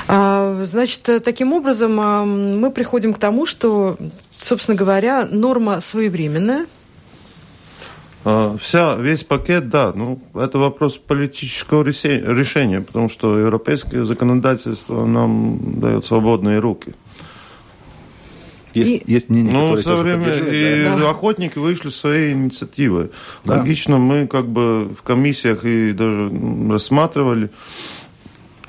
А, 0.08 0.62
значит, 0.64 1.08
таким 1.24 1.52
образом 1.52 2.00
а, 2.00 2.24
мы 2.24 2.70
приходим 2.70 3.14
к 3.14 3.18
тому, 3.18 3.46
что, 3.46 3.96
собственно 4.40 4.76
говоря, 4.76 5.26
норма 5.30 5.80
своевременная, 5.80 6.66
а, 8.22 8.56
Вся, 8.58 8.96
весь 8.96 9.24
пакет, 9.24 9.70
да, 9.70 9.92
ну, 9.94 10.20
это 10.34 10.58
вопрос 10.58 10.98
политического 10.98 11.82
решения, 11.82 12.82
потому 12.82 13.08
что 13.08 13.38
европейское 13.38 14.04
законодательство 14.04 15.06
нам 15.06 15.80
дает 15.80 16.04
свободные 16.04 16.58
руки. 16.58 16.94
Есть, 18.74 19.04
и... 19.06 19.12
есть 19.12 19.30
мнение, 19.30 19.52
ну, 19.52 19.76
со 19.76 19.96
время 19.96 20.32
и 20.32 20.84
да. 20.84 21.10
охотники 21.10 21.58
вышли 21.58 21.90
своей 21.90 22.32
инициативой. 22.32 23.10
Да. 23.44 23.58
Логично, 23.58 23.98
мы 23.98 24.26
как 24.26 24.46
бы 24.46 24.88
в 24.94 25.02
комиссиях 25.02 25.64
и 25.64 25.92
даже 25.92 26.30
рассматривали 26.70 27.50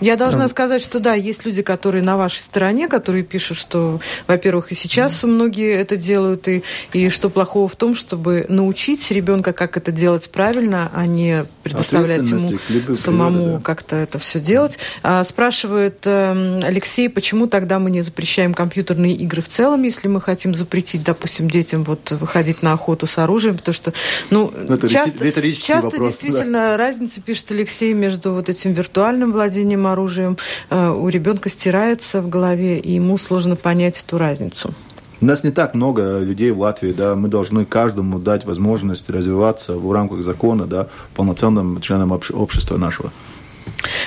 я 0.02 0.16
должна 0.18 0.48
сказать, 0.48 0.82
что 0.82 1.00
да, 1.00 1.14
есть 1.14 1.46
люди, 1.46 1.62
которые 1.62 2.04
на 2.04 2.18
вашей 2.18 2.42
стороне, 2.42 2.88
которые 2.88 3.24
пишут, 3.24 3.58
что, 3.58 4.00
во-первых, 4.28 4.72
и 4.72 4.76
сейчас 4.76 5.24
многие 5.24 5.74
это 5.74 5.96
делают, 5.96 6.48
и, 6.48 6.64
и 6.94 7.10
что 7.10 7.30
плохого 7.30 7.68
в 7.68 7.76
том, 7.76 7.96
чтобы 7.96 8.46
научить 8.50 9.10
ребенка, 9.12 9.54
как 9.54 9.78
это 9.78 9.92
делать 9.92 10.30
правильно, 10.32 10.92
а 10.94 11.06
не 11.06 11.46
предоставлять 11.64 12.24
ему 12.24 12.96
самому 12.96 13.54
да. 13.54 13.60
как-то 13.62 13.96
это 13.96 14.20
все 14.20 14.40
делать. 14.40 14.80
А, 15.04 15.24
спрашивает 15.24 16.06
э, 16.06 16.62
Алексей, 16.64 17.10
почему 17.10 17.48
тогда 17.48 17.80
мы 17.80 17.92
не 17.92 18.02
запрещаем 18.02 18.54
компьютерные 18.54 19.16
игры 19.16 19.42
в 19.42 19.48
целом, 19.48 19.84
если 19.84 20.08
мы 20.08 20.22
хотим 20.22 20.56
запретить, 20.56 21.04
допустим, 21.04 21.50
детям 21.50 21.84
вот 21.84 22.12
выходить 22.12 22.64
на 22.64 22.74
охоту 22.74 23.06
с 23.06 23.18
оружием, 23.18 23.58
потому 23.58 23.74
что, 23.74 23.94
ну, 24.30 24.52
ну 24.68 24.76
это 24.76 24.90
часто, 24.90 25.32
часто 25.32 25.90
вопрос, 25.90 26.08
действительно 26.08 26.60
да. 26.60 26.78
разница, 26.78 27.22
пишет 27.22 27.52
Алексей, 27.52 27.94
между 27.94 28.34
вот 28.34 28.50
этим 28.50 28.74
виртуальным 28.74 29.32
владением 29.32 29.88
оружием 29.92 30.38
э, 30.70 30.90
у 30.90 31.08
ребенка 31.10 31.50
стирается 31.50 32.22
в 32.22 32.30
голове, 32.30 32.80
и 32.80 32.94
ему 32.94 33.18
сложно 33.18 33.56
понять 33.56 34.04
эту 34.04 34.18
разницу. 34.18 34.74
У 35.22 35.26
нас 35.26 35.44
не 35.44 35.52
так 35.52 35.76
много 35.76 36.18
людей 36.18 36.50
в 36.50 36.60
Латвии, 36.60 36.94
да, 36.94 37.16
мы 37.16 37.28
должны 37.28 37.64
каждому 37.66 38.18
дать 38.18 38.46
возможность 38.46 39.08
развиваться 39.10 39.78
в 39.78 39.92
рамках 39.92 40.24
закона, 40.24 40.66
да, 40.66 40.88
полноценным 41.14 41.80
членом 41.80 42.12
общества 42.12 42.78
нашего. 42.78 43.12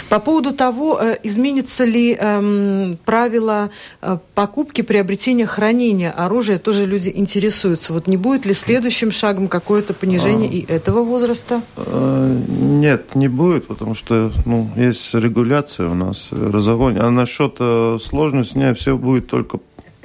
По 0.09 0.19
поводу 0.19 0.53
того, 0.53 0.99
э, 1.01 1.19
изменится 1.23 1.85
ли 1.85 2.15
эм, 2.15 2.99
правила 3.05 3.71
э, 4.03 4.19
покупки, 4.35 4.83
приобретения, 4.83 5.47
хранения 5.47 6.11
оружия, 6.11 6.59
тоже 6.59 6.87
люди 6.87 7.13
интересуются. 7.15 7.93
Вот 7.93 8.07
не 8.07 8.17
будет 8.17 8.47
ли 8.47 8.55
следующим 8.55 9.11
шагом 9.11 9.49
какое-то 9.49 9.95
понижение 9.95 10.49
а, 10.49 10.53
и 10.53 10.65
этого 10.73 11.03
возраста? 11.03 11.63
Э, 11.77 12.41
нет, 12.49 13.15
не 13.15 13.29
будет, 13.29 13.67
потому 13.67 13.95
что 13.95 14.33
ну, 14.45 14.69
есть 14.77 15.15
регуляция 15.15 15.89
у 15.89 15.95
нас, 15.95 16.29
разогонь. 16.31 16.99
А 16.99 17.11
насчет 17.11 17.57
э, 17.59 17.99
сложности, 18.03 18.59
нет, 18.59 18.79
все 18.79 18.97
будет 18.97 19.27
только, 19.27 19.59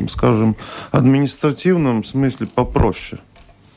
скажем, 0.08 0.56
административном 0.92 2.04
смысле 2.04 2.48
попроще. 2.48 3.22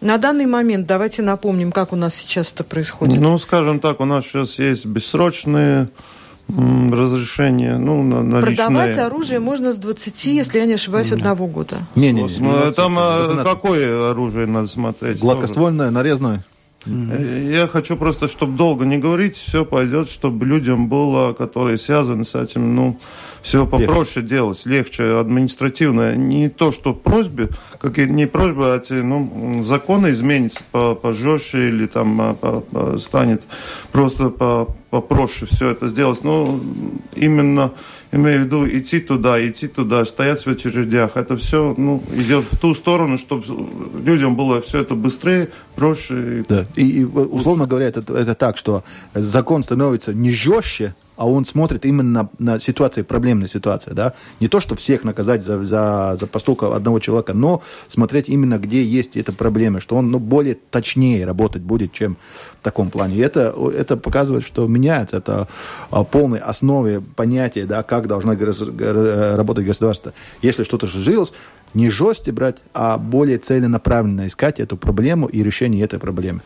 На 0.03 0.19
данный 0.19 0.47
момент 0.47 0.87
давайте 0.87 1.23
напомним, 1.23 1.71
как 1.71 1.93
у 1.93 1.97
нас 1.97 2.17
сейчас 2.17 2.53
это 2.53 2.65
происходит. 2.65 3.21
Ну, 3.21 3.39
скажем 3.39 3.79
так, 3.79 4.01
у 4.01 4.05
нас 4.05 4.25
сейчас 4.25 4.59
есть 4.59 4.85
бессрочные 4.85 5.89
разрешения, 6.49 7.79
ну, 7.79 8.03
на, 8.03 8.23
на 8.23 8.41
Продавать 8.41 8.89
личные... 8.89 9.07
оружие 9.07 9.39
можно 9.39 9.73
с 9.73 9.77
20, 9.77 10.25
если 10.27 10.59
я 10.59 10.67
не 10.67 10.75
ошибаюсь, 10.75 11.11
не. 11.11 11.17
одного 11.17 11.47
года. 11.47 11.87
Не, 11.95 12.13
не, 12.13 12.23
не. 12.25 12.39
Ну, 12.41 12.73
там 12.73 12.97
а, 12.99 13.43
какое 13.45 14.11
оружие 14.11 14.47
надо 14.47 14.67
смотреть? 14.67 15.21
Гладкоствольное, 15.21 15.91
нарезное? 15.91 16.45
Mm-hmm. 16.87 17.53
Я 17.53 17.67
хочу 17.69 17.97
просто, 17.97 18.29
чтобы 18.29 18.57
долго 18.57 18.85
не 18.85 18.99
говорить, 18.99 19.37
все 19.37 19.65
пойдет, 19.65 20.09
чтобы 20.09 20.47
людям 20.47 20.89
было, 20.89 21.33
которые 21.33 21.79
связаны 21.79 22.25
с 22.25 22.35
этим, 22.35 22.75
ну, 22.75 22.99
все 23.43 23.67
попроще 23.67 24.23
легче. 24.23 24.23
делать, 24.23 24.67
легче, 24.67 25.19
административно. 25.19 26.17
Не 26.17 26.49
то, 26.49 26.73
что 26.73 26.95
просьбе, 26.95 27.49
как 27.81 27.99
и 27.99 28.07
не 28.07 28.27
просьба, 28.27 28.75
а 28.75 28.77
эти, 28.79 28.95
ну, 28.95 29.63
законы 29.63 30.11
изменятся 30.11 30.63
по, 30.71 30.95
пожестче 30.95 31.69
или 31.69 31.87
там 31.87 32.21
а, 32.21 32.35
по, 32.35 32.61
по, 32.61 32.99
станет 32.99 33.43
просто 33.93 34.31
по, 34.31 34.69
попроще 34.91 35.49
все 35.51 35.71
это 35.71 35.89
сделать. 35.89 36.25
Но 36.25 36.61
именно 37.15 37.73
имею 38.13 38.41
в 38.41 38.45
виду 38.45 38.67
идти 38.67 39.01
туда, 39.01 39.45
идти 39.45 39.67
туда, 39.67 40.05
стоять 40.05 40.45
в 40.45 40.51
очередях. 40.51 41.17
Это 41.17 41.37
все 41.37 41.75
ну, 41.77 42.03
идет 42.15 42.45
в 42.51 42.59
ту 42.59 42.75
сторону, 42.75 43.19
чтобы 43.19 43.45
людям 44.05 44.37
было 44.37 44.61
все 44.61 44.81
это 44.83 44.95
быстрее, 44.95 45.49
проще. 45.75 46.45
Да. 46.49 46.67
И, 46.77 47.01
и 47.01 47.05
условно 47.05 47.67
говоря, 47.67 47.87
это, 47.87 48.01
это 48.15 48.35
так, 48.35 48.59
что 48.59 48.85
закон 49.15 49.63
становится 49.63 50.13
не 50.13 50.31
жестче, 50.31 50.95
а 51.23 51.25
он 51.25 51.45
смотрит 51.45 51.87
именно 51.87 52.23
на, 52.39 52.53
на 52.55 52.59
ситуации, 52.59 53.03
проблемные 53.03 53.47
ситуации, 53.47 53.93
да, 53.93 54.15
не 54.41 54.49
то, 54.49 54.59
что 54.59 54.75
всех 54.75 55.05
наказать 55.05 55.45
за, 55.45 55.65
за, 55.65 56.17
за 56.17 56.27
поступок 56.27 56.75
одного 56.75 56.99
человека, 56.99 57.33
но 57.33 57.63
смотреть 57.87 58.29
именно, 58.29 58.59
где 58.59 58.83
есть 58.83 59.17
эта 59.17 59.33
проблема, 59.33 59.79
что 59.79 59.95
он, 59.95 60.11
ну, 60.11 60.19
более 60.19 60.59
точнее 60.73 61.25
работать 61.25 61.63
будет, 61.63 61.93
чем 61.93 62.17
в 62.61 62.65
таком 62.65 62.91
плане. 62.91 63.15
И 63.15 63.21
это, 63.21 63.55
это 63.73 63.97
показывает, 63.97 64.45
что 64.45 64.67
меняется, 64.67 65.19
это 65.19 65.47
а, 65.93 66.03
полной 66.03 66.41
основе 66.41 67.01
понятия, 67.01 67.67
да, 67.67 67.85
как 67.85 68.09
должно 68.09 68.35
работать 69.37 69.65
государство. 69.65 70.15
Если 70.43 70.65
что-то 70.65 70.89
сжилось, 70.89 71.33
не 71.73 71.89
жестко 71.89 72.33
брать, 72.33 72.57
а 72.75 72.99
более 72.99 73.39
целенаправленно 73.39 74.27
искать 74.27 74.59
эту 74.59 74.77
проблему 74.77 75.29
и 75.29 75.45
решение 75.45 75.85
этой 75.85 76.01
проблемы. 76.01 76.41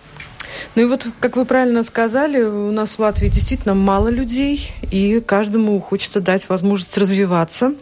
Ну 0.75 0.83
и 0.83 0.85
вот, 0.85 1.07
как 1.21 1.37
вы 1.37 1.45
правильно 1.45 1.83
сказали, 1.83 2.43
у 2.43 2.71
нас 2.71 2.97
в 2.97 2.99
Латвии 2.99 3.29
действительно 3.29 3.75
мало 3.75 4.09
людей, 4.09 4.73
и 4.91 5.21
каждому 5.21 5.81
хочется 5.81 6.21
дать 6.21 6.49
возможность 6.49 6.97
развиваться. 6.99 7.75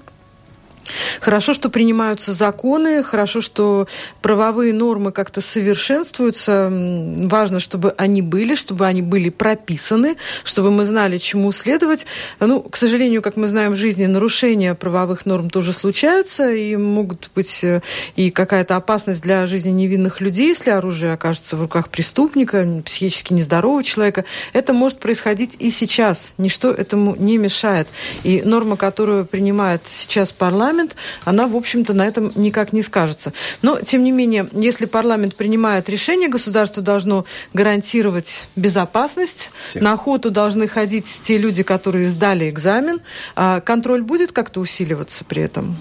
Хорошо, 1.20 1.54
что 1.54 1.68
принимаются 1.70 2.32
законы, 2.32 3.02
хорошо, 3.02 3.40
что 3.40 3.86
правовые 4.22 4.72
нормы 4.72 5.12
как-то 5.12 5.40
совершенствуются. 5.40 6.68
Важно, 6.70 7.60
чтобы 7.60 7.94
они 7.96 8.22
были, 8.22 8.54
чтобы 8.54 8.86
они 8.86 9.02
были 9.02 9.30
прописаны, 9.30 10.16
чтобы 10.44 10.70
мы 10.70 10.84
знали, 10.84 11.18
чему 11.18 11.52
следовать. 11.52 12.06
Ну, 12.40 12.60
к 12.60 12.76
сожалению, 12.76 13.22
как 13.22 13.36
мы 13.36 13.48
знаем 13.48 13.72
в 13.72 13.76
жизни, 13.76 14.06
нарушения 14.06 14.74
правовых 14.74 15.26
норм 15.26 15.50
тоже 15.50 15.72
случаются, 15.72 16.50
и 16.50 16.76
могут 16.76 17.30
быть 17.34 17.64
э, 17.64 17.80
и 18.16 18.30
какая-то 18.30 18.76
опасность 18.76 19.22
для 19.22 19.46
жизни 19.46 19.70
невинных 19.70 20.20
людей, 20.20 20.48
если 20.48 20.70
оружие 20.70 21.12
окажется 21.12 21.56
в 21.56 21.60
руках 21.60 21.88
преступника, 21.88 22.66
психически 22.84 23.32
нездорового 23.32 23.82
человека. 23.82 24.24
Это 24.52 24.72
может 24.72 24.98
происходить 24.98 25.56
и 25.58 25.70
сейчас. 25.70 26.32
Ничто 26.38 26.70
этому 26.70 27.16
не 27.16 27.38
мешает. 27.38 27.88
И 28.22 28.42
норма, 28.42 28.76
которую 28.76 29.26
принимает 29.26 29.82
сейчас 29.86 30.32
парламент, 30.32 30.73
парламент, 30.74 30.96
она, 31.24 31.46
в 31.46 31.56
общем-то, 31.56 31.94
на 31.94 32.06
этом 32.06 32.32
никак 32.34 32.72
не 32.72 32.82
скажется. 32.82 33.32
Но, 33.62 33.80
тем 33.80 34.02
не 34.02 34.12
менее, 34.12 34.48
если 34.52 34.86
парламент 34.86 35.36
принимает 35.36 35.88
решение, 35.88 36.28
государство 36.28 36.82
должно 36.82 37.24
гарантировать 37.52 38.48
безопасность. 38.56 39.52
Всех. 39.70 39.82
На 39.82 39.92
охоту 39.92 40.30
должны 40.30 40.66
ходить 40.66 41.06
те 41.22 41.38
люди, 41.38 41.62
которые 41.62 42.08
сдали 42.08 42.50
экзамен. 42.50 43.00
А 43.36 43.60
контроль 43.60 44.02
будет 44.02 44.32
как-то 44.32 44.60
усиливаться 44.60 45.24
при 45.24 45.42
этом? 45.42 45.76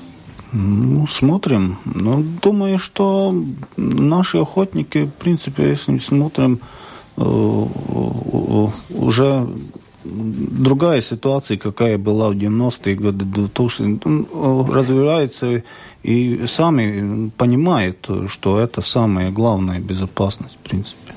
Ну, 0.52 1.08
смотрим. 1.08 1.80
Ну, 1.86 2.24
думаю, 2.42 2.78
что 2.78 3.34
наши 3.78 4.38
охотники, 4.38 5.06
в 5.06 5.14
принципе, 5.14 5.70
если 5.70 5.98
смотрим, 5.98 6.60
э, 7.18 7.22
уже 8.90 9.48
другая 10.04 11.02
ситуация, 11.02 11.58
какая 11.58 11.98
была 11.98 12.30
в 12.30 12.34
90-е 12.34 12.96
годы, 12.96 13.48
то, 13.48 13.70
что 13.70 13.84
развивается 14.74 15.64
и 16.04 16.46
сами 16.48 17.30
понимают, 17.38 18.10
что 18.28 18.60
это 18.60 18.82
самая 18.82 19.32
главная 19.32 19.80
безопасность, 19.80 20.58
в 20.64 20.70
принципе. 20.70 21.14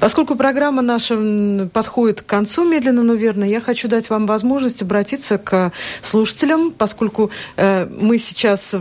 Поскольку 0.00 0.36
программа 0.36 0.82
наша 0.82 1.68
подходит 1.72 2.22
к 2.22 2.26
концу 2.26 2.64
медленно, 2.64 3.02
но 3.02 3.14
верно, 3.14 3.44
я 3.44 3.60
хочу 3.60 3.88
дать 3.88 4.10
вам 4.10 4.26
возможность 4.26 4.82
обратиться 4.82 5.38
к 5.38 5.72
слушателям, 6.02 6.70
поскольку 6.72 7.30
э, 7.56 7.86
мы 7.86 8.18
сейчас 8.18 8.74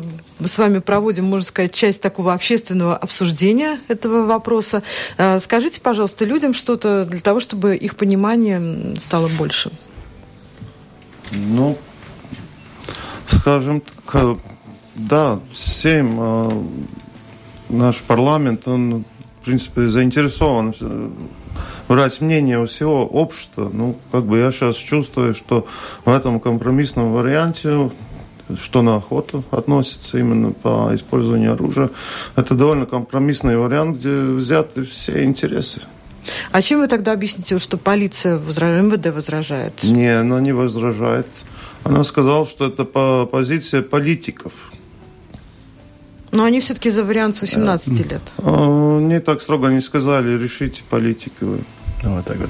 с 0.45 0.57
вами 0.57 0.79
проводим, 0.79 1.25
можно 1.25 1.45
сказать, 1.45 1.73
часть 1.73 2.01
такого 2.01 2.33
общественного 2.33 2.97
обсуждения 2.97 3.79
этого 3.87 4.25
вопроса. 4.25 4.83
Э, 5.17 5.39
скажите, 5.39 5.81
пожалуйста, 5.81 6.25
людям 6.25 6.53
что-то 6.53 7.05
для 7.05 7.19
того, 7.19 7.39
чтобы 7.39 7.75
их 7.75 7.95
понимание 7.95 8.95
стало 8.97 9.27
больше. 9.27 9.71
Ну, 11.31 11.77
скажем 13.27 13.81
так, 13.81 14.37
да, 14.95 15.39
семь 15.53 16.17
э, 16.19 16.63
наш 17.69 18.01
парламент, 18.01 18.67
он 18.67 19.05
в 19.43 19.45
принципе, 19.45 19.89
заинтересован 19.89 20.73
э, 20.79 21.09
брать 21.89 22.21
мнение 22.21 22.61
у 22.61 22.65
всего 22.65 23.05
общества. 23.05 23.69
Ну, 23.73 23.97
как 24.09 24.23
бы 24.23 24.37
я 24.37 24.53
сейчас 24.53 24.77
чувствую, 24.77 25.33
что 25.33 25.67
в 26.05 26.09
этом 26.09 26.39
компромиссном 26.39 27.11
варианте 27.11 27.91
что 28.57 28.81
на 28.81 28.97
охоту 28.97 29.43
относится 29.51 30.17
именно 30.17 30.51
по 30.51 30.91
использованию 30.93 31.53
оружия. 31.53 31.89
Это 32.35 32.55
довольно 32.55 32.85
компромиссный 32.85 33.57
вариант, 33.57 33.97
где 33.97 34.09
взяты 34.09 34.85
все 34.85 35.23
интересы. 35.23 35.81
А 36.51 36.61
чем 36.61 36.79
вы 36.79 36.87
тогда 36.87 37.11
объясните, 37.11 37.59
что 37.59 37.77
полиция 37.77 38.37
возражает, 38.37 38.85
МВД 38.85 39.15
возражает? 39.15 39.83
Не, 39.83 40.19
она 40.19 40.39
не 40.39 40.53
возражает. 40.53 41.27
Она 41.83 42.03
сказала, 42.03 42.45
что 42.45 42.67
это 42.67 42.85
по 42.85 43.25
позиция 43.25 43.81
политиков. 43.81 44.53
Но 46.33 46.43
они 46.43 46.59
все-таки 46.59 46.89
за 46.89 47.03
вариант 47.03 47.35
с 47.35 47.41
18 47.41 47.99
э, 47.99 48.03
лет. 48.03 48.21
А, 48.39 48.99
не 48.99 49.19
так 49.19 49.41
строго 49.41 49.69
не 49.69 49.81
сказали, 49.81 50.37
решите 50.37 50.81
политики 50.89 51.31
вы. 51.41 51.59
Вот 52.03 52.25
так 52.25 52.37
вот. 52.37 52.49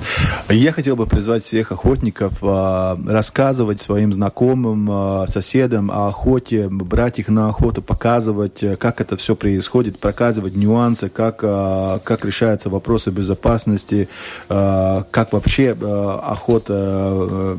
Я 0.49 0.71
хотел 0.71 0.95
бы 0.95 1.05
призвать 1.05 1.43
всех 1.43 1.71
охотников 1.71 2.33
а, 2.41 2.97
рассказывать 3.07 3.81
своим 3.81 4.11
знакомым, 4.11 4.89
а, 4.91 5.25
соседям 5.27 5.91
о 5.91 6.07
охоте, 6.07 6.67
брать 6.69 7.19
их 7.19 7.27
на 7.27 7.49
охоту, 7.49 7.81
показывать, 7.81 8.63
э, 8.63 8.75
как 8.77 8.99
это 8.99 9.15
все 9.15 9.35
происходит, 9.35 9.99
показывать 9.99 10.55
нюансы, 10.55 11.09
как, 11.09 11.41
а, 11.43 11.99
как 11.99 12.25
решаются 12.25 12.69
вопросы 12.69 13.11
безопасности, 13.11 14.09
а, 14.49 15.05
как 15.11 15.33
вообще 15.33 15.75
а, 15.79 16.19
охота, 16.31 16.73
а, 16.73 17.57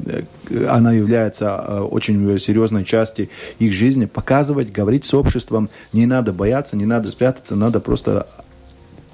она 0.69 0.93
является 0.93 1.83
очень 1.85 2.39
серьезной 2.39 2.85
частью 2.85 3.29
их 3.59 3.73
жизни. 3.73 4.05
Показывать, 4.05 4.73
говорить 4.73 5.05
с 5.05 5.15
обществом. 5.15 5.71
Не 5.93 6.07
надо 6.07 6.33
бояться, 6.33 6.77
не 6.77 6.87
надо 6.87 7.11
спрятаться, 7.11 7.57
надо 7.57 7.81
просто 7.81 8.27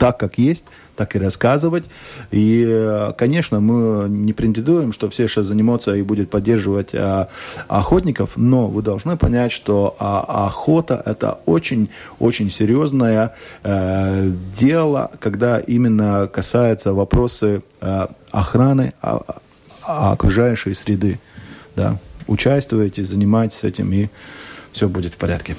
так, 0.00 0.18
как 0.18 0.38
есть, 0.38 0.64
так 0.96 1.14
и 1.14 1.18
рассказывать. 1.18 1.84
И, 2.30 2.64
э, 2.66 3.12
конечно, 3.18 3.60
мы 3.60 4.08
не 4.08 4.32
претендуем, 4.32 4.94
что 4.94 5.10
все 5.10 5.28
сейчас 5.28 5.46
занимаются 5.46 5.94
и 5.94 6.00
будет 6.00 6.30
поддерживать 6.30 6.94
а, 6.94 7.28
охотников, 7.68 8.30
но 8.36 8.66
вы 8.66 8.80
должны 8.80 9.18
понять, 9.18 9.52
что 9.52 9.96
а, 9.98 10.46
охота– 10.46 11.02
это 11.04 11.40
очень-очень 11.44 12.50
серьезное 12.50 13.34
а, 13.62 14.32
дело, 14.58 15.10
когда 15.20 15.58
именно 15.58 16.30
касается 16.32 16.94
вопросы 16.94 17.62
а, 17.82 18.10
охраны 18.30 18.94
а, 19.02 19.20
а, 19.86 20.12
окружающей 20.12 20.72
среды. 20.72 21.20
Да. 21.76 21.98
Участвуйте, 22.26 23.04
занимайтесь 23.04 23.64
этим, 23.64 23.92
и 23.92 24.08
все 24.72 24.88
будет 24.88 25.12
в 25.12 25.18
порядке. 25.18 25.56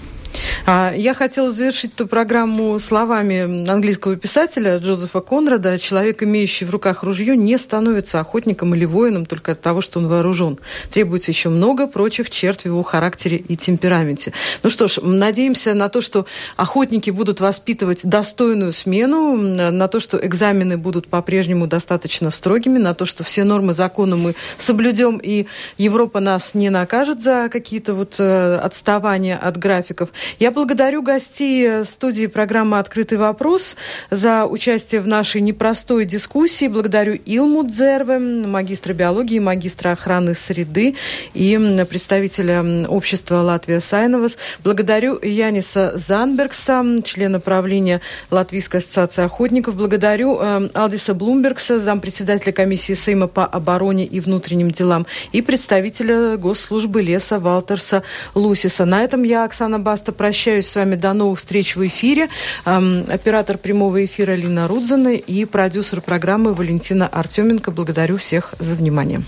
А, 0.65 0.93
я 0.95 1.13
хотела 1.13 1.51
завершить 1.51 1.93
эту 1.93 2.07
программу 2.07 2.77
словами 2.79 3.69
английского 3.69 4.15
писателя 4.15 4.77
Джозефа 4.77 5.21
Конрада. 5.21 5.77
Человек, 5.79 6.23
имеющий 6.23 6.65
в 6.65 6.69
руках 6.69 7.03
ружье, 7.03 7.35
не 7.35 7.57
становится 7.57 8.19
охотником 8.19 8.75
или 8.75 8.85
воином 8.85 9.25
только 9.25 9.53
от 9.53 9.61
того, 9.61 9.81
что 9.81 9.99
он 9.99 10.07
вооружен. 10.07 10.59
Требуется 10.91 11.31
еще 11.31 11.49
много 11.49 11.87
прочих 11.87 12.29
черт 12.29 12.61
в 12.61 12.65
его 12.65 12.83
характере 12.83 13.37
и 13.37 13.55
темпераменте. 13.57 14.33
Ну 14.63 14.69
что 14.69 14.87
ж, 14.87 14.99
надеемся 15.01 15.73
на 15.73 15.89
то, 15.89 16.01
что 16.01 16.25
охотники 16.57 17.09
будут 17.09 17.39
воспитывать 17.39 18.01
достойную 18.03 18.71
смену, 18.71 19.35
на 19.37 19.87
то, 19.87 19.99
что 19.99 20.17
экзамены 20.25 20.77
будут 20.77 21.07
по-прежнему 21.07 21.67
достаточно 21.67 22.29
строгими, 22.29 22.77
на 22.77 22.93
то, 22.93 23.05
что 23.05 23.23
все 23.23 23.43
нормы 23.43 23.73
закона 23.73 24.15
мы 24.15 24.35
соблюдем, 24.57 25.17
и 25.17 25.47
Европа 25.77 26.19
нас 26.19 26.53
не 26.53 26.69
накажет 26.69 27.21
за 27.21 27.49
какие-то 27.49 27.93
вот 27.93 28.15
э, 28.19 28.55
отставания 28.55 29.37
от 29.37 29.57
графиков. 29.57 30.09
Я 30.41 30.49
благодарю 30.49 31.03
гостей 31.03 31.85
студии 31.85 32.25
программы 32.25 32.79
«Открытый 32.79 33.19
вопрос» 33.19 33.75
за 34.09 34.47
участие 34.47 34.99
в 34.99 35.07
нашей 35.07 35.39
непростой 35.39 36.05
дискуссии. 36.05 36.67
Благодарю 36.67 37.13
Илму 37.13 37.63
Дзерве, 37.63 38.17
магистра 38.17 38.93
биологии, 38.93 39.37
магистра 39.37 39.91
охраны 39.91 40.33
среды 40.33 40.95
и 41.35 41.85
представителя 41.87 42.87
общества 42.87 43.35
Латвия 43.41 43.79
Сайновас. 43.79 44.39
Благодарю 44.63 45.19
Яниса 45.21 45.91
Занбергса, 45.95 46.83
члена 47.03 47.39
правления 47.39 48.01
Латвийской 48.31 48.77
ассоциации 48.77 49.23
охотников. 49.23 49.75
Благодарю 49.75 50.39
э, 50.41 50.69
Алдиса 50.73 51.13
Блумбергса, 51.13 51.79
зампредседателя 51.79 52.51
комиссии 52.51 52.93
Сейма 52.93 53.27
по 53.27 53.45
обороне 53.45 54.07
и 54.07 54.19
внутренним 54.19 54.71
делам 54.71 55.05
и 55.33 55.43
представителя 55.43 56.35
госслужбы 56.37 57.03
леса 57.03 57.37
Валтерса 57.37 58.01
Лусиса. 58.33 58.85
На 58.85 59.03
этом 59.03 59.21
я, 59.21 59.43
Оксана 59.43 59.77
Баста, 59.77 60.11
просто 60.11 60.30
прощаюсь 60.31 60.67
с 60.67 60.75
вами. 60.77 60.95
До 60.95 61.11
новых 61.11 61.39
встреч 61.39 61.75
в 61.75 61.85
эфире. 61.87 62.29
Оператор 62.63 63.57
прямого 63.57 64.05
эфира 64.05 64.31
Лина 64.31 64.65
Рудзана 64.65 65.09
и 65.09 65.43
продюсер 65.43 65.99
программы 65.99 66.53
Валентина 66.53 67.05
Артеменко. 67.05 67.69
Благодарю 67.71 68.15
всех 68.15 68.53
за 68.57 68.77
внимание. 68.77 69.21